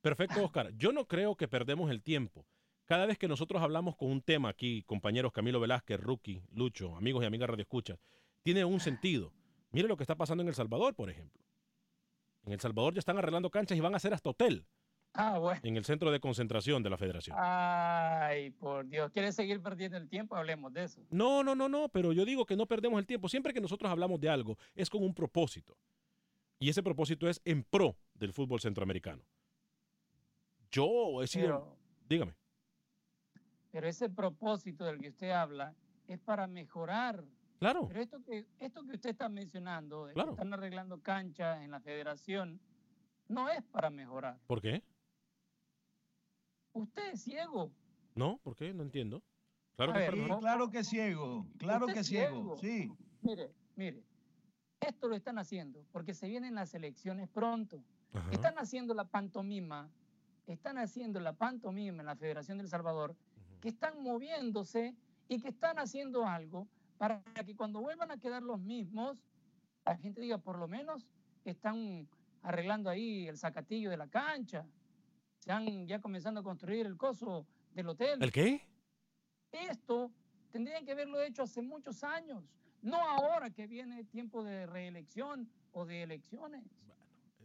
Perfecto, 0.02 0.44
Oscar. 0.44 0.72
Yo 0.78 0.94
no 0.94 1.06
creo 1.06 1.36
que 1.36 1.50
perdemos 1.50 1.92
el 1.92 2.02
tiempo. 2.02 2.46
Cada 2.86 3.06
vez 3.06 3.18
que 3.18 3.28
nosotros 3.28 3.62
hablamos 3.62 3.98
con 3.98 4.10
un 4.10 4.22
tema 4.22 4.50
aquí, 4.50 4.84
compañeros 4.84 5.34
Camilo 5.34 5.60
Velázquez, 5.60 6.00
Rookie, 6.00 6.42
Lucho, 6.54 6.96
amigos 6.96 7.24
y 7.24 7.28
amigas 7.28 7.50
Radio 7.50 7.64
Escucha, 7.64 7.98
tiene 8.44 8.64
un 8.64 8.80
sentido. 8.80 9.34
Mire 9.72 9.90
lo 9.90 9.98
que 9.98 10.04
está 10.04 10.16
pasando 10.16 10.42
en 10.42 10.48
El 10.48 10.56
Salvador, 10.56 10.96
por 10.96 11.10
ejemplo. 11.10 11.42
En 12.46 12.54
El 12.54 12.60
Salvador 12.60 12.94
ya 12.94 13.00
están 13.00 13.18
arreglando 13.18 13.50
canchas 13.50 13.78
y 13.78 13.82
van 13.82 13.94
a 13.94 13.98
hacer 13.98 14.14
hasta 14.14 14.30
hotel. 14.30 14.66
Ah, 15.14 15.40
bueno. 15.40 15.60
En 15.64 15.76
el 15.76 15.84
centro 15.84 16.10
de 16.10 16.20
concentración 16.20 16.82
de 16.84 16.90
la 16.90 16.98
federación. 16.98 17.36
Ay, 17.40 18.52
por 18.52 18.88
Dios. 18.88 19.12
¿Quieres 19.12 19.36
seguir 19.36 19.62
perdiendo 19.62 19.98
el 19.98 20.08
tiempo? 20.08 20.36
Hablemos 20.36 20.72
de 20.72 20.86
eso. 20.86 21.02
No, 21.10 21.44
no, 21.44 21.54
no, 21.54 21.68
no, 21.68 21.90
pero 21.90 22.14
yo 22.14 22.24
digo 22.24 22.46
que 22.46 22.56
no 22.56 22.66
perdemos 22.66 23.00
el 23.00 23.06
tiempo. 23.06 23.28
Siempre 23.28 23.54
que 23.54 23.60
nosotros 23.60 23.92
hablamos 23.92 24.22
de 24.22 24.30
algo, 24.30 24.58
es 24.74 24.90
con 24.90 25.04
un 25.04 25.14
propósito. 25.14 25.78
Y 26.60 26.70
ese 26.70 26.82
propósito 26.82 27.28
es 27.28 27.42
en 27.44 27.64
pro 27.64 27.98
del 28.14 28.32
fútbol 28.32 28.62
centroamericano. 28.62 29.24
Yo 30.72 31.22
he 31.22 31.28
sido... 31.28 31.76
dígame. 32.08 32.34
Pero 33.72 33.88
ese 33.88 34.10
propósito 34.10 34.86
del 34.86 35.00
que 35.00 35.10
usted 35.10 35.32
habla 35.32 35.76
es 36.08 36.20
para 36.20 36.48
mejorar. 36.48 37.24
Claro. 37.60 37.88
Pero 37.88 38.02
esto 38.02 38.22
que, 38.24 38.46
esto 38.60 38.86
que 38.86 38.96
usted 38.96 39.10
está 39.12 39.28
mencionando, 39.28 40.08
que 40.14 40.20
están 40.20 40.54
arreglando 40.54 41.02
canchas 41.02 41.62
en 41.62 41.72
la 41.72 41.80
federación, 41.80 42.60
no 43.28 43.50
es 43.50 43.64
para 43.64 43.90
mejorar. 43.90 44.40
¿Por 44.48 44.62
qué? 44.62 44.84
Usted 46.74 47.14
es 47.14 47.24
ciego. 47.24 47.72
No, 48.16 48.38
¿por 48.44 48.56
qué? 48.56 48.74
No 48.74 48.84
entiendo. 48.84 49.22
Claro, 49.76 49.94
que, 49.94 50.38
claro 50.40 50.70
que 50.70 50.84
ciego, 50.84 51.48
claro 51.58 51.88
que 51.88 52.04
ciego, 52.04 52.56
sí. 52.58 52.92
Mire, 53.22 53.52
mire, 53.76 54.04
esto 54.80 55.08
lo 55.08 55.16
están 55.16 55.40
haciendo 55.40 55.84
porque 55.92 56.14
se 56.14 56.28
vienen 56.28 56.56
las 56.56 56.74
elecciones 56.76 57.30
pronto. 57.30 57.84
Están 58.32 58.60
haciendo 58.60 58.94
la 58.94 59.06
pantomima, 59.06 59.90
están 60.46 60.78
haciendo 60.78 61.20
la 61.20 61.34
pantomima 61.34 62.02
en 62.02 62.06
la 62.06 62.16
Federación 62.16 62.58
del 62.58 62.68
Salvador, 62.68 63.16
que 63.62 63.70
están 63.70 64.04
moviéndose 64.04 64.94
y 65.28 65.40
que 65.40 65.50
están 65.50 65.80
haciendo 65.80 66.28
algo 66.28 66.68
para 66.98 67.24
que 67.46 67.56
cuando 67.56 67.82
vuelvan 67.82 68.12
a 68.12 68.18
quedar 68.18 68.44
los 68.44 68.60
mismos, 68.60 69.24
la 69.86 69.98
gente 69.98 70.22
diga, 70.22 70.38
por 70.38 70.60
lo 70.60 70.68
menos 70.68 71.08
están 71.46 72.08
arreglando 72.44 72.90
ahí 72.90 73.28
el 73.28 73.38
zacatillo 73.38 73.90
de 73.90 73.98
la 73.98 74.08
cancha, 74.08 74.68
están 75.42 75.88
ya 75.88 76.00
comenzando 76.00 76.42
a 76.42 76.44
construir 76.44 76.86
el 76.86 76.98
coso 76.98 77.48
del 77.74 77.90
hotel. 77.90 78.22
¿El 78.22 78.32
qué? 78.32 78.62
Esto 79.52 80.12
tendrían 80.52 80.86
que 80.86 80.92
haberlo 80.92 81.20
hecho 81.20 81.42
hace 81.42 81.64
muchos 81.64 82.04
años, 82.04 82.44
no 82.84 82.98
ahora 82.98 83.50
que 83.50 83.66
viene 83.66 84.04
tiempo 84.04 84.44
de 84.44 84.68
reelección 84.68 85.50
o 85.74 85.86
de 85.86 86.04
elecciones. 86.04 86.64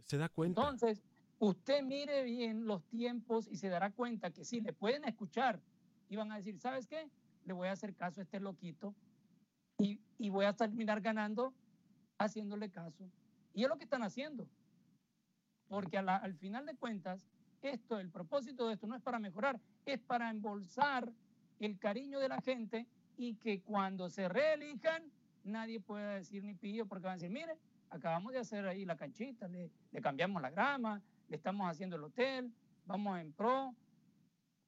se 0.05 0.17
da 0.17 0.29
cuenta. 0.29 0.61
Entonces, 0.61 1.03
usted 1.39 1.81
mire 1.83 2.23
bien 2.23 2.67
los 2.67 2.83
tiempos 2.85 3.47
y 3.47 3.55
se 3.55 3.67
dará 3.67 3.91
cuenta 3.91 4.29
que 4.29 4.45
si 4.45 4.61
le 4.61 4.73
pueden 4.73 5.03
escuchar 5.05 5.59
y 6.07 6.15
van 6.15 6.31
a 6.31 6.37
decir, 6.37 6.59
¿sabes 6.59 6.85
qué? 6.85 7.09
Le 7.45 7.53
voy 7.53 7.67
a 7.67 7.71
hacer 7.71 7.95
caso 7.95 8.21
a 8.21 8.23
este 8.23 8.39
loquito 8.39 8.93
y, 9.79 9.99
y 10.19 10.29
voy 10.29 10.45
a 10.45 10.53
terminar 10.53 11.01
ganando 11.01 11.51
haciéndole 12.19 12.69
caso. 12.69 13.09
Y 13.55 13.63
es 13.63 13.69
lo 13.69 13.77
que 13.77 13.85
están 13.85 14.03
haciendo. 14.03 14.47
Porque 15.67 15.97
al 15.97 16.35
final 16.35 16.65
de 16.67 16.75
cuentas, 16.75 17.27
esto, 17.61 17.99
el 17.99 18.09
propósito 18.09 18.67
de 18.67 18.73
esto 18.73 18.87
no 18.87 18.95
es 18.95 19.01
para 19.01 19.19
mejorar, 19.19 19.59
es 19.85 19.99
para 19.99 20.29
embolsar 20.29 21.11
el 21.59 21.77
cariño 21.79 22.19
de 22.19 22.29
la 22.29 22.41
gente 22.41 22.87
y 23.17 23.35
que 23.35 23.61
cuando 23.61 24.09
se 24.09 24.29
reelijan, 24.29 25.03
nadie 25.43 25.79
pueda 25.79 26.15
decir 26.15 26.43
ni 26.43 26.53
pillo 26.53 26.85
porque 26.85 27.05
van 27.05 27.13
a 27.13 27.15
decir, 27.15 27.29
mire, 27.29 27.57
acabamos 27.89 28.33
de 28.33 28.39
hacer 28.39 28.67
ahí 28.67 28.85
la 28.85 28.95
canchita, 28.95 29.47
le, 29.47 29.71
cambiamos 30.01 30.41
la 30.41 30.49
grama, 30.49 31.01
le 31.29 31.35
estamos 31.35 31.69
haciendo 31.69 31.95
el 31.95 32.03
hotel, 32.03 32.51
vamos 32.85 33.19
en 33.19 33.33
pro. 33.33 33.73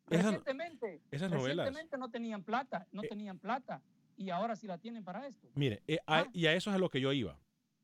Recientemente, 0.07 1.01
esas 1.11 1.29
recientemente 1.29 1.97
no 1.97 2.09
tenían 2.09 2.43
plata, 2.43 2.87
no 2.91 3.03
eh, 3.03 3.07
tenían 3.07 3.37
plata 3.37 3.81
y 4.17 4.31
ahora 4.31 4.55
sí 4.55 4.65
la 4.65 4.79
tienen 4.79 5.03
para 5.03 5.27
esto. 5.27 5.47
Mire, 5.53 5.83
eh, 5.87 5.99
ah. 6.07 6.25
y 6.33 6.47
a 6.47 6.53
eso 6.53 6.71
es 6.71 6.75
a 6.75 6.79
lo 6.79 6.89
que 6.89 6.99
yo 6.99 7.13
iba 7.13 7.37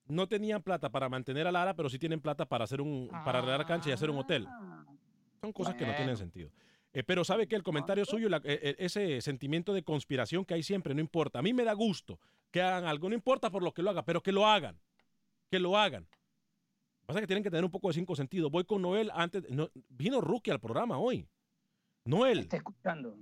no 0.08 0.28
tenían 0.28 0.62
plata 0.62 0.90
para 0.90 1.10
mantener 1.10 1.48
a 1.48 1.52
Lara, 1.52 1.76
pero 1.76 1.90
sí 1.90 1.98
tienen 1.98 2.20
plata 2.20 2.46
para 2.46 2.64
hacer 2.64 2.82
un, 2.82 3.10
para 3.10 3.40
arreglar 3.40 3.66
cancha 3.66 3.90
y 3.90 3.94
hacer 3.94 4.10
un 4.10 4.18
hotel. 4.18 4.46
Ah. 4.48 4.75
Son 5.46 5.54
cosas 5.54 5.76
que 5.76 5.86
no 5.86 5.96
tienen 5.96 6.18
sentido. 6.18 6.50
Eh, 6.92 7.04
pero 7.04 7.24
sabe 7.24 7.48
que 7.48 7.56
el 7.56 7.62
comentario 7.62 8.04
suyo, 8.04 8.30
eh, 8.30 8.42
eh, 8.46 8.76
ese 8.80 9.22
sentimiento 9.22 9.74
de 9.74 9.84
conspiración 9.84 10.44
que 10.44 10.56
hay 10.56 10.64
siempre, 10.64 10.96
no 10.96 11.02
importa. 11.02 11.38
A 11.38 11.42
mí 11.44 11.54
me 11.54 11.64
da 11.64 11.74
gusto 11.74 12.20
que 12.50 12.64
hagan 12.64 12.86
algo, 12.86 13.10
no 13.10 13.16
importa 13.16 13.52
por 13.52 13.62
lo 13.62 13.72
que 13.74 13.84
lo 13.84 13.92
hagan, 13.92 14.04
pero 14.06 14.24
que 14.24 14.32
lo 14.32 14.48
hagan. 14.48 14.80
Que 15.52 15.60
lo 15.60 15.78
hagan. 15.78 16.08
Pasa 17.06 17.22
que 17.22 17.28
tienen 17.28 17.44
que 17.44 17.52
tener 17.52 17.64
un 17.64 17.70
poco 17.70 17.90
de 17.90 17.94
cinco 17.94 18.16
sentidos. 18.16 18.50
Voy 18.50 18.64
con 18.64 18.82
Noel 18.82 19.12
antes. 19.14 19.48
No, 19.52 19.70
vino 19.90 20.20
Rookie 20.20 20.50
al 20.50 20.60
programa 20.60 20.98
hoy. 20.98 21.28
Noel. 22.06 22.40
Está 22.40 22.58
escuchando. 22.58 23.16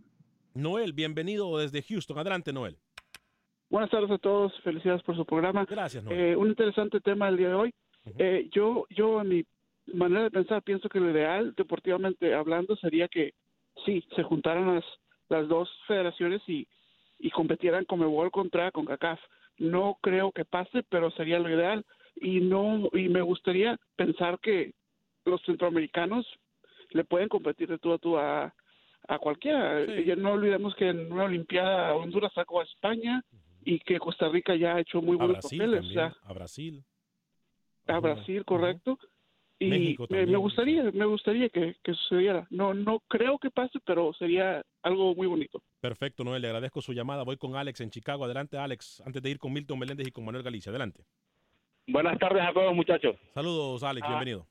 Noel, 0.54 0.94
bienvenido 0.94 1.58
desde 1.58 1.82
Houston. 1.82 2.18
Adelante, 2.18 2.54
Noel. 2.54 2.78
Buenas 3.70 3.90
tardes 3.90 4.12
a 4.12 4.18
todos, 4.18 4.54
felicidades 4.62 5.04
por 5.04 5.18
su 5.18 5.26
programa. 5.26 5.66
Gracias, 5.66 6.02
Noel. 6.02 6.20
Eh, 6.20 6.36
un 6.38 6.48
interesante 6.48 7.02
tema 7.02 7.28
el 7.28 7.36
día 7.36 7.50
de 7.50 7.56
hoy. 7.56 7.74
Eh, 8.18 8.50
yo, 8.54 8.86
yo, 8.90 9.20
a 9.20 9.24
mi 9.26 9.44
manera 9.88 10.24
de 10.24 10.32
pensar, 10.32 10.62
pienso 10.64 10.90
que 10.90 11.00
lo 11.00 11.10
ideal, 11.12 11.54
deportivamente 11.56 12.34
hablando, 12.34 12.76
sería 12.78 13.08
que 13.08 13.34
sí, 13.86 14.04
se 14.16 14.24
juntaran 14.24 14.76
las, 14.76 14.86
las 15.30 15.48
dos 15.48 15.70
federaciones 15.88 16.42
y, 16.48 16.68
y 17.20 17.30
competieran 17.32 17.86
Comebol 17.86 18.32
contra 18.32 18.72
CONCACAF. 18.72 19.20
No 19.58 19.98
creo 20.02 20.32
que 20.32 20.46
pase, 20.46 20.84
pero 20.90 21.12
sería 21.12 21.40
lo 21.40 21.50
ideal. 21.50 21.86
Y 22.16 22.40
no 22.40 22.90
y 22.94 23.10
me 23.10 23.22
gustaría 23.22 23.78
pensar 23.96 24.40
que 24.40 24.74
los 25.26 25.42
centroamericanos 25.44 26.26
le 26.92 27.04
pueden 27.04 27.28
competir 27.30 27.68
de 27.70 27.80
tú 27.80 27.92
a 27.94 27.98
tú 27.98 28.18
a, 28.18 28.54
a 29.08 29.20
cualquiera. 29.20 29.84
Y 30.00 30.06
no 30.16 30.34
olvidemos 30.34 30.76
que 30.76 30.90
en 30.90 31.12
una 31.12 31.24
Olimpiada 31.26 31.94
Honduras 31.96 32.32
sacó 32.34 32.62
a 32.62 32.64
España 32.64 33.24
y 33.66 33.80
que 33.80 34.00
Costa 34.00 34.28
Rica 34.30 34.56
ya 34.56 34.76
ha 34.76 34.80
hecho 34.82 35.02
muy 35.02 35.16
A 35.16 35.26
buenos 35.26 35.38
Brasil 35.42 35.58
papeles. 35.60 35.80
también. 35.82 36.00
O 36.00 36.10
sea, 36.12 36.18
A 36.30 36.34
Brasil. 36.34 36.84
a 37.88 38.00
Brasil, 38.00 38.46
correcto. 38.46 39.00
Y 39.60 39.68
México 39.70 40.08
me, 40.10 40.36
gustaría, 40.36 40.84
me 40.92 41.06
gustaría 41.06 41.48
que, 41.50 41.76
que 41.84 41.94
sucediera. 41.94 42.46
No, 42.50 42.74
no 42.74 43.00
creo 43.08 43.38
que 43.40 43.50
pase, 43.50 43.80
pero 43.86 44.12
sería 44.14 44.62
algo 44.82 45.16
muy 45.16 45.28
bonito. 45.28 45.62
Perfecto, 45.80 46.24
Noel. 46.24 46.42
Le 46.42 46.48
agradezco 46.50 46.82
su 46.82 46.92
llamada. 46.92 47.24
Voy 47.24 47.38
con 47.38 47.56
Alex 47.56 47.80
en 47.82 47.90
Chicago. 47.92 48.26
Adelante, 48.26 48.58
Alex. 48.58 49.02
Antes 49.06 49.22
de 49.22 49.30
ir 49.30 49.38
con 49.38 49.54
Milton 49.54 49.80
Meléndez 49.80 50.08
y 50.08 50.12
con 50.12 50.26
Manuel 50.26 50.44
Galicia. 50.44 50.70
Adelante. 50.72 51.04
Buenas 51.88 52.18
tardes 52.20 52.44
a 52.44 52.52
todos, 52.54 52.74
muchachos. 52.76 53.16
Saludos, 53.34 53.84
Alex. 53.84 54.06
Ah, 54.06 54.10
Bienvenido. 54.10 54.48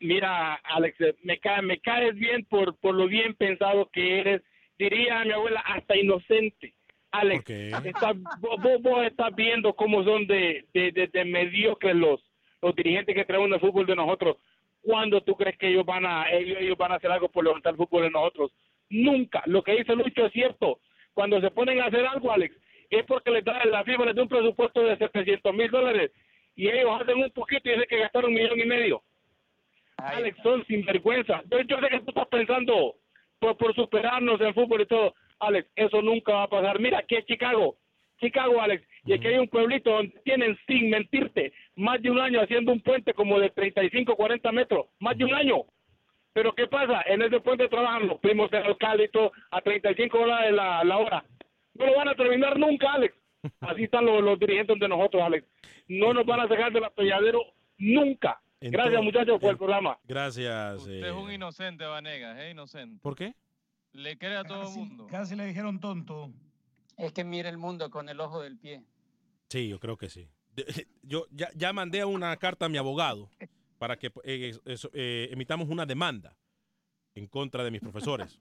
Mira, 0.00 0.54
Alex, 0.56 0.96
me, 1.22 1.38
cae, 1.38 1.62
me 1.62 1.78
caes 1.80 2.14
bien 2.14 2.44
por, 2.44 2.76
por 2.76 2.94
lo 2.94 3.06
bien 3.06 3.34
pensado 3.34 3.88
que 3.92 4.20
eres. 4.20 4.42
Diría 4.78 5.24
mi 5.24 5.32
abuela, 5.32 5.60
hasta 5.60 5.96
inocente. 5.96 6.74
Alex, 7.12 7.48
está- 7.48 8.12
vos, 8.40 8.60
vos- 8.62 8.82
vos 8.82 9.06
estás 9.06 9.34
viendo 9.34 9.72
cómo 9.74 10.04
son 10.04 10.26
de, 10.26 10.66
de, 10.74 10.92
de- 10.92 11.06
de 11.06 11.24
mediocres 11.24 11.96
los, 11.96 12.20
los 12.62 12.74
dirigentes 12.74 13.14
que 13.14 13.24
traen 13.24 13.52
el 13.52 13.60
fútbol 13.60 13.86
de 13.86 13.96
nosotros. 13.96 14.36
¿Cuándo 14.82 15.20
tú 15.20 15.34
crees 15.34 15.58
que 15.58 15.68
ellos 15.68 15.84
van 15.84 16.06
a 16.06 16.30
ellos, 16.30 16.58
ellos 16.60 16.78
van 16.78 16.92
a 16.92 16.96
hacer 16.96 17.10
algo 17.10 17.28
por 17.28 17.44
levantar 17.44 17.72
el 17.72 17.76
fútbol 17.76 18.04
de 18.04 18.10
nosotros? 18.10 18.52
Nunca. 18.88 19.42
Lo 19.46 19.62
que 19.62 19.72
dice 19.72 19.96
Lucho 19.96 20.26
es 20.26 20.32
cierto. 20.32 20.80
Cuando 21.12 21.40
se 21.40 21.50
ponen 21.50 21.80
a 21.80 21.86
hacer 21.86 22.06
algo, 22.06 22.30
Alex, 22.30 22.54
es 22.90 23.04
porque 23.04 23.30
les 23.30 23.44
da, 23.44 23.64
la 23.64 23.84
FIFA 23.84 24.06
les 24.06 24.14
da 24.14 24.22
un 24.22 24.28
presupuesto 24.28 24.82
de 24.82 24.96
700 24.96 25.54
mil 25.54 25.70
dólares 25.70 26.12
y 26.54 26.68
ellos 26.68 27.00
hacen 27.00 27.18
un 27.18 27.30
poquito 27.30 27.68
y 27.68 27.72
dicen 27.72 27.86
que 27.88 27.98
gastaron 27.98 28.30
un 28.30 28.34
millón 28.34 28.60
y 28.60 28.64
medio. 28.64 29.02
Alex, 29.96 30.38
son 30.42 30.64
sinvergüenza. 30.66 31.42
Yo, 31.50 31.60
yo 31.62 31.80
sé 31.80 31.88
que 31.88 32.00
tú 32.00 32.10
estás 32.10 32.28
pensando 32.28 32.94
por, 33.38 33.56
por 33.56 33.74
superarnos 33.74 34.40
en 34.40 34.54
fútbol 34.54 34.82
y 34.82 34.86
todo. 34.86 35.14
Alex, 35.40 35.68
eso 35.74 36.00
nunca 36.02 36.32
va 36.32 36.42
a 36.44 36.48
pasar. 36.48 36.78
Mira, 36.80 36.98
aquí 36.98 37.16
es 37.16 37.26
Chicago. 37.26 37.76
Chicago, 38.20 38.60
Alex. 38.60 38.86
Y 39.06 39.12
aquí 39.12 39.28
hay 39.28 39.38
un 39.38 39.48
pueblito 39.48 39.90
donde 39.90 40.18
tienen, 40.24 40.58
sin 40.66 40.90
mentirte, 40.90 41.52
más 41.76 42.02
de 42.02 42.10
un 42.10 42.18
año 42.18 42.40
haciendo 42.40 42.72
un 42.72 42.80
puente 42.80 43.14
como 43.14 43.38
de 43.38 43.50
35, 43.50 44.16
40 44.16 44.52
metros. 44.52 44.86
Más 44.98 45.16
de 45.16 45.24
un 45.24 45.34
año. 45.34 45.64
Pero 46.32 46.52
¿qué 46.54 46.66
pasa? 46.66 47.02
En 47.06 47.22
ese 47.22 47.40
puente 47.40 47.68
trabajan 47.68 48.08
los 48.08 48.18
primos 48.20 48.50
del 48.50 48.64
alcalde 48.64 49.04
y 49.04 49.08
todo 49.08 49.32
a 49.50 49.60
35 49.62 50.18
dólares 50.18 50.52
la, 50.52 50.84
la 50.84 50.98
hora. 50.98 51.24
No 51.74 51.86
lo 51.86 51.96
van 51.96 52.08
a 52.08 52.14
terminar 52.14 52.58
nunca, 52.58 52.92
Alex. 52.92 53.14
Así 53.60 53.84
están 53.84 54.04
los, 54.04 54.22
los 54.22 54.38
dirigentes 54.38 54.78
de 54.78 54.88
nosotros, 54.88 55.22
Alex. 55.22 55.46
No 55.88 56.12
nos 56.12 56.26
van 56.26 56.40
a 56.40 56.48
sacar 56.48 56.72
del 56.72 56.84
atolladero 56.84 57.40
nunca. 57.78 58.40
Gracias, 58.60 59.02
muchachos, 59.02 59.40
por 59.40 59.50
el 59.50 59.56
programa. 59.56 59.98
Gracias. 60.04 60.78
Usted 60.78 61.04
eh, 61.04 61.08
es 61.08 61.12
un 61.14 61.32
inocente, 61.32 61.84
Vanegas, 61.84 62.38
es 62.38 62.52
inocente. 62.52 63.00
¿Por 63.02 63.14
qué? 63.14 63.34
Le 63.92 64.18
cree 64.18 64.36
a 64.36 64.44
todo 64.44 64.62
el 64.68 64.74
mundo. 64.76 65.06
Casi 65.10 65.36
le 65.36 65.46
dijeron 65.46 65.78
tonto. 65.80 66.30
Es 66.98 67.12
que 67.12 67.24
mira 67.24 67.48
el 67.48 67.58
mundo 67.58 67.90
con 67.90 68.08
el 68.08 68.20
ojo 68.20 68.42
del 68.42 68.58
pie. 68.58 68.82
Sí, 69.48 69.68
yo 69.68 69.78
creo 69.78 69.96
que 69.96 70.08
sí. 70.10 70.28
Yo 71.02 71.26
ya, 71.30 71.50
ya 71.54 71.72
mandé 71.72 72.04
una 72.04 72.36
carta 72.36 72.66
a 72.66 72.68
mi 72.68 72.78
abogado 72.78 73.30
para 73.78 73.98
que 73.98 74.10
eh, 74.24 74.56
eh, 74.64 75.28
emitamos 75.30 75.68
una 75.68 75.84
demanda 75.84 76.36
en 77.14 77.26
contra 77.26 77.62
de 77.62 77.70
mis 77.70 77.80
profesores, 77.80 78.38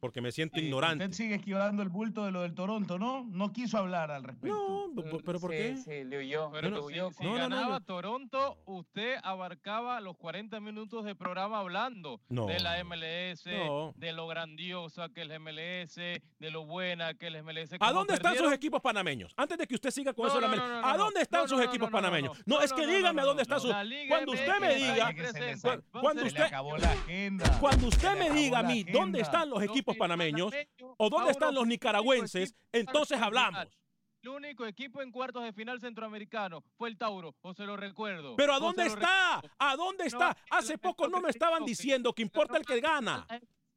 porque 0.00 0.20
me 0.22 0.32
siento 0.32 0.58
ignorante. 0.58 1.04
Usted 1.04 1.16
sigue 1.16 1.34
esquivando 1.36 1.82
el 1.82 1.90
bulto 1.90 2.24
de 2.24 2.32
lo 2.32 2.40
del 2.42 2.54
Toronto, 2.54 2.98
¿no? 2.98 3.24
No 3.30 3.52
quiso 3.52 3.78
hablar 3.78 4.10
al 4.10 4.24
respecto. 4.24 4.56
No, 4.94 5.02
pero 5.24 5.38
¿por 5.38 5.50
Sí, 5.52 5.56
qué? 5.56 5.76
Sí, 5.76 6.04
le 6.04 6.18
huyó. 6.18 6.50
Pero 6.52 6.70
le 6.70 6.76
si, 6.76 6.82
huyó 6.82 7.10
si 7.12 7.24
con- 7.24 7.36
ganaba 7.36 7.80
Toronto, 7.80 8.58
usted 8.64 9.16
abarcaba 9.22 10.00
los 10.00 10.16
40 10.16 10.58
minutos 10.60 11.04
de 11.04 11.14
programa 11.14 11.58
hablando 11.60 12.20
No. 12.28 12.46
de 12.46 12.58
la 12.60 12.78
MLS, 12.82 13.44
No. 13.46 13.92
de 13.96 14.12
lo 14.12 14.26
grandiosa 14.26 15.10
que 15.10 15.22
es 15.22 15.28
la 15.28 15.34
MLS, 15.38 15.94
de 16.38 16.50
lo 16.50 16.64
buena 16.64 17.14
que 17.14 17.26
es 17.26 17.32
la 17.32 17.38
MLS. 17.42 17.76
¿A 17.78 17.92
dónde 17.92 18.14
están 18.14 18.36
sus 18.36 18.52
equipos 18.52 18.80
panameños? 18.80 19.34
Antes 19.36 19.58
de 19.58 19.66
que 19.66 19.74
usted 19.74 19.90
siga 19.90 20.14
con 20.14 20.24
No, 20.24 20.28
eso 20.28 20.36
de 20.40 20.42
la 20.42 20.48
no, 20.48 20.52
América, 20.54 20.74
no, 20.76 20.80
no, 20.82 20.88
¿a 20.88 20.92
no. 20.96 21.04
dónde 21.04 21.20
están 21.20 21.42
No, 21.42 21.48
sus 21.48 21.58
no, 21.58 21.64
equipos 21.64 21.90
no, 21.90 21.96
no, 22.00 22.00
no, 22.00 22.08
panameños? 22.10 22.38
no. 22.46 22.56
No, 22.56 22.62
es 22.62 22.70
No, 22.70 22.76
que 22.76 22.82
no, 22.82 22.88
no, 22.90 22.96
dígame 22.96 23.16
no, 23.16 23.22
a 23.22 23.24
dónde 23.26 23.40
no, 23.40 23.42
están 23.42 23.60
sus. 23.60 23.72
Cuando 24.08 24.32
usted 24.32 24.58
me 24.60 24.74
diga, 24.74 25.12
cuando 27.60 27.88
usted, 27.88 28.18
me 28.18 28.30
diga 28.30 28.58
a 28.60 28.62
mí 28.62 28.84
dónde 28.84 29.20
están 29.20 29.50
los 29.50 29.62
equipos 29.62 29.89
panameños 29.96 30.52
o 30.96 31.08
dónde 31.10 31.30
están 31.32 31.54
los 31.54 31.66
nicaragüenses, 31.66 32.54
entonces 32.72 33.20
hablamos. 33.20 33.66
El 34.22 34.28
único 34.28 34.66
equipo 34.66 35.00
en 35.00 35.10
cuartos 35.10 35.42
de 35.44 35.52
final 35.54 35.80
centroamericano 35.80 36.62
fue 36.76 36.90
el 36.90 36.98
Tauro, 36.98 37.34
o 37.40 37.54
se 37.54 37.64
lo 37.64 37.76
recuerdo. 37.76 38.36
Pero 38.36 38.52
¿a 38.52 38.58
dónde 38.58 38.84
está? 38.84 39.40
¿A 39.58 39.76
dónde 39.76 40.04
está? 40.04 40.36
Hace 40.50 40.76
poco 40.76 41.08
no 41.08 41.20
me 41.22 41.30
estaban 41.30 41.64
diciendo 41.64 42.12
que 42.12 42.20
importa 42.22 42.58
el 42.58 42.66
que 42.66 42.80
gana. 42.80 43.26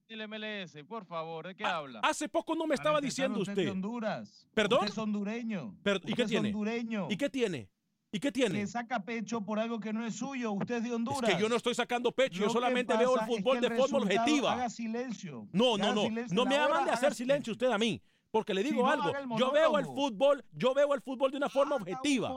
El 0.09 0.27
MLS, 0.27 0.83
por 0.85 1.05
favor, 1.05 1.47
¿de 1.47 1.55
qué 1.55 1.63
Ah, 1.63 1.77
habla? 1.77 2.01
Hace 2.03 2.27
poco 2.27 2.55
no 2.55 2.67
me 2.67 2.75
estaba 2.75 2.99
diciendo 2.99 3.39
usted. 3.39 3.69
Honduras. 3.71 4.45
¿Perdón? 4.53 4.79
Usted 4.79 4.91
es 4.91 4.97
hondureño. 4.97 5.75
¿Y 6.03 6.13
qué 6.13 6.25
tiene? 6.25 6.49
hondureño. 6.49 7.07
¿Y 7.09 7.15
qué 7.17 7.29
tiene? 7.29 7.69
¿Y 8.13 8.19
qué 8.19 8.31
tiene? 8.31 8.59
Que 8.59 8.67
saca 8.67 9.03
pecho 9.03 9.41
por 9.41 9.57
algo 9.57 9.79
que 9.79 9.91
no 9.91 10.05
es 10.05 10.15
suyo. 10.15 10.51
Usted 10.51 10.75
es 10.75 10.83
de 10.83 10.89
Es 10.89 10.95
Honduras. 10.95 11.33
que 11.33 11.41
yo 11.41 11.49
no 11.49 11.55
estoy 11.55 11.73
sacando 11.73 12.11
pecho, 12.11 12.41
yo 12.41 12.45
Lo 12.45 12.51
solamente 12.51 12.95
veo 12.95 13.15
el 13.15 13.21
es 13.21 13.25
fútbol 13.25 13.59
de 13.59 13.71
forma 13.71 13.97
objetiva. 13.97 14.53
Haga 14.53 14.69
silencio. 14.69 15.47
No, 15.51 15.79
no, 15.79 15.95
no. 15.95 16.03
silencio. 16.03 16.35
No 16.35 16.45
me 16.45 16.55
hagan 16.55 16.85
de 16.85 16.91
hacer 16.91 17.15
silencio 17.15 17.53
usted 17.53 17.71
a 17.71 17.77
mí. 17.79 17.99
Porque 18.29 18.53
le 18.53 18.61
digo 18.61 18.87
algo. 18.87 19.11
Yo 19.35 19.51
veo 19.51 19.79
el 19.79 19.85
fútbol, 19.85 20.45
yo 20.53 20.75
veo 20.75 20.93
el 20.93 21.01
fútbol 21.01 21.31
de 21.31 21.37
una 21.37 21.49
forma 21.49 21.75
objetiva. 21.75 22.29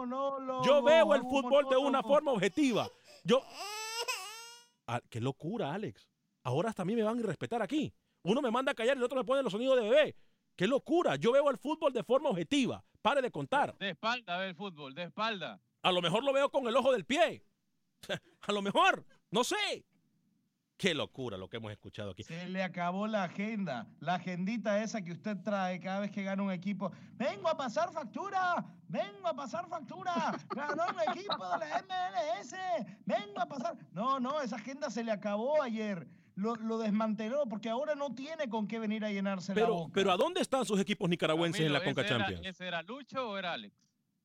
Yo 0.64 0.82
veo 0.82 1.14
el 1.14 1.22
fútbol 1.22 1.68
de 1.68 1.76
una 1.76 2.02
forma 2.02 2.32
objetiva. 2.32 2.88
Yo. 3.22 3.42
Ah, 4.86 5.02
qué 5.10 5.20
locura, 5.20 5.74
Alex. 5.74 6.08
Ahora 6.42 6.70
hasta 6.70 6.82
a 6.82 6.84
mí 6.86 6.96
me 6.96 7.02
van 7.02 7.18
a 7.18 7.22
respetar 7.22 7.60
aquí. 7.60 7.92
Uno 8.22 8.40
me 8.40 8.50
manda 8.50 8.72
a 8.72 8.74
callar 8.74 8.96
y 8.96 8.98
el 8.98 9.04
otro 9.04 9.18
me 9.18 9.24
pone 9.24 9.42
los 9.42 9.52
sonidos 9.52 9.76
de 9.76 9.82
bebé. 9.82 10.16
Qué 10.56 10.66
locura. 10.66 11.16
Yo 11.16 11.32
veo 11.32 11.50
el 11.50 11.58
fútbol 11.58 11.92
de 11.92 12.02
forma 12.02 12.30
objetiva. 12.30 12.82
Pare 13.07 13.22
de 13.22 13.30
contar. 13.30 13.78
De 13.78 13.90
espalda 13.90 14.36
ve 14.36 14.48
el 14.48 14.57
fútbol, 14.57 14.92
de 14.92 15.04
espalda. 15.04 15.61
A 15.82 15.92
lo 15.92 16.02
mejor 16.02 16.24
lo 16.24 16.32
veo 16.32 16.50
con 16.50 16.66
el 16.66 16.76
ojo 16.76 16.90
del 16.90 17.04
pie. 17.04 17.44
A 18.48 18.50
lo 18.50 18.62
mejor. 18.62 19.07
No 19.30 19.44
sé. 19.44 19.86
Qué 20.76 20.92
locura 20.92 21.36
lo 21.36 21.48
que 21.48 21.59
hemos 21.59 21.70
escuchado 21.70 22.11
aquí. 22.11 22.24
Se 22.24 22.48
le 22.48 22.64
acabó 22.64 23.07
la 23.07 23.22
agenda, 23.22 23.86
la 24.00 24.16
agendita 24.16 24.82
esa 24.82 25.02
que 25.02 25.12
usted 25.12 25.36
trae 25.44 25.78
cada 25.78 26.00
vez 26.00 26.11
que 26.11 26.24
gana 26.24 26.42
un 26.42 26.50
equipo. 26.50 26.90
Vengo 27.12 27.48
a 27.48 27.57
pasar 27.57 27.92
factura, 27.92 28.64
vengo 28.88 29.28
a 29.28 29.34
pasar 29.34 29.68
factura. 29.68 30.36
Ganó 30.52 30.86
un 30.86 31.16
equipo 31.16 31.48
de 31.48 31.59
la 31.61 31.82
MLS, 31.82 32.57
vengo 33.04 33.40
a 33.40 33.46
pasar. 33.46 33.76
No, 33.92 34.18
no, 34.18 34.40
esa 34.42 34.57
agenda 34.57 34.90
se 34.90 35.04
le 35.04 35.12
acabó 35.12 35.62
ayer. 35.62 36.09
Lo, 36.37 36.55
lo 36.57 36.78
desmanteló 36.78 37.45
porque 37.49 37.68
ahora 37.70 37.95
no 37.95 38.14
tiene 38.14 38.49
con 38.49 38.68
qué 38.68 38.78
venir 38.78 39.05
a 39.05 39.11
llenarse 39.11 39.53
la 39.53 39.55
Pero, 39.55 39.74
boca. 39.74 39.93
pero 39.95 40.12
¿a 40.12 40.16
dónde 40.16 40.41
están 40.43 40.64
sus 40.64 40.78
equipos 40.78 41.09
nicaragüenses 41.09 41.64
en 41.64 41.72
la 41.72 41.82
Conca 41.82 42.03
¿ese 42.03 42.14
era- 42.14 42.18
Champions? 42.26 42.47
¿Ese 42.47 42.66
era 42.66 42.82
Lucho 42.82 43.30
o 43.30 43.39
era 43.39 43.55
Alex? 43.55 43.74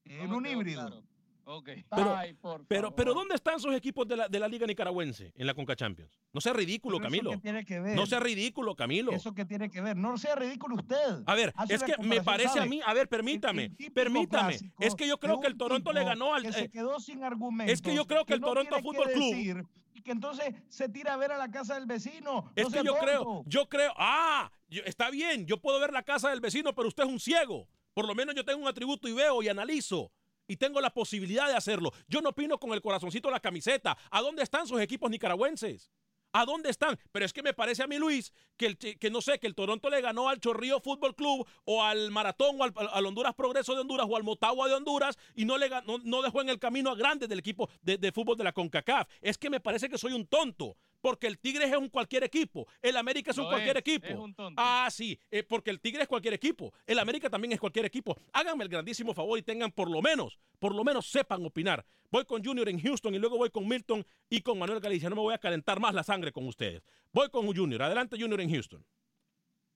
En 0.05 0.30
No 0.30 0.38
un 0.38 0.45
híbrido. 0.45 0.88
claro. 0.88 1.03
Ok. 1.43 1.70
Pero, 1.89 2.16
Ay, 2.16 2.34
por 2.34 2.66
pero, 2.68 2.82
favor. 2.84 2.95
pero 2.95 3.14
¿dónde 3.14 3.36
están 3.36 3.59
sus 3.59 3.74
equipos 3.74 4.07
de 4.07 4.16
la, 4.16 4.28
de 4.28 4.39
la 4.39 4.47
Liga 4.47 4.68
Nicaragüense 4.68 5.34
en 5.36 5.47
la 5.47 5.53
Conca 5.53 5.76
Champions? 5.76 6.20
No 6.34 6.39
sea 6.39 6.53
ridículo, 6.53 6.97
Pero 6.97 7.07
Camilo. 7.09 7.30
¿Eso 7.32 7.39
qué 7.39 7.41
tiene 7.43 7.66
que 7.66 7.80
ver? 7.80 7.95
No 7.95 8.05
sea 8.05 8.20
ridículo, 8.20 8.76
Camilo. 8.76 9.12
¿Eso 9.12 9.34
que 9.34 9.45
tiene 9.45 9.70
que 9.70 9.82
ver? 9.82 9.97
No 9.97 10.18
sea 10.18 10.36
ridículo 10.36 10.76
usted. 10.76 11.24
A 11.26 11.34
ver, 11.36 11.51
Hace 11.55 11.76
es 11.76 11.84
que 11.84 11.93
me 12.03 12.22
parece 12.22 12.59
a 12.59 12.66
mí, 12.66 12.80
a 12.86 12.93
ver, 12.93 13.07
permítame, 13.09 13.72
El 13.80 13.91
permítame. 13.91 14.59
Es 14.80 14.95
que 14.95 15.07
yo 15.07 15.18
creo 15.18 15.39
que 15.39 15.47
el 15.47 15.57
Toronto 15.57 15.91
le 15.93 16.03
ganó 16.03 16.34
al... 16.36 16.43
que 16.43 16.49
eh, 16.49 16.53
se 16.53 16.70
quedó 16.70 16.99
sin 16.99 17.24
argumentos. 17.24 17.74
es 17.74 17.82
que 17.82 17.95
yo 17.95 18.05
creo 18.05 18.24
que 18.26 18.34
el 18.36 18.41
no 18.41 18.47
Toronto 18.47 18.80
Fútbol 18.80 19.09
Club- 19.12 19.34
decir, 19.34 19.64
Y 19.93 20.01
que 20.01 20.11
entonces 20.11 20.53
se 20.69 20.87
tira 20.89 21.13
a 21.13 21.17
ver 21.17 21.31
a 21.31 21.37
la 21.37 21.51
casa 21.51 21.75
del 21.75 21.85
vecino. 21.85 22.51
Es 22.55 22.65
No 22.65 22.71
que 22.71 22.83
yo 22.83 22.95
creo, 22.97 23.43
yo 23.45 23.67
creo, 23.69 23.93
ah, 23.97 24.51
yo- 24.69 24.83
está 24.85 25.09
bien, 25.09 25.45
yo 25.45 25.57
puedo 25.57 25.79
ver 25.79 25.91
la 25.91 26.03
casa 26.03 26.29
del 26.29 26.39
vecino, 26.39 26.73
pero 26.73 26.87
usted 26.87 27.03
es 27.03 27.09
un 27.09 27.19
ciego. 27.19 27.67
Por 27.93 28.07
lo 28.07 28.15
menos 28.15 28.33
yo 28.35 28.45
tengo 28.45 28.61
un 28.61 28.67
atributo 28.67 29.07
y 29.07 29.13
veo 29.13 29.43
y 29.43 29.49
analizo. 29.49 30.11
Y 30.47 30.57
tengo 30.57 30.81
la 30.81 30.89
posibilidad 30.93 31.47
de 31.47 31.55
hacerlo. 31.55 31.91
Yo 32.07 32.21
no 32.21 32.29
opino 32.29 32.59
con 32.59 32.71
el 32.73 32.81
corazoncito 32.81 33.27
de 33.29 33.33
la 33.33 33.39
camiseta. 33.39 33.97
¿A 34.09 34.21
dónde 34.21 34.43
están 34.43 34.67
sus 34.67 34.81
equipos 34.81 35.09
nicaragüenses? 35.09 35.91
¿A 36.34 36.45
dónde 36.45 36.69
están? 36.69 36.97
Pero 37.11 37.25
es 37.25 37.34
que 37.34 37.43
me 37.43 37.53
parece 37.53 37.84
a 37.84 37.88
mí, 37.88 37.97
Luis, 37.97 38.34
que, 38.57 38.65
el, 38.67 38.77
que 38.77 39.09
no 39.09 39.21
sé, 39.21 39.39
que 39.39 39.47
el 39.47 39.55
Toronto 39.55 39.89
le 39.89 40.01
ganó 40.01 40.29
al 40.29 40.39
Chorrillo 40.39 40.79
Fútbol 40.79 41.15
Club 41.15 41.47
o 41.65 41.84
al 41.84 42.11
Maratón 42.11 42.59
o 42.59 42.63
al, 42.63 43.05
Honduras 43.05 43.36
Progreso 43.36 43.73
de 43.75 43.82
Honduras 43.82 44.07
o 44.09 44.15
al 44.15 44.23
Motagua 44.23 44.67
de 44.67 44.75
Honduras 44.75 45.17
y 45.36 45.45
no, 45.45 45.57
le, 45.57 45.69
ganó- 45.69 45.99
no 46.03 46.21
dejó 46.21 46.41
en 46.41 46.49
el 46.49 46.59
camino 46.59 46.91
a 46.91 46.95
grandes 46.95 47.27
del 47.27 47.39
equipo 47.39 47.69
de, 47.82 47.97
de 47.97 48.11
fútbol 48.11 48.38
de 48.38 48.45
la 48.45 48.53
CONCACAF. 48.53 49.07
Es 49.21 49.38
que 49.38 49.49
me 49.49 49.59
parece 49.59 49.89
que 49.89 49.97
soy 49.97 50.13
un 50.13 50.25
tonto 50.25 50.77
porque 51.01 51.27
el 51.27 51.39
Tigres 51.39 51.69
es 51.69 51.77
un 51.77 51.89
cualquier 51.89 52.23
equipo, 52.23 52.67
el 52.81 52.95
América 52.95 53.31
es 53.31 53.37
un 53.37 53.45
Lo 53.45 53.49
cualquier 53.49 53.77
es, 53.77 53.81
equipo. 53.81 54.07
es 54.07 54.15
un 54.15 54.33
tonto. 54.33 54.61
Ah, 54.63 54.87
sí, 54.91 55.19
eh, 55.29 55.43
porque 55.43 55.71
el 55.71 55.79
Tigre 55.79 56.03
es 56.03 56.07
cualquier 56.07 56.33
equipo, 56.33 56.73
el 56.85 56.99
América 56.99 57.29
también 57.29 57.51
es 57.53 57.59
cualquier 57.59 57.85
equipo. 57.85 58.15
Háganme 58.33 58.63
el 58.63 58.69
grandísimo 58.69 59.13
favor 59.13 59.37
y 59.37 59.41
tengan 59.41 59.71
por 59.71 59.89
lo 59.89 60.01
menos, 60.01 60.39
por 60.59 60.73
lo 60.75 60.83
menos 60.83 61.07
sepan 61.07 61.45
opinar. 61.45 61.85
Voy 62.11 62.25
con 62.25 62.43
Junior 62.43 62.67
en 62.69 62.79
Houston 62.81 63.15
y 63.15 63.19
luego 63.19 63.37
voy 63.37 63.49
con 63.49 63.67
Milton 63.67 64.05
y 64.29 64.41
con 64.41 64.59
Manuel 64.59 64.79
Galicia. 64.81 65.09
No 65.09 65.15
me 65.15 65.21
voy 65.21 65.33
a 65.33 65.37
calentar 65.37 65.79
más 65.79 65.93
la 65.93 66.03
sangre 66.03 66.31
con 66.31 66.45
ustedes. 66.45 66.83
Voy 67.13 67.29
con 67.29 67.45
Junior. 67.55 67.81
Adelante 67.83 68.17
Junior 68.19 68.41
en 68.41 68.51
Houston. 68.51 68.85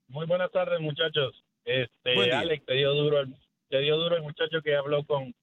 Muy 0.08 0.26
buenas 0.26 0.52
tardes, 0.52 0.80
muchachos. 0.82 1.44
Este, 1.64 2.14
Buen 2.14 2.30
día. 2.30 2.40
Alex, 2.40 2.66
te 2.66 2.74
dio 2.76 2.94
duro 2.94 3.22
el, 3.22 3.36
te 3.70 3.80
dio 3.80 3.98
duro 3.98 4.18
el 4.18 4.22
muchacho 4.24 4.62
que 4.62 4.76
habló 4.76 5.04
con 5.06 5.34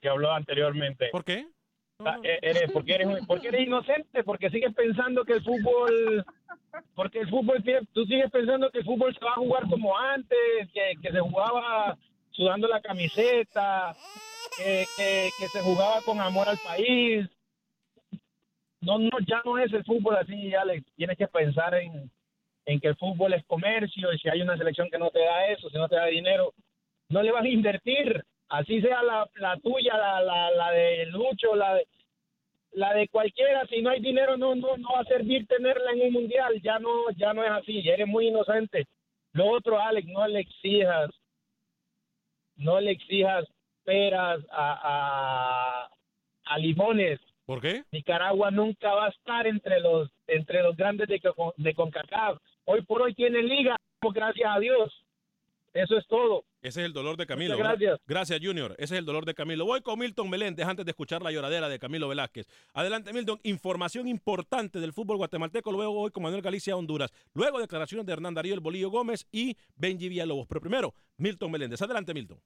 que 0.00 0.08
habló 0.08 0.30
anteriormente. 0.32 1.08
¿Por 1.10 1.24
qué? 1.24 1.48
Ah, 2.04 2.16
e- 2.22 2.38
eres, 2.42 2.70
porque 2.70 2.94
eres 2.94 3.08
porque 3.26 3.48
eres 3.48 3.66
inocente, 3.66 4.22
porque 4.22 4.50
sigues 4.50 4.72
pensando 4.74 5.24
que 5.24 5.32
el 5.32 5.42
fútbol 5.42 6.24
porque 6.94 7.20
el 7.20 7.28
fútbol 7.28 7.62
tú 7.92 8.04
sigues 8.04 8.30
pensando 8.30 8.70
que 8.70 8.78
el 8.78 8.84
fútbol 8.84 9.12
se 9.14 9.24
va 9.24 9.32
a 9.32 9.34
jugar 9.34 9.68
como 9.68 9.98
antes, 9.98 10.38
que, 10.72 10.94
que 11.02 11.10
se 11.10 11.20
jugaba 11.20 11.98
sudando 12.30 12.68
la 12.68 12.80
camiseta, 12.80 13.96
que, 14.54 14.88
que, 14.94 15.32
que 15.36 15.48
se 15.48 15.60
jugaba 15.60 16.02
con 16.02 16.20
amor 16.20 16.48
al 16.48 16.58
país. 16.58 17.28
No, 18.80 18.98
no, 18.98 19.10
ya 19.26 19.42
no 19.44 19.58
es 19.58 19.72
el 19.72 19.84
fútbol 19.84 20.16
así, 20.16 20.54
Alex. 20.54 20.84
Tienes 20.94 21.18
que 21.18 21.26
pensar 21.26 21.74
en, 21.74 22.08
en 22.66 22.80
que 22.80 22.88
el 22.88 22.96
fútbol 22.96 23.32
es 23.32 23.44
comercio 23.44 24.12
y 24.12 24.18
si 24.18 24.28
hay 24.28 24.40
una 24.40 24.56
selección 24.56 24.88
que 24.88 24.98
no 24.98 25.10
te 25.10 25.18
da 25.18 25.46
eso, 25.48 25.68
si 25.68 25.76
no 25.76 25.88
te 25.88 25.96
da 25.96 26.06
dinero, 26.06 26.54
no 27.08 27.22
le 27.22 27.32
vas 27.32 27.42
a 27.42 27.48
invertir. 27.48 28.24
Así 28.48 28.80
sea 28.80 29.02
la, 29.02 29.28
la 29.36 29.56
tuya, 29.58 29.96
la, 29.96 30.20
la, 30.22 30.50
la 30.50 30.70
de 30.70 31.06
Lucho, 31.06 31.54
la 31.54 31.74
de, 31.74 31.86
la 32.72 32.94
de 32.94 33.08
cualquiera, 33.08 33.66
si 33.66 33.82
no 33.82 33.90
hay 33.90 34.00
dinero 34.00 34.36
no, 34.36 34.54
no, 34.54 34.76
no 34.76 34.88
va 34.94 35.00
a 35.00 35.04
servir 35.04 35.46
tenerla 35.46 35.92
en 35.92 36.02
un 36.02 36.12
mundial, 36.12 36.60
ya 36.62 36.78
no, 36.78 37.10
ya 37.16 37.32
no 37.34 37.44
es 37.44 37.50
así, 37.50 37.86
eres 37.88 38.06
muy 38.06 38.28
inocente. 38.28 38.86
Lo 39.32 39.46
otro, 39.48 39.80
Alex, 39.80 40.06
no 40.08 40.26
le 40.26 40.40
exijas, 40.40 41.10
no 42.56 42.80
le 42.80 42.92
exijas 42.92 43.44
peras 43.84 44.40
a, 44.50 44.80
a, 44.82 45.90
a 46.44 46.58
limones. 46.58 47.20
¿Por 47.46 47.60
qué? 47.60 47.82
Nicaragua 47.92 48.50
nunca 48.50 48.94
va 48.94 49.06
a 49.06 49.10
estar 49.10 49.46
entre 49.46 49.80
los, 49.80 50.10
entre 50.26 50.62
los 50.62 50.76
grandes 50.76 51.08
de, 51.08 51.20
de 51.56 51.74
CONCACAF. 51.74 52.38
Hoy 52.64 52.82
por 52.82 53.02
hoy 53.02 53.14
tiene 53.14 53.42
liga, 53.42 53.76
gracias 54.02 54.50
a 54.54 54.58
Dios. 54.58 55.04
Eso 55.78 55.96
es 55.96 56.06
todo. 56.08 56.44
Ese 56.60 56.80
es 56.80 56.86
el 56.86 56.92
dolor 56.92 57.16
de 57.16 57.24
Camilo. 57.24 57.56
Gracias. 57.56 58.00
Gracias, 58.06 58.40
Junior. 58.42 58.72
Ese 58.78 58.94
es 58.94 58.98
el 58.98 59.04
dolor 59.04 59.24
de 59.24 59.34
Camilo. 59.34 59.64
Voy 59.64 59.80
con 59.80 59.98
Milton 59.98 60.28
Meléndez 60.28 60.66
antes 60.66 60.84
de 60.84 60.90
escuchar 60.90 61.22
la 61.22 61.30
lloradera 61.30 61.68
de 61.68 61.78
Camilo 61.78 62.08
Velázquez. 62.08 62.46
Adelante, 62.72 63.12
Milton. 63.12 63.38
Información 63.44 64.08
importante 64.08 64.80
del 64.80 64.92
fútbol 64.92 65.18
guatemalteco. 65.18 65.70
Luego 65.70 65.92
voy 65.92 66.10
con 66.10 66.24
Manuel 66.24 66.42
Galicia 66.42 66.74
Honduras. 66.76 67.12
Luego 67.32 67.60
declaraciones 67.60 68.06
de 68.06 68.12
Hernán 68.12 68.34
Darío 68.34 68.54
El 68.54 68.60
Bolillo 68.60 68.90
Gómez 68.90 69.26
y 69.30 69.56
Benji 69.76 70.08
Villalobos. 70.08 70.48
Pero 70.48 70.60
primero, 70.60 70.94
Milton 71.16 71.52
Meléndez. 71.52 71.80
Adelante, 71.80 72.12
Milton. 72.12 72.40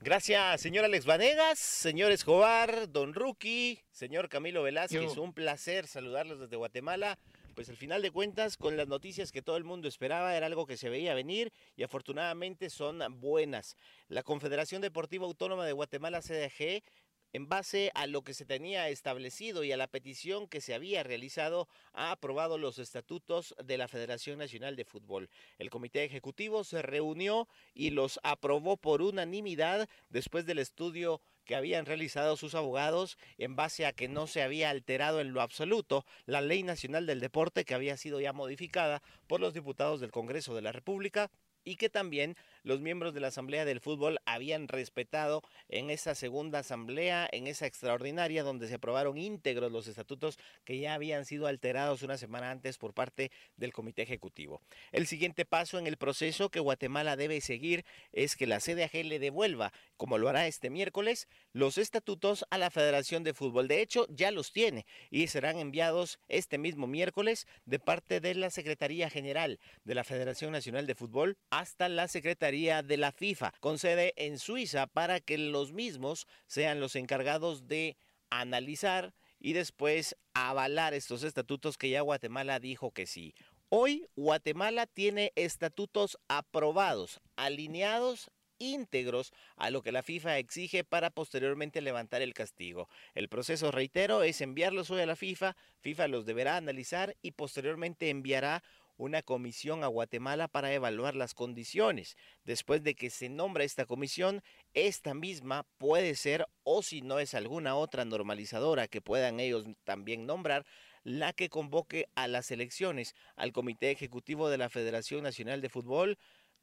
Gracias, 0.00 0.60
señor 0.60 0.84
Alex 0.84 1.06
Vanegas, 1.06 1.58
señor 1.58 2.12
Escobar, 2.12 2.92
don 2.92 3.14
Rookie, 3.14 3.80
señor 3.90 4.28
Camilo 4.28 4.62
Velázquez, 4.62 5.16
Yo. 5.16 5.22
un 5.22 5.32
placer 5.32 5.88
saludarlos 5.88 6.38
desde 6.38 6.54
Guatemala. 6.54 7.18
Pues 7.58 7.70
al 7.70 7.76
final 7.76 8.02
de 8.02 8.12
cuentas, 8.12 8.56
con 8.56 8.76
las 8.76 8.86
noticias 8.86 9.32
que 9.32 9.42
todo 9.42 9.56
el 9.56 9.64
mundo 9.64 9.88
esperaba, 9.88 10.36
era 10.36 10.46
algo 10.46 10.64
que 10.64 10.76
se 10.76 10.90
veía 10.90 11.12
venir 11.12 11.52
y 11.74 11.82
afortunadamente 11.82 12.70
son 12.70 13.02
buenas. 13.18 13.74
La 14.06 14.22
Confederación 14.22 14.80
Deportiva 14.80 15.26
Autónoma 15.26 15.66
de 15.66 15.72
Guatemala, 15.72 16.22
CDG, 16.22 16.84
en 17.32 17.48
base 17.48 17.90
a 17.96 18.06
lo 18.06 18.22
que 18.22 18.32
se 18.32 18.44
tenía 18.44 18.88
establecido 18.90 19.64
y 19.64 19.72
a 19.72 19.76
la 19.76 19.88
petición 19.88 20.46
que 20.46 20.60
se 20.60 20.72
había 20.72 21.02
realizado, 21.02 21.66
ha 21.94 22.12
aprobado 22.12 22.58
los 22.58 22.78
estatutos 22.78 23.56
de 23.64 23.76
la 23.76 23.88
Federación 23.88 24.38
Nacional 24.38 24.76
de 24.76 24.84
Fútbol. 24.84 25.28
El 25.58 25.68
Comité 25.68 26.04
Ejecutivo 26.04 26.62
se 26.62 26.80
reunió 26.80 27.48
y 27.74 27.90
los 27.90 28.20
aprobó 28.22 28.76
por 28.76 29.02
unanimidad 29.02 29.88
después 30.10 30.46
del 30.46 30.60
estudio 30.60 31.20
que 31.48 31.56
habían 31.56 31.86
realizado 31.86 32.36
sus 32.36 32.54
abogados 32.54 33.16
en 33.38 33.56
base 33.56 33.86
a 33.86 33.94
que 33.94 34.06
no 34.06 34.26
se 34.26 34.42
había 34.42 34.68
alterado 34.68 35.20
en 35.20 35.32
lo 35.32 35.40
absoluto 35.40 36.04
la 36.26 36.42
Ley 36.42 36.62
Nacional 36.62 37.06
del 37.06 37.20
Deporte 37.20 37.64
que 37.64 37.74
había 37.74 37.96
sido 37.96 38.20
ya 38.20 38.34
modificada 38.34 39.02
por 39.26 39.40
los 39.40 39.54
diputados 39.54 40.00
del 40.00 40.10
Congreso 40.10 40.54
de 40.54 40.60
la 40.60 40.72
República 40.72 41.30
y 41.64 41.76
que 41.76 41.88
también 41.88 42.36
los 42.68 42.82
miembros 42.82 43.14
de 43.14 43.20
la 43.20 43.28
Asamblea 43.28 43.64
del 43.64 43.80
Fútbol 43.80 44.18
habían 44.26 44.68
respetado 44.68 45.42
en 45.70 45.88
esa 45.88 46.14
segunda 46.14 46.58
asamblea, 46.58 47.26
en 47.32 47.46
esa 47.46 47.64
extraordinaria 47.64 48.42
donde 48.42 48.68
se 48.68 48.74
aprobaron 48.74 49.16
íntegros 49.16 49.72
los 49.72 49.86
estatutos 49.86 50.38
que 50.66 50.78
ya 50.78 50.92
habían 50.92 51.24
sido 51.24 51.46
alterados 51.46 52.02
una 52.02 52.18
semana 52.18 52.50
antes 52.50 52.76
por 52.76 52.92
parte 52.92 53.30
del 53.56 53.72
Comité 53.72 54.02
Ejecutivo. 54.02 54.60
El 54.92 55.06
siguiente 55.06 55.46
paso 55.46 55.78
en 55.78 55.86
el 55.86 55.96
proceso 55.96 56.50
que 56.50 56.60
Guatemala 56.60 57.16
debe 57.16 57.40
seguir 57.40 57.86
es 58.12 58.36
que 58.36 58.46
la 58.46 58.60
CDAG 58.60 59.02
le 59.02 59.18
devuelva, 59.18 59.72
como 59.96 60.18
lo 60.18 60.28
hará 60.28 60.46
este 60.46 60.68
miércoles, 60.68 61.26
los 61.54 61.78
estatutos 61.78 62.44
a 62.50 62.58
la 62.58 62.70
Federación 62.70 63.24
de 63.24 63.32
Fútbol. 63.32 63.66
De 63.68 63.80
hecho, 63.80 64.06
ya 64.10 64.30
los 64.30 64.52
tiene 64.52 64.84
y 65.10 65.28
serán 65.28 65.58
enviados 65.58 66.20
este 66.28 66.58
mismo 66.58 66.86
miércoles 66.86 67.46
de 67.64 67.78
parte 67.78 68.20
de 68.20 68.34
la 68.34 68.50
Secretaría 68.50 69.08
General 69.08 69.58
de 69.84 69.94
la 69.94 70.04
Federación 70.04 70.52
Nacional 70.52 70.86
de 70.86 70.94
Fútbol 70.94 71.38
hasta 71.48 71.88
la 71.88 72.08
Secretaría 72.08 72.57
de 72.58 72.96
la 72.96 73.12
FIFA, 73.12 73.52
con 73.60 73.78
sede 73.78 74.14
en 74.16 74.40
Suiza, 74.40 74.88
para 74.88 75.20
que 75.20 75.38
los 75.38 75.72
mismos 75.72 76.26
sean 76.48 76.80
los 76.80 76.96
encargados 76.96 77.68
de 77.68 77.96
analizar 78.30 79.14
y 79.38 79.52
después 79.52 80.16
avalar 80.34 80.92
estos 80.92 81.22
estatutos 81.22 81.78
que 81.78 81.88
ya 81.90 82.00
Guatemala 82.00 82.58
dijo 82.58 82.90
que 82.90 83.06
sí. 83.06 83.32
Hoy 83.68 84.08
Guatemala 84.16 84.86
tiene 84.86 85.32
estatutos 85.36 86.18
aprobados, 86.26 87.20
alineados 87.36 88.28
íntegros 88.58 89.32
a 89.56 89.70
lo 89.70 89.82
que 89.82 89.92
la 89.92 90.02
FIFA 90.02 90.38
exige 90.38 90.84
para 90.84 91.10
posteriormente 91.10 91.80
levantar 91.80 92.22
el 92.22 92.34
castigo. 92.34 92.88
El 93.14 93.28
proceso, 93.28 93.70
reitero, 93.70 94.22
es 94.22 94.40
enviarlos 94.40 94.90
hoy 94.90 95.00
a 95.00 95.06
la 95.06 95.16
FIFA, 95.16 95.56
FIFA 95.80 96.08
los 96.08 96.26
deberá 96.26 96.56
analizar 96.56 97.16
y 97.22 97.32
posteriormente 97.32 98.10
enviará 98.10 98.62
una 98.98 99.22
comisión 99.22 99.84
a 99.84 99.86
Guatemala 99.86 100.48
para 100.48 100.72
evaluar 100.72 101.14
las 101.14 101.32
condiciones. 101.32 102.16
Después 102.44 102.82
de 102.82 102.94
que 102.94 103.08
se 103.08 103.30
nombra 103.30 103.64
esta 103.64 103.86
comisión, 103.86 104.42
esta 104.74 105.14
misma 105.14 105.66
puede 105.78 106.14
ser, 106.14 106.46
o 106.64 106.82
si 106.82 107.00
no 107.00 107.18
es 107.18 107.32
alguna 107.32 107.76
otra 107.76 108.04
normalizadora 108.04 108.88
que 108.88 109.00
puedan 109.00 109.40
ellos 109.40 109.64
también 109.84 110.26
nombrar, 110.26 110.66
la 111.04 111.32
que 111.32 111.48
convoque 111.48 112.08
a 112.16 112.28
las 112.28 112.50
elecciones 112.50 113.14
al 113.36 113.52
Comité 113.52 113.90
Ejecutivo 113.90 114.50
de 114.50 114.58
la 114.58 114.68
Federación 114.68 115.22
Nacional 115.22 115.62
de 115.62 115.70
Fútbol, 115.70 116.18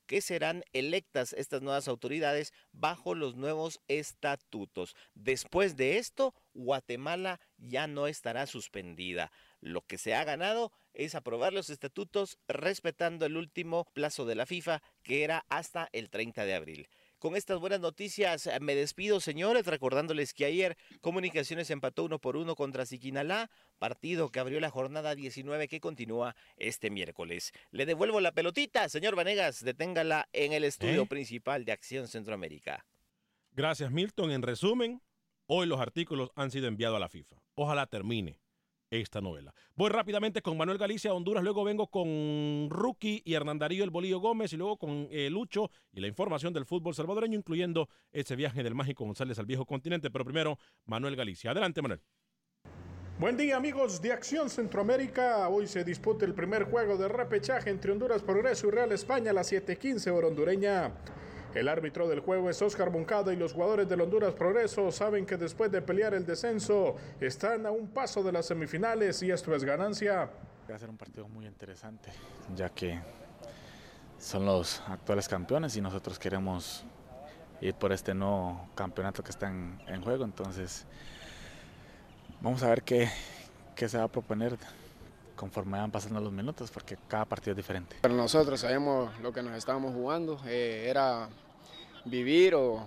que 0.06 0.22
serán 0.22 0.64
electas 0.74 1.34
estas 1.34 1.62
nuevas 1.62 1.88
autoridades 1.88 2.54
bajo 2.72 3.16
los 3.16 3.36
nuevos 3.36 3.82
estatutos. 3.88 4.96
Después 5.16 5.76
de 5.76 5.98
esto, 5.98 6.34
Guatemala 6.54 7.40
ya 7.58 7.88
no 7.88 8.08
estará 8.08 8.46
suspendida. 8.46 9.32
Lo 9.66 9.82
que 9.82 9.98
se 9.98 10.14
ha 10.14 10.24
ganado 10.24 10.72
es 10.94 11.16
aprobar 11.16 11.52
los 11.52 11.72
estatutos 11.72 12.38
respetando 12.48 13.26
el 13.26 13.36
último 13.36 13.86
plazo 13.94 14.24
de 14.26 14.36
la 14.36 14.46
FIFA, 14.46 14.84
que 15.02 15.24
era 15.24 15.44
hasta 15.50 15.90
el 15.92 16.12
30 16.12 16.46
de 16.46 16.54
abril. 16.54 16.88
Con 17.18 17.36
estas 17.36 17.60
buenas 17.60 17.80
noticias 17.80 18.46
eh, 18.46 18.60
me 18.60 18.76
despido, 18.76 19.20
señores, 19.20 19.66
recordándoles 19.66 20.36
que 20.36 20.46
ayer 20.46 20.78
Comunicaciones 21.02 21.72
empató 21.72 22.04
uno 22.04 22.20
por 22.20 22.38
uno 22.38 22.56
contra 22.56 22.86
Siquinalá, 22.86 23.50
partido 23.80 24.30
que 24.30 24.40
abrió 24.40 24.60
la 24.60 24.70
jornada 24.70 25.16
19 25.16 25.68
que 25.68 25.80
continúa 25.80 26.36
este 26.58 26.92
miércoles. 26.92 27.52
Le 27.72 27.88
devuelvo 27.88 28.22
la 28.22 28.34
pelotita, 28.34 28.88
señor 28.88 29.16
Vanegas, 29.16 29.64
deténgala 29.64 30.30
en 30.32 30.54
el 30.54 30.64
estudio 30.64 31.02
¿Eh? 31.02 31.08
principal 31.08 31.66
de 31.66 31.72
Acción 31.72 32.08
Centroamérica. 32.08 32.86
Gracias, 33.52 33.90
Milton. 33.90 34.30
En 34.30 34.44
resumen, 34.44 35.02
hoy 35.48 35.66
los 35.66 35.80
artículos 35.80 36.30
han 36.36 36.52
sido 36.52 36.68
enviados 36.68 36.98
a 36.98 37.00
la 37.00 37.10
FIFA. 37.10 37.38
Ojalá 37.56 37.88
termine 37.88 38.45
esta 39.02 39.22
novela. 39.22 39.54
Voy 39.76 39.90
rápidamente 39.90 40.42
con 40.42 40.58
Manuel 40.58 40.78
Galicia, 40.78 41.14
Honduras, 41.14 41.44
luego 41.44 41.64
vengo 41.64 41.88
con 41.88 42.68
Rookie 42.70 43.22
y 43.26 43.34
Hernán 43.34 43.60
Darío 43.60 43.84
El 43.84 43.90
Bolillo 43.90 44.20
Gómez 44.20 44.54
y 44.54 44.58
luego 44.58 44.78
con 44.78 45.08
eh, 45.12 45.30
Lucho 45.30 45.70
y 45.92 46.02
la 46.02 46.08
información 46.08 46.54
del 46.54 46.66
fútbol 46.66 46.96
salvadoreño, 46.96 47.38
incluyendo 47.38 47.90
ese 48.12 48.36
viaje 48.36 48.64
del 48.64 48.76
mágico 48.76 49.06
González 49.06 49.40
al 49.40 49.46
viejo 49.46 49.66
continente. 49.66 50.10
Pero 50.10 50.26
primero, 50.26 50.58
Manuel 50.86 51.16
Galicia. 51.16 51.52
Adelante, 51.52 51.82
Manuel. 51.82 52.02
Buen 53.18 53.38
día 53.38 53.56
amigos 53.56 54.02
de 54.02 54.12
Acción 54.12 54.50
Centroamérica. 54.50 55.48
Hoy 55.48 55.68
se 55.68 55.86
disputa 55.86 56.26
el 56.26 56.34
primer 56.34 56.66
juego 56.66 56.98
de 56.98 57.08
repechaje 57.08 57.70
entre 57.70 57.94
Honduras 57.94 58.22
Progreso 58.22 58.68
y 58.68 58.72
Real 58.72 58.92
España 58.92 59.32
a 59.32 59.34
las 59.34 59.50
7:15 59.50 60.12
hora 60.12 60.28
hondureña. 60.28 60.92
El 61.54 61.70
árbitro 61.70 62.10
del 62.10 62.20
juego 62.20 62.50
es 62.50 62.62
Oscar 62.62 62.92
Moncada 62.92 63.32
y 63.32 63.38
los 63.38 63.54
jugadores 63.54 63.88
del 63.88 64.02
Honduras 64.02 64.34
Progreso 64.34 64.92
saben 64.92 65.26
que 65.26 65.38
después 65.38 65.72
de 65.72 65.82
pelear 65.82 66.14
el 66.14 66.26
descenso 66.26 66.98
están 67.22 67.66
a 67.66 67.72
un 67.72 67.88
paso 67.88 68.22
de 68.22 68.34
las 68.34 68.48
semifinales 68.48 69.24
y 69.24 69.32
esto 69.32 69.56
es 69.56 69.64
ganancia. 69.64 70.30
Va 70.70 70.76
a 70.76 70.80
ser 70.80 70.90
un 70.90 70.98
partido 70.98 71.30
muy 71.30 71.46
interesante, 71.46 72.12
ya 72.54 72.68
que 72.68 73.00
son 74.20 74.46
los 74.46 74.82
actuales 74.90 75.30
campeones 75.30 75.74
y 75.78 75.80
nosotros 75.80 76.20
queremos 76.20 76.84
ir 77.62 77.76
por 77.76 77.94
este 77.94 78.14
nuevo 78.14 78.68
campeonato 78.76 79.24
que 79.24 79.32
está 79.32 79.48
en, 79.48 79.80
en 79.88 80.02
juego. 80.02 80.26
Entonces, 80.26 80.86
vamos 82.46 82.62
a 82.62 82.70
ver 82.70 82.84
qué, 82.84 83.10
qué 83.76 83.90
se 83.90 83.98
va 83.98 84.04
a 84.04 84.08
proponer 84.08 84.56
conforme 85.36 85.80
van 85.80 85.90
pasando 85.90 86.22
los 86.22 86.32
minutos, 86.32 86.70
porque 86.70 86.96
cada 87.08 87.26
partido 87.26 87.54
es 87.54 87.58
diferente. 87.58 87.96
Pero 88.04 88.14
nosotros 88.14 88.60
sabemos 88.60 89.20
lo 89.20 89.34
que 89.34 89.42
nos 89.42 89.58
estábamos 89.58 89.94
jugando, 89.96 90.40
eh, 90.46 90.86
era 90.88 91.28
vivir 92.06 92.54
o, 92.54 92.86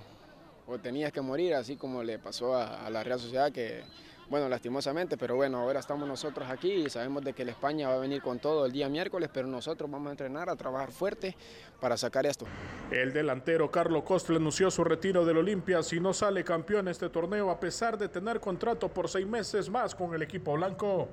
o, 0.69 0.79
tenías 0.79 1.13
que 1.13 1.21
morir, 1.21 1.55
así 1.55 1.75
como 1.75 2.05
le 2.05 2.21
pasó 2.21 2.55
a, 2.55 2.87
a, 2.87 2.91
la 2.91 3.03
Real 3.03 3.19
Sociedad, 3.19 3.51
que, 3.51 3.83
bueno, 4.31 4.47
lastimosamente, 4.49 5.17
pero 5.17 5.37
bueno, 5.37 5.59
ahora 5.59 5.81
estamos 5.81 6.07
nosotros 6.07 6.49
aquí 6.51 6.71
y 6.71 6.91
sabemos 6.91 7.25
de 7.25 7.33
que 7.33 7.47
la 7.47 7.53
España 7.53 7.89
va 7.89 7.95
a 7.95 7.99
venir 7.99 8.21
con 8.21 8.39
todo 8.39 8.67
el 8.67 8.73
día 8.73 8.89
miércoles, 8.89 9.31
pero 9.33 9.47
nosotros 9.47 9.91
vamos 9.91 10.09
a 10.09 10.11
entrenar, 10.11 10.51
a 10.51 10.57
trabajar 10.57 10.93
fuerte 10.93 11.35
para 11.81 11.97
sacar 11.97 12.27
esto. 12.27 12.47
El 12.91 13.15
delantero 13.15 13.71
Carlos 13.71 14.03
Costa 14.03 14.35
anunció 14.35 14.71
su 14.71 14.85
retiro 14.85 15.25
del 15.25 15.39
Olimpia 15.39 15.83
si 15.83 15.99
no 15.99 16.13
sale 16.13 16.45
campeón 16.45 16.89
este 16.89 17.09
torneo, 17.09 17.51
a 17.51 17.59
pesar 17.59 17.97
de 17.97 18.09
tener 18.09 18.39
contrato 18.39 18.89
por 18.89 19.09
seis 19.09 19.27
meses 19.27 19.71
más 19.71 19.95
con 19.95 20.15
el 20.15 20.21
equipo 20.21 20.53
blanco. 20.53 21.09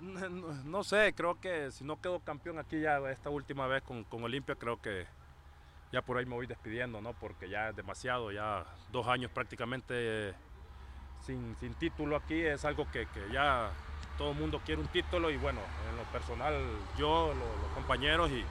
No, 0.00 0.28
no, 0.28 0.84
sé, 0.84 1.14
creo 1.14 1.40
que 1.40 1.70
si 1.70 1.82
no 1.82 2.00
quedo 2.00 2.20
campeón 2.20 2.58
aquí 2.58 2.80
ya 2.80 2.98
esta 3.10 3.30
última 3.30 3.66
vez 3.66 3.82
con, 3.82 4.04
con, 4.04 4.22
Olimpia, 4.22 4.54
creo 4.54 4.80
que 4.80 5.06
ya 5.92 6.02
por 6.02 6.18
ahí 6.18 6.26
me 6.26 6.34
voy 6.34 6.46
despidiendo, 6.46 7.00
¿no? 7.00 7.14
Porque 7.14 7.48
ya 7.48 7.70
es 7.70 7.76
demasiado, 7.76 8.30
ya 8.30 8.66
dos 8.92 9.06
años 9.08 9.30
prácticamente 9.32 10.34
sin, 11.20 11.56
sin 11.56 11.74
título 11.74 12.16
aquí 12.16 12.40
es 12.40 12.64
algo 12.64 12.90
que, 12.90 13.06
que, 13.06 13.30
ya 13.32 13.70
todo 14.16 14.32
el 14.32 14.38
mundo 14.38 14.60
quiere 14.64 14.80
un 14.80 14.88
título 14.88 15.30
y 15.30 15.36
bueno, 15.36 15.60
en 15.90 15.96
lo 15.96 16.02
personal 16.04 16.54
yo, 16.98 17.28
los, 17.28 17.62
los 17.62 17.70
compañeros 17.74 18.30
y, 18.30 18.44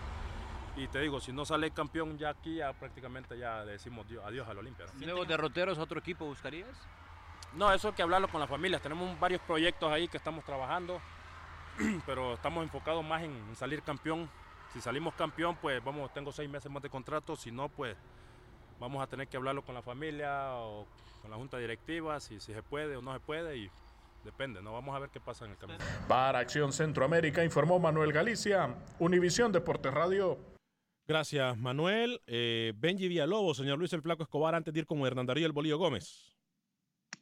y, 0.82 0.88
te 0.88 1.00
digo, 1.00 1.20
si 1.20 1.32
no 1.32 1.46
sale 1.46 1.72
campeón 1.72 2.18
ya 2.18 2.30
aquí, 2.30 2.56
ya 2.56 2.74
prácticamente 2.74 3.38
ya 3.38 3.66
decimos 3.66 4.06
adiós 4.24 4.48
al 4.48 4.60
Olimpia. 4.60 4.86
¿no? 4.94 5.06
¿Luego 5.06 5.26
derroteros 5.26 5.78
otro 5.78 6.00
equipo 6.00 6.26
buscarías? 6.26 6.70
No, 7.54 7.72
eso 7.74 7.90
hay 7.90 7.94
que 7.96 8.04
hablarlo 8.04 8.28
con 8.28 8.40
las 8.40 8.50
familias. 8.50 8.82
Tenemos 8.82 9.20
varios 9.20 9.42
proyectos 9.42 9.92
ahí 9.92 10.08
que 10.08 10.18
estamos 10.18 10.44
trabajando 10.46 11.02
pero 12.06 12.34
estamos 12.34 12.64
enfocados 12.64 13.04
más 13.04 13.24
en 13.24 13.56
salir 13.56 13.82
campeón. 13.82 14.30
Si 14.74 14.82
salimos 14.82 15.14
campeón, 15.14 15.58
pues 15.62 15.84
vamos, 15.84 16.12
tengo 16.14 16.32
seis 16.32 16.50
meses 16.50 16.72
más 16.72 16.84
de 16.84 16.90
contrato, 16.90 17.36
si 17.36 17.52
no, 17.52 17.70
pues 17.70 17.96
vamos 18.80 19.02
a 19.02 19.08
tener 19.08 19.28
que 19.28 19.38
hablarlo 19.38 19.64
con 19.64 19.76
la 19.76 19.82
familia 19.82 20.54
o 20.56 20.86
con 21.28 21.32
la 21.32 21.38
junta 21.38 21.58
directiva, 21.58 22.22
si, 22.22 22.40
si 22.40 22.54
se 22.54 22.64
puede 22.64 22.96
o 22.96 23.02
no 23.02 23.14
se 23.14 23.20
puede 23.20 23.58
y 23.58 23.70
depende, 24.24 24.62
¿no? 24.62 24.72
Vamos 24.72 24.96
a 24.96 25.00
ver 25.00 25.10
qué 25.10 25.20
pasa 25.20 25.44
en 25.44 25.52
el 25.52 25.58
camino. 25.58 25.80
Para 26.08 26.40
Acción 26.40 26.72
Centroamérica 26.72 27.44
informó 27.44 27.80
Manuel 27.80 28.14
Galicia, 28.14 28.74
Univisión 28.98 29.52
Deportes 29.52 29.94
Radio. 29.94 30.38
Gracias, 31.06 31.58
Manuel. 31.58 32.22
Eh, 32.28 32.72
Benji 32.78 33.10
Villalobos, 33.10 33.58
señor 33.58 33.78
Luis 33.78 33.92
el 33.92 34.02
Flaco 34.02 34.24
Escobar, 34.24 34.56
antes 34.56 34.74
de 34.74 34.80
ir 34.80 34.86
con 34.86 35.06
Hernán 35.06 35.26
Darío 35.26 35.46
El 35.46 35.52
Bolillo 35.52 35.78
Gómez. 35.78 36.34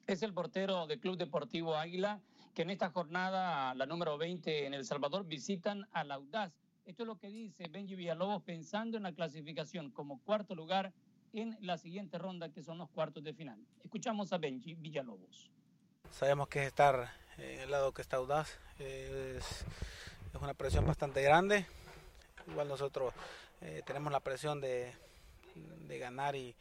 Es 0.06 0.22
el 0.22 0.36
portero 0.36 0.86
del 0.86 1.00
Club 1.00 1.18
Deportivo 1.18 1.76
Águila 1.76 2.22
que 2.54 2.62
en 2.62 2.70
esta 2.70 2.92
jornada, 2.92 3.74
la 3.74 3.88
número 3.88 4.20
20 4.20 4.68
en 4.68 4.76
El 4.76 4.86
Salvador, 4.86 5.26
visitan 5.26 5.88
al 5.94 6.12
Audaz. 6.12 6.54
Esto 6.86 7.02
es 7.02 7.08
lo 7.08 7.18
que 7.18 7.30
dice 7.30 7.68
Benji 7.70 7.96
Villalobos 7.96 8.44
pensando 8.44 8.98
en 8.98 9.04
la 9.04 9.14
clasificación 9.14 9.90
como 9.90 10.22
cuarto 10.22 10.54
lugar 10.54 10.94
en 11.36 11.58
la 11.62 11.78
siguiente 11.78 12.18
ronda, 12.18 12.50
que 12.50 12.64
son 12.64 12.78
los 12.78 12.90
cuartos 12.90 13.24
de 13.24 13.34
final. 13.34 13.60
Escuchamos 13.84 14.32
a 14.32 14.38
Benji 14.38 14.74
Villalobos. 14.76 15.52
Sabemos 16.10 16.48
que 16.48 16.66
estar 16.66 17.12
en 17.38 17.60
el 17.60 17.72
lado 17.72 17.94
que 17.94 18.02
está 18.02 18.18
Audaz 18.18 18.58
es, 18.80 19.66
una 20.40 20.54
presión 20.54 20.86
bastante 20.86 21.22
grande. 21.22 21.66
Igual 22.48 22.68
nosotros 22.68 23.14
eh, 23.62 23.82
tenemos 23.86 24.12
la 24.12 24.22
presión 24.22 24.62
de, 24.62 24.94
ganar 26.00 26.36
y, 26.36 26.56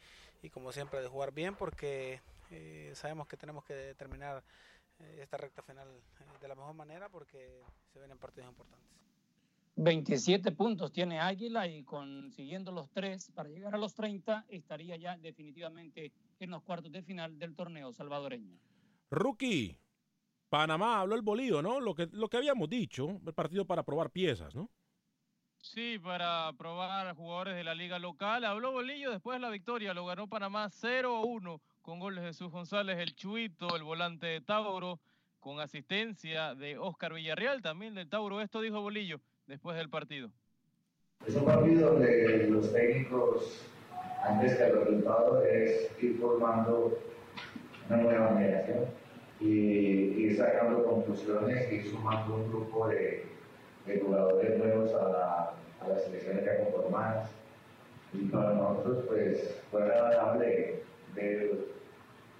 como 0.51 0.71
siempre, 0.71 1.01
de 1.01 1.07
jugar 1.07 1.31
bien 1.31 1.55
porque 1.55 2.21
eh, 2.51 2.91
sabemos 2.95 3.27
que 3.27 3.37
tenemos 3.37 3.63
que 3.63 3.95
terminar 3.97 4.43
esta 5.17 5.37
recta 5.37 5.61
final 5.61 5.87
de 6.41 6.47
la 6.47 6.55
mejor 6.55 6.73
manera 6.73 7.09
porque 7.09 7.61
se 7.91 7.99
vienen 7.99 8.17
partidos 8.17 8.49
importantes. 8.49 9.04
27 9.77 10.51
puntos 10.53 10.91
tiene 10.91 11.19
Águila 11.19 11.67
y 11.67 11.83
consiguiendo 11.83 12.71
los 12.71 12.89
tres 12.91 13.29
para 13.31 13.49
llegar 13.49 13.75
a 13.75 13.77
los 13.77 13.93
30 13.93 14.45
estaría 14.47 14.95
ya 14.95 15.17
definitivamente 15.17 16.13
en 16.39 16.51
los 16.51 16.63
cuartos 16.63 16.91
de 16.91 17.03
final 17.03 17.37
del 17.37 17.55
torneo 17.55 17.91
salvadoreño. 17.91 18.57
Rookie, 19.11 19.77
Panamá 20.49 21.01
habló 21.01 21.15
el 21.15 21.21
bolillo, 21.21 21.61
¿no? 21.61 21.81
Lo 21.81 21.93
que, 21.93 22.07
lo 22.11 22.29
que 22.29 22.37
habíamos 22.37 22.69
dicho, 22.69 23.19
el 23.25 23.33
partido 23.33 23.65
para 23.65 23.83
probar 23.83 24.11
piezas, 24.11 24.55
¿no? 24.55 24.69
Sí, 25.57 25.99
para 25.99 26.53
probar 26.53 27.13
jugadores 27.15 27.55
de 27.55 27.63
la 27.63 27.75
liga 27.75 27.97
local. 27.99 28.45
Habló 28.45 28.71
Bolillo 28.71 29.09
después 29.09 29.35
de 29.35 29.39
la 29.41 29.49
victoria, 29.49 29.95
lo 29.95 30.05
ganó 30.05 30.27
Panamá 30.27 30.69
0-1 30.69 31.59
con 31.81 31.99
goles 31.99 32.23
de 32.23 32.29
Jesús 32.29 32.51
González, 32.51 32.99
el 32.99 33.15
Chuito, 33.15 33.75
el 33.75 33.83
volante 33.83 34.27
de 34.27 34.41
Tauro, 34.41 34.99
con 35.39 35.59
asistencia 35.59 36.53
de 36.53 36.77
Oscar 36.77 37.13
Villarreal, 37.13 37.63
también 37.63 37.95
del 37.95 38.07
Tauro. 38.07 38.41
Esto 38.41 38.61
dijo 38.61 38.79
Bolillo 38.81 39.19
después 39.47 39.77
del 39.77 39.89
partido. 39.89 40.29
Es 41.25 41.35
un 41.35 41.45
partido 41.45 41.93
donde 41.93 42.47
los 42.49 42.71
técnicos, 42.71 43.65
antes 44.23 44.55
que 44.55 44.63
el 44.63 44.79
resultado, 44.79 45.43
es 45.43 45.91
ir 46.01 46.17
formando 46.19 46.97
una 47.87 47.97
nueva 47.97 48.27
generación 48.29 48.85
y 49.39 49.47
ir 49.47 50.37
sacando 50.37 50.83
conclusiones 50.83 51.71
y 51.71 51.89
sumando 51.89 52.35
un 52.35 52.49
grupo 52.49 52.87
de, 52.87 53.25
de 53.85 53.99
jugadores 53.99 54.57
nuevos 54.57 54.93
a, 54.93 55.09
la, 55.09 55.53
a, 55.81 55.87
las 55.87 56.03
selecciones 56.03 56.45
ya 56.45 56.63
conformadas. 56.63 57.29
Y 58.13 58.25
para 58.25 58.53
nosotros, 58.53 59.05
pues, 59.07 59.61
fue 59.71 59.83
agradable 59.83 60.83
ver 61.15 61.51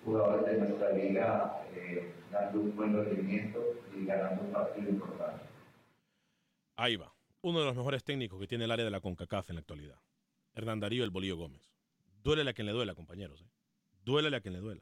jugadores 0.05 0.45
de 0.45 0.57
nuestra 0.59 0.89
liga 0.91 1.61
eh, 1.75 2.11
dando 2.31 2.61
un 2.61 2.75
buen 2.75 2.95
rendimiento 2.95 3.59
y 3.95 4.05
ganando 4.05 4.43
un 4.43 4.51
partido 4.51 4.89
importante. 4.89 5.54
Ahí 6.75 6.95
va. 6.95 7.13
Uno 7.41 7.59
de 7.59 7.65
los 7.65 7.75
mejores 7.75 8.03
técnicos 8.03 8.39
que 8.39 8.47
tiene 8.47 8.65
el 8.65 8.71
área 8.71 8.85
de 8.85 8.91
la 8.91 8.99
CONCACAF 9.01 9.49
en 9.49 9.55
la 9.55 9.59
actualidad. 9.61 9.99
Hernán 10.53 10.79
Darío 10.79 11.03
El 11.03 11.09
Bolillo 11.11 11.37
Gómez. 11.37 11.71
Duélele 12.23 12.49
a 12.49 12.53
quien 12.53 12.65
le 12.65 12.73
duela, 12.73 12.95
compañeros. 12.95 13.41
¿eh? 13.41 13.49
Duélele 14.03 14.37
a 14.37 14.41
quien 14.41 14.53
le 14.53 14.59
duela. 14.59 14.81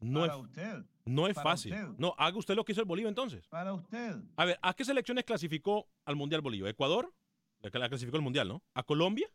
No 0.00 0.20
Para 0.20 0.34
es, 0.34 0.40
usted. 0.40 0.84
No 1.04 1.28
es 1.28 1.34
Para 1.34 1.50
fácil. 1.50 1.72
usted. 1.74 1.86
No, 1.98 2.14
haga 2.18 2.36
usted 2.38 2.54
lo 2.54 2.64
que 2.64 2.72
hizo 2.72 2.80
el 2.80 2.86
Bolívar 2.86 3.10
entonces. 3.10 3.46
Para 3.48 3.72
usted. 3.74 4.16
A 4.36 4.44
ver, 4.44 4.58
¿a 4.62 4.74
qué 4.74 4.84
selecciones 4.84 5.24
clasificó 5.24 5.88
al 6.04 6.16
Mundial 6.16 6.40
Bolívar? 6.40 6.70
¿Ecuador? 6.70 7.12
La 7.60 7.88
clasificó 7.88 8.16
el 8.16 8.22
Mundial, 8.22 8.48
¿no? 8.48 8.62
¿A 8.74 8.82
Colombia? 8.82 9.28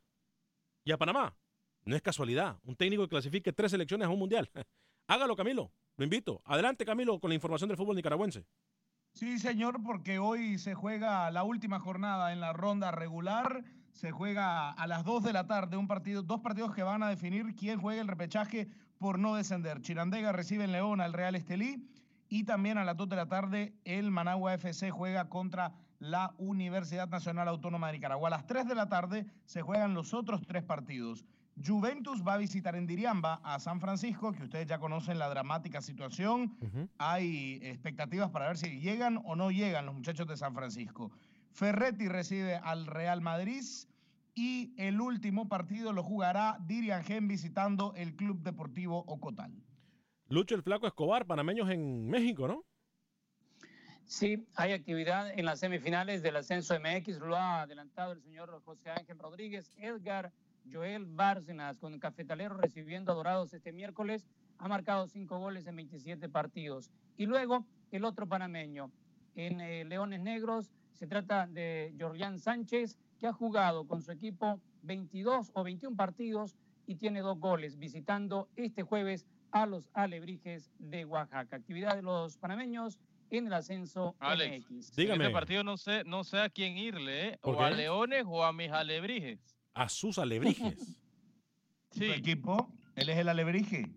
¿Y 0.83 0.91
a 0.91 0.97
Panamá? 0.97 1.37
No 1.85 1.95
es 1.95 2.01
casualidad. 2.01 2.59
Un 2.63 2.75
técnico 2.75 3.03
que 3.03 3.09
clasifique 3.09 3.53
tres 3.53 3.71
selecciones 3.71 4.07
a 4.07 4.09
un 4.09 4.17
Mundial. 4.19 4.49
Hágalo, 5.07 5.35
Camilo. 5.35 5.71
Lo 5.97 6.03
invito. 6.03 6.41
Adelante, 6.45 6.83
Camilo, 6.83 7.19
con 7.19 7.29
la 7.29 7.35
información 7.35 7.67
del 7.67 7.77
fútbol 7.77 7.95
nicaragüense. 7.95 8.45
Sí, 9.15 9.39
señor, 9.39 9.81
porque 9.81 10.19
hoy 10.19 10.57
se 10.57 10.73
juega 10.73 11.31
la 11.31 11.43
última 11.45 11.79
jornada 11.79 12.33
en 12.33 12.41
la 12.41 12.51
ronda 12.51 12.91
regular. 12.91 13.63
Se 13.93 14.11
juega 14.11 14.71
a 14.71 14.87
las 14.87 15.05
2 15.05 15.23
de 15.23 15.31
la 15.31 15.47
tarde 15.47 15.77
un 15.77 15.87
partido, 15.87 16.21
dos 16.21 16.41
partidos 16.41 16.75
que 16.75 16.83
van 16.83 17.01
a 17.01 17.07
definir 17.07 17.55
quién 17.55 17.79
juega 17.79 18.01
el 18.01 18.09
repechaje 18.09 18.67
por 18.97 19.17
no 19.17 19.35
descender. 19.35 19.79
Chirandega 19.79 20.33
recibe 20.33 20.65
en 20.65 20.73
León 20.73 20.99
al 20.99 21.13
Real 21.13 21.35
Estelí 21.35 21.87
y 22.27 22.43
también 22.43 22.77
a 22.77 22.83
las 22.83 22.97
2 22.97 23.07
de 23.07 23.15
la 23.15 23.29
tarde 23.29 23.73
el 23.85 24.11
Managua 24.11 24.53
FC 24.53 24.91
juega 24.91 25.29
contra 25.29 25.71
la 25.99 26.33
Universidad 26.37 27.07
Nacional 27.07 27.47
Autónoma 27.47 27.87
de 27.87 27.93
Nicaragua. 27.93 28.27
A 28.27 28.31
las 28.31 28.47
3 28.47 28.67
de 28.67 28.75
la 28.75 28.89
tarde 28.89 29.25
se 29.45 29.61
juegan 29.61 29.93
los 29.93 30.13
otros 30.13 30.41
tres 30.45 30.63
partidos. 30.63 31.23
Juventus 31.63 32.21
va 32.21 32.33
a 32.33 32.37
visitar 32.37 32.75
en 32.75 32.85
Diriamba 32.85 33.39
a 33.43 33.59
San 33.59 33.79
Francisco, 33.79 34.33
que 34.33 34.43
ustedes 34.43 34.67
ya 34.67 34.79
conocen 34.79 35.19
la 35.19 35.29
dramática 35.29 35.81
situación. 35.81 36.57
Hay 36.97 37.59
expectativas 37.63 38.29
para 38.29 38.47
ver 38.47 38.57
si 38.57 38.79
llegan 38.79 39.21
o 39.23 39.35
no 39.35 39.51
llegan 39.51 39.85
los 39.85 39.95
muchachos 39.95 40.27
de 40.27 40.35
San 40.35 40.53
Francisco. 40.53 41.11
Ferretti 41.51 42.09
recibe 42.09 42.55
al 42.55 42.85
Real 42.87 43.21
Madrid 43.21 43.63
y 44.33 44.73
el 44.77 44.99
último 44.99 45.47
partido 45.47 45.93
lo 45.93 46.03
jugará 46.03 46.57
Dirian 46.67 47.03
Gen 47.03 47.27
visitando 47.29 47.93
el 47.95 48.15
Club 48.15 48.41
Deportivo 48.43 48.99
Ocotal. 49.07 49.53
Lucho 50.27 50.55
el 50.55 50.63
Flaco 50.63 50.87
Escobar, 50.87 51.25
panameños 51.25 51.69
en 51.69 52.09
México, 52.09 52.47
¿no? 52.47 52.65
Sí, 54.03 54.45
hay 54.55 54.73
actividad 54.73 55.31
en 55.31 55.45
las 55.45 55.59
semifinales 55.59 56.21
del 56.21 56.35
ascenso 56.35 56.75
MX, 56.79 57.19
lo 57.19 57.35
ha 57.35 57.61
adelantado 57.61 58.11
el 58.11 58.21
señor 58.21 58.61
José 58.65 58.91
Ángel 58.91 59.17
Rodríguez. 59.17 59.71
Edgar 59.77 60.31
Joel 60.71 61.05
Bárcenas 61.05 61.77
con 61.77 61.97
Cafetalero 61.99 62.57
recibiendo 62.57 63.11
a 63.11 63.15
Dorados 63.15 63.53
este 63.53 63.71
miércoles. 63.71 64.25
Ha 64.57 64.67
marcado 64.67 65.07
cinco 65.07 65.39
goles 65.39 65.67
en 65.67 65.75
27 65.75 66.29
partidos. 66.29 66.91
Y 67.17 67.25
luego 67.25 67.65
el 67.91 68.05
otro 68.05 68.27
panameño 68.27 68.91
en 69.35 69.61
eh, 69.61 69.85
Leones 69.85 70.21
Negros. 70.21 70.71
Se 70.93 71.07
trata 71.07 71.47
de 71.47 71.93
Jorlián 71.99 72.39
Sánchez, 72.39 72.97
que 73.19 73.27
ha 73.27 73.33
jugado 73.33 73.85
con 73.85 74.01
su 74.01 74.11
equipo 74.11 74.61
22 74.83 75.51
o 75.53 75.63
21 75.63 75.95
partidos 75.95 76.55
y 76.87 76.95
tiene 76.95 77.21
dos 77.21 77.39
goles, 77.39 77.77
visitando 77.77 78.47
este 78.55 78.83
jueves 78.83 79.25
a 79.51 79.65
los 79.65 79.89
Alebrijes 79.93 80.71
de 80.79 81.05
Oaxaca. 81.05 81.55
Actividad 81.55 81.95
de 81.95 82.01
los 82.01 82.37
panameños 82.37 82.99
en 83.29 83.47
el 83.47 83.53
ascenso 83.53 84.15
Alex, 84.19 84.69
MX. 84.69 84.97
en 84.97 85.21
este 85.21 85.29
partido 85.31 85.63
no 85.63 85.77
sé, 85.77 86.03
no 86.05 86.23
sé 86.23 86.39
a 86.39 86.49
quién 86.49 86.77
irle, 86.77 87.29
¿eh? 87.29 87.39
¿Por 87.41 87.55
o 87.55 87.61
a? 87.61 87.71
Leones 87.71 88.23
o 88.27 88.43
a 88.43 88.53
mis 88.53 88.71
Alebrijes. 88.71 89.39
A 89.75 89.87
sus 89.89 90.17
alebrijes. 90.17 90.75
Sí. 91.91 92.07
¿Su 92.07 92.11
equipo? 92.11 92.73
Él 92.97 93.07
es 93.07 93.17
el 93.17 93.29
Alebrije. 93.29 93.89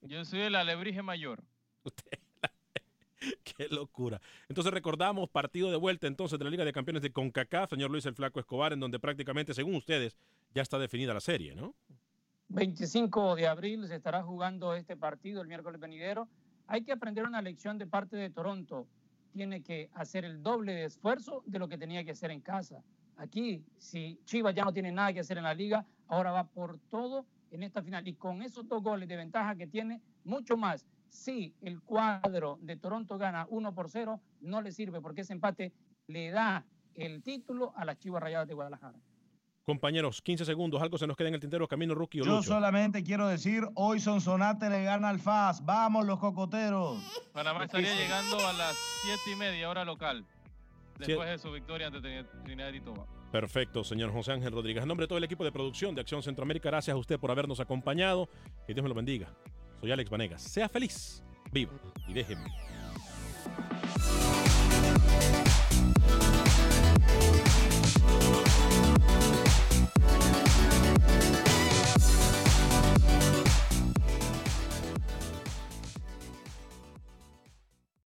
Yo 0.00 0.24
soy 0.24 0.40
el 0.40 0.56
Alebrije 0.56 1.02
mayor. 1.02 1.44
Qué 3.44 3.68
locura. 3.70 4.20
Entonces 4.48 4.72
recordamos 4.72 5.28
partido 5.28 5.70
de 5.70 5.76
vuelta 5.76 6.06
entonces 6.06 6.36
de 6.38 6.44
la 6.44 6.50
Liga 6.50 6.64
de 6.64 6.72
Campeones 6.72 7.02
de 7.02 7.12
CONCACAF, 7.12 7.70
señor 7.70 7.90
Luis 7.90 8.06
el 8.06 8.14
Flaco 8.14 8.40
Escobar, 8.40 8.72
en 8.72 8.80
donde 8.80 8.98
prácticamente, 8.98 9.54
según 9.54 9.76
ustedes, 9.76 10.16
ya 10.54 10.62
está 10.62 10.80
definida 10.80 11.14
la 11.14 11.20
serie, 11.20 11.54
¿no? 11.54 11.76
25 12.48 13.36
de 13.36 13.46
abril 13.46 13.86
se 13.86 13.94
estará 13.94 14.22
jugando 14.22 14.74
este 14.74 14.96
partido 14.96 15.42
el 15.42 15.48
miércoles 15.48 15.80
venidero. 15.80 16.28
Hay 16.66 16.82
que 16.82 16.92
aprender 16.92 17.24
una 17.24 17.42
lección 17.42 17.78
de 17.78 17.86
parte 17.86 18.16
de 18.16 18.30
Toronto. 18.30 18.88
Tiene 19.32 19.62
que 19.62 19.90
hacer 19.94 20.24
el 20.24 20.42
doble 20.42 20.72
de 20.72 20.84
esfuerzo 20.86 21.44
de 21.46 21.58
lo 21.58 21.68
que 21.68 21.78
tenía 21.78 22.02
que 22.04 22.12
hacer 22.12 22.32
en 22.32 22.40
casa. 22.40 22.82
Aquí, 23.20 23.62
si 23.76 24.18
Chivas 24.24 24.54
ya 24.54 24.64
no 24.64 24.72
tiene 24.72 24.90
nada 24.90 25.12
que 25.12 25.20
hacer 25.20 25.36
en 25.36 25.44
la 25.44 25.52
liga, 25.52 25.84
ahora 26.08 26.32
va 26.32 26.44
por 26.44 26.78
todo 26.90 27.26
en 27.50 27.62
esta 27.62 27.82
final. 27.82 28.08
Y 28.08 28.14
con 28.14 28.40
esos 28.40 28.66
dos 28.66 28.82
goles 28.82 29.06
de 29.08 29.16
ventaja 29.16 29.54
que 29.56 29.66
tiene, 29.66 30.00
mucho 30.24 30.56
más. 30.56 30.86
Si 31.10 31.54
el 31.60 31.82
cuadro 31.82 32.58
de 32.62 32.76
Toronto 32.76 33.18
gana 33.18 33.46
1 33.50 33.74
por 33.74 33.90
0, 33.90 34.18
no 34.40 34.62
le 34.62 34.72
sirve 34.72 35.02
porque 35.02 35.20
ese 35.20 35.34
empate 35.34 35.70
le 36.06 36.30
da 36.30 36.64
el 36.94 37.22
título 37.22 37.74
a 37.76 37.84
las 37.84 37.98
Chivas 37.98 38.22
Rayadas 38.22 38.48
de 38.48 38.54
Guadalajara. 38.54 38.98
Compañeros, 39.66 40.22
15 40.22 40.46
segundos, 40.46 40.80
algo 40.80 40.96
se 40.96 41.06
nos 41.06 41.14
queda 41.16 41.28
en 41.28 41.34
el 41.34 41.40
tintero, 41.40 41.68
Camino 41.68 41.94
Rookie 41.94 42.22
o 42.22 42.24
Yo 42.24 42.36
Lucho? 42.36 42.54
solamente 42.54 43.02
quiero 43.02 43.28
decir, 43.28 43.68
hoy 43.74 44.00
Sonsonate 44.00 44.70
le 44.70 44.82
gana 44.84 45.10
al 45.10 45.20
FAS. 45.20 45.62
Vamos 45.64 46.06
los 46.06 46.18
cocoteros. 46.18 46.98
Panamá 47.34 47.64
estaría 47.64 47.94
llegando 47.94 48.36
a 48.38 48.52
las 48.54 48.74
7 49.04 49.20
y 49.32 49.36
media 49.36 49.68
hora 49.68 49.84
local, 49.84 50.24
después 51.06 51.28
de 51.28 51.38
su 51.38 51.50
victoria 51.52 51.88
ante 51.88 52.24
Trinidad 52.44 52.72
y 52.72 52.80
Tobago. 52.80 53.08
Perfecto, 53.32 53.84
señor 53.84 54.12
José 54.12 54.32
Ángel 54.32 54.52
Rodríguez. 54.52 54.82
En 54.82 54.88
nombre 54.88 55.04
de 55.04 55.08
todo 55.08 55.18
el 55.18 55.24
equipo 55.24 55.44
de 55.44 55.52
producción 55.52 55.94
de 55.94 56.00
Acción 56.00 56.22
Centroamérica, 56.22 56.68
gracias 56.70 56.94
a 56.94 56.98
usted 56.98 57.18
por 57.18 57.30
habernos 57.30 57.60
acompañado. 57.60 58.28
Que 58.66 58.74
Dios 58.74 58.82
me 58.82 58.88
lo 58.88 58.94
bendiga. 58.94 59.28
Soy 59.80 59.92
Alex 59.92 60.10
Vanegas. 60.10 60.42
Sea 60.42 60.68
feliz, 60.68 61.22
viva 61.52 61.72
y 62.08 62.12
déjeme. 62.12 62.44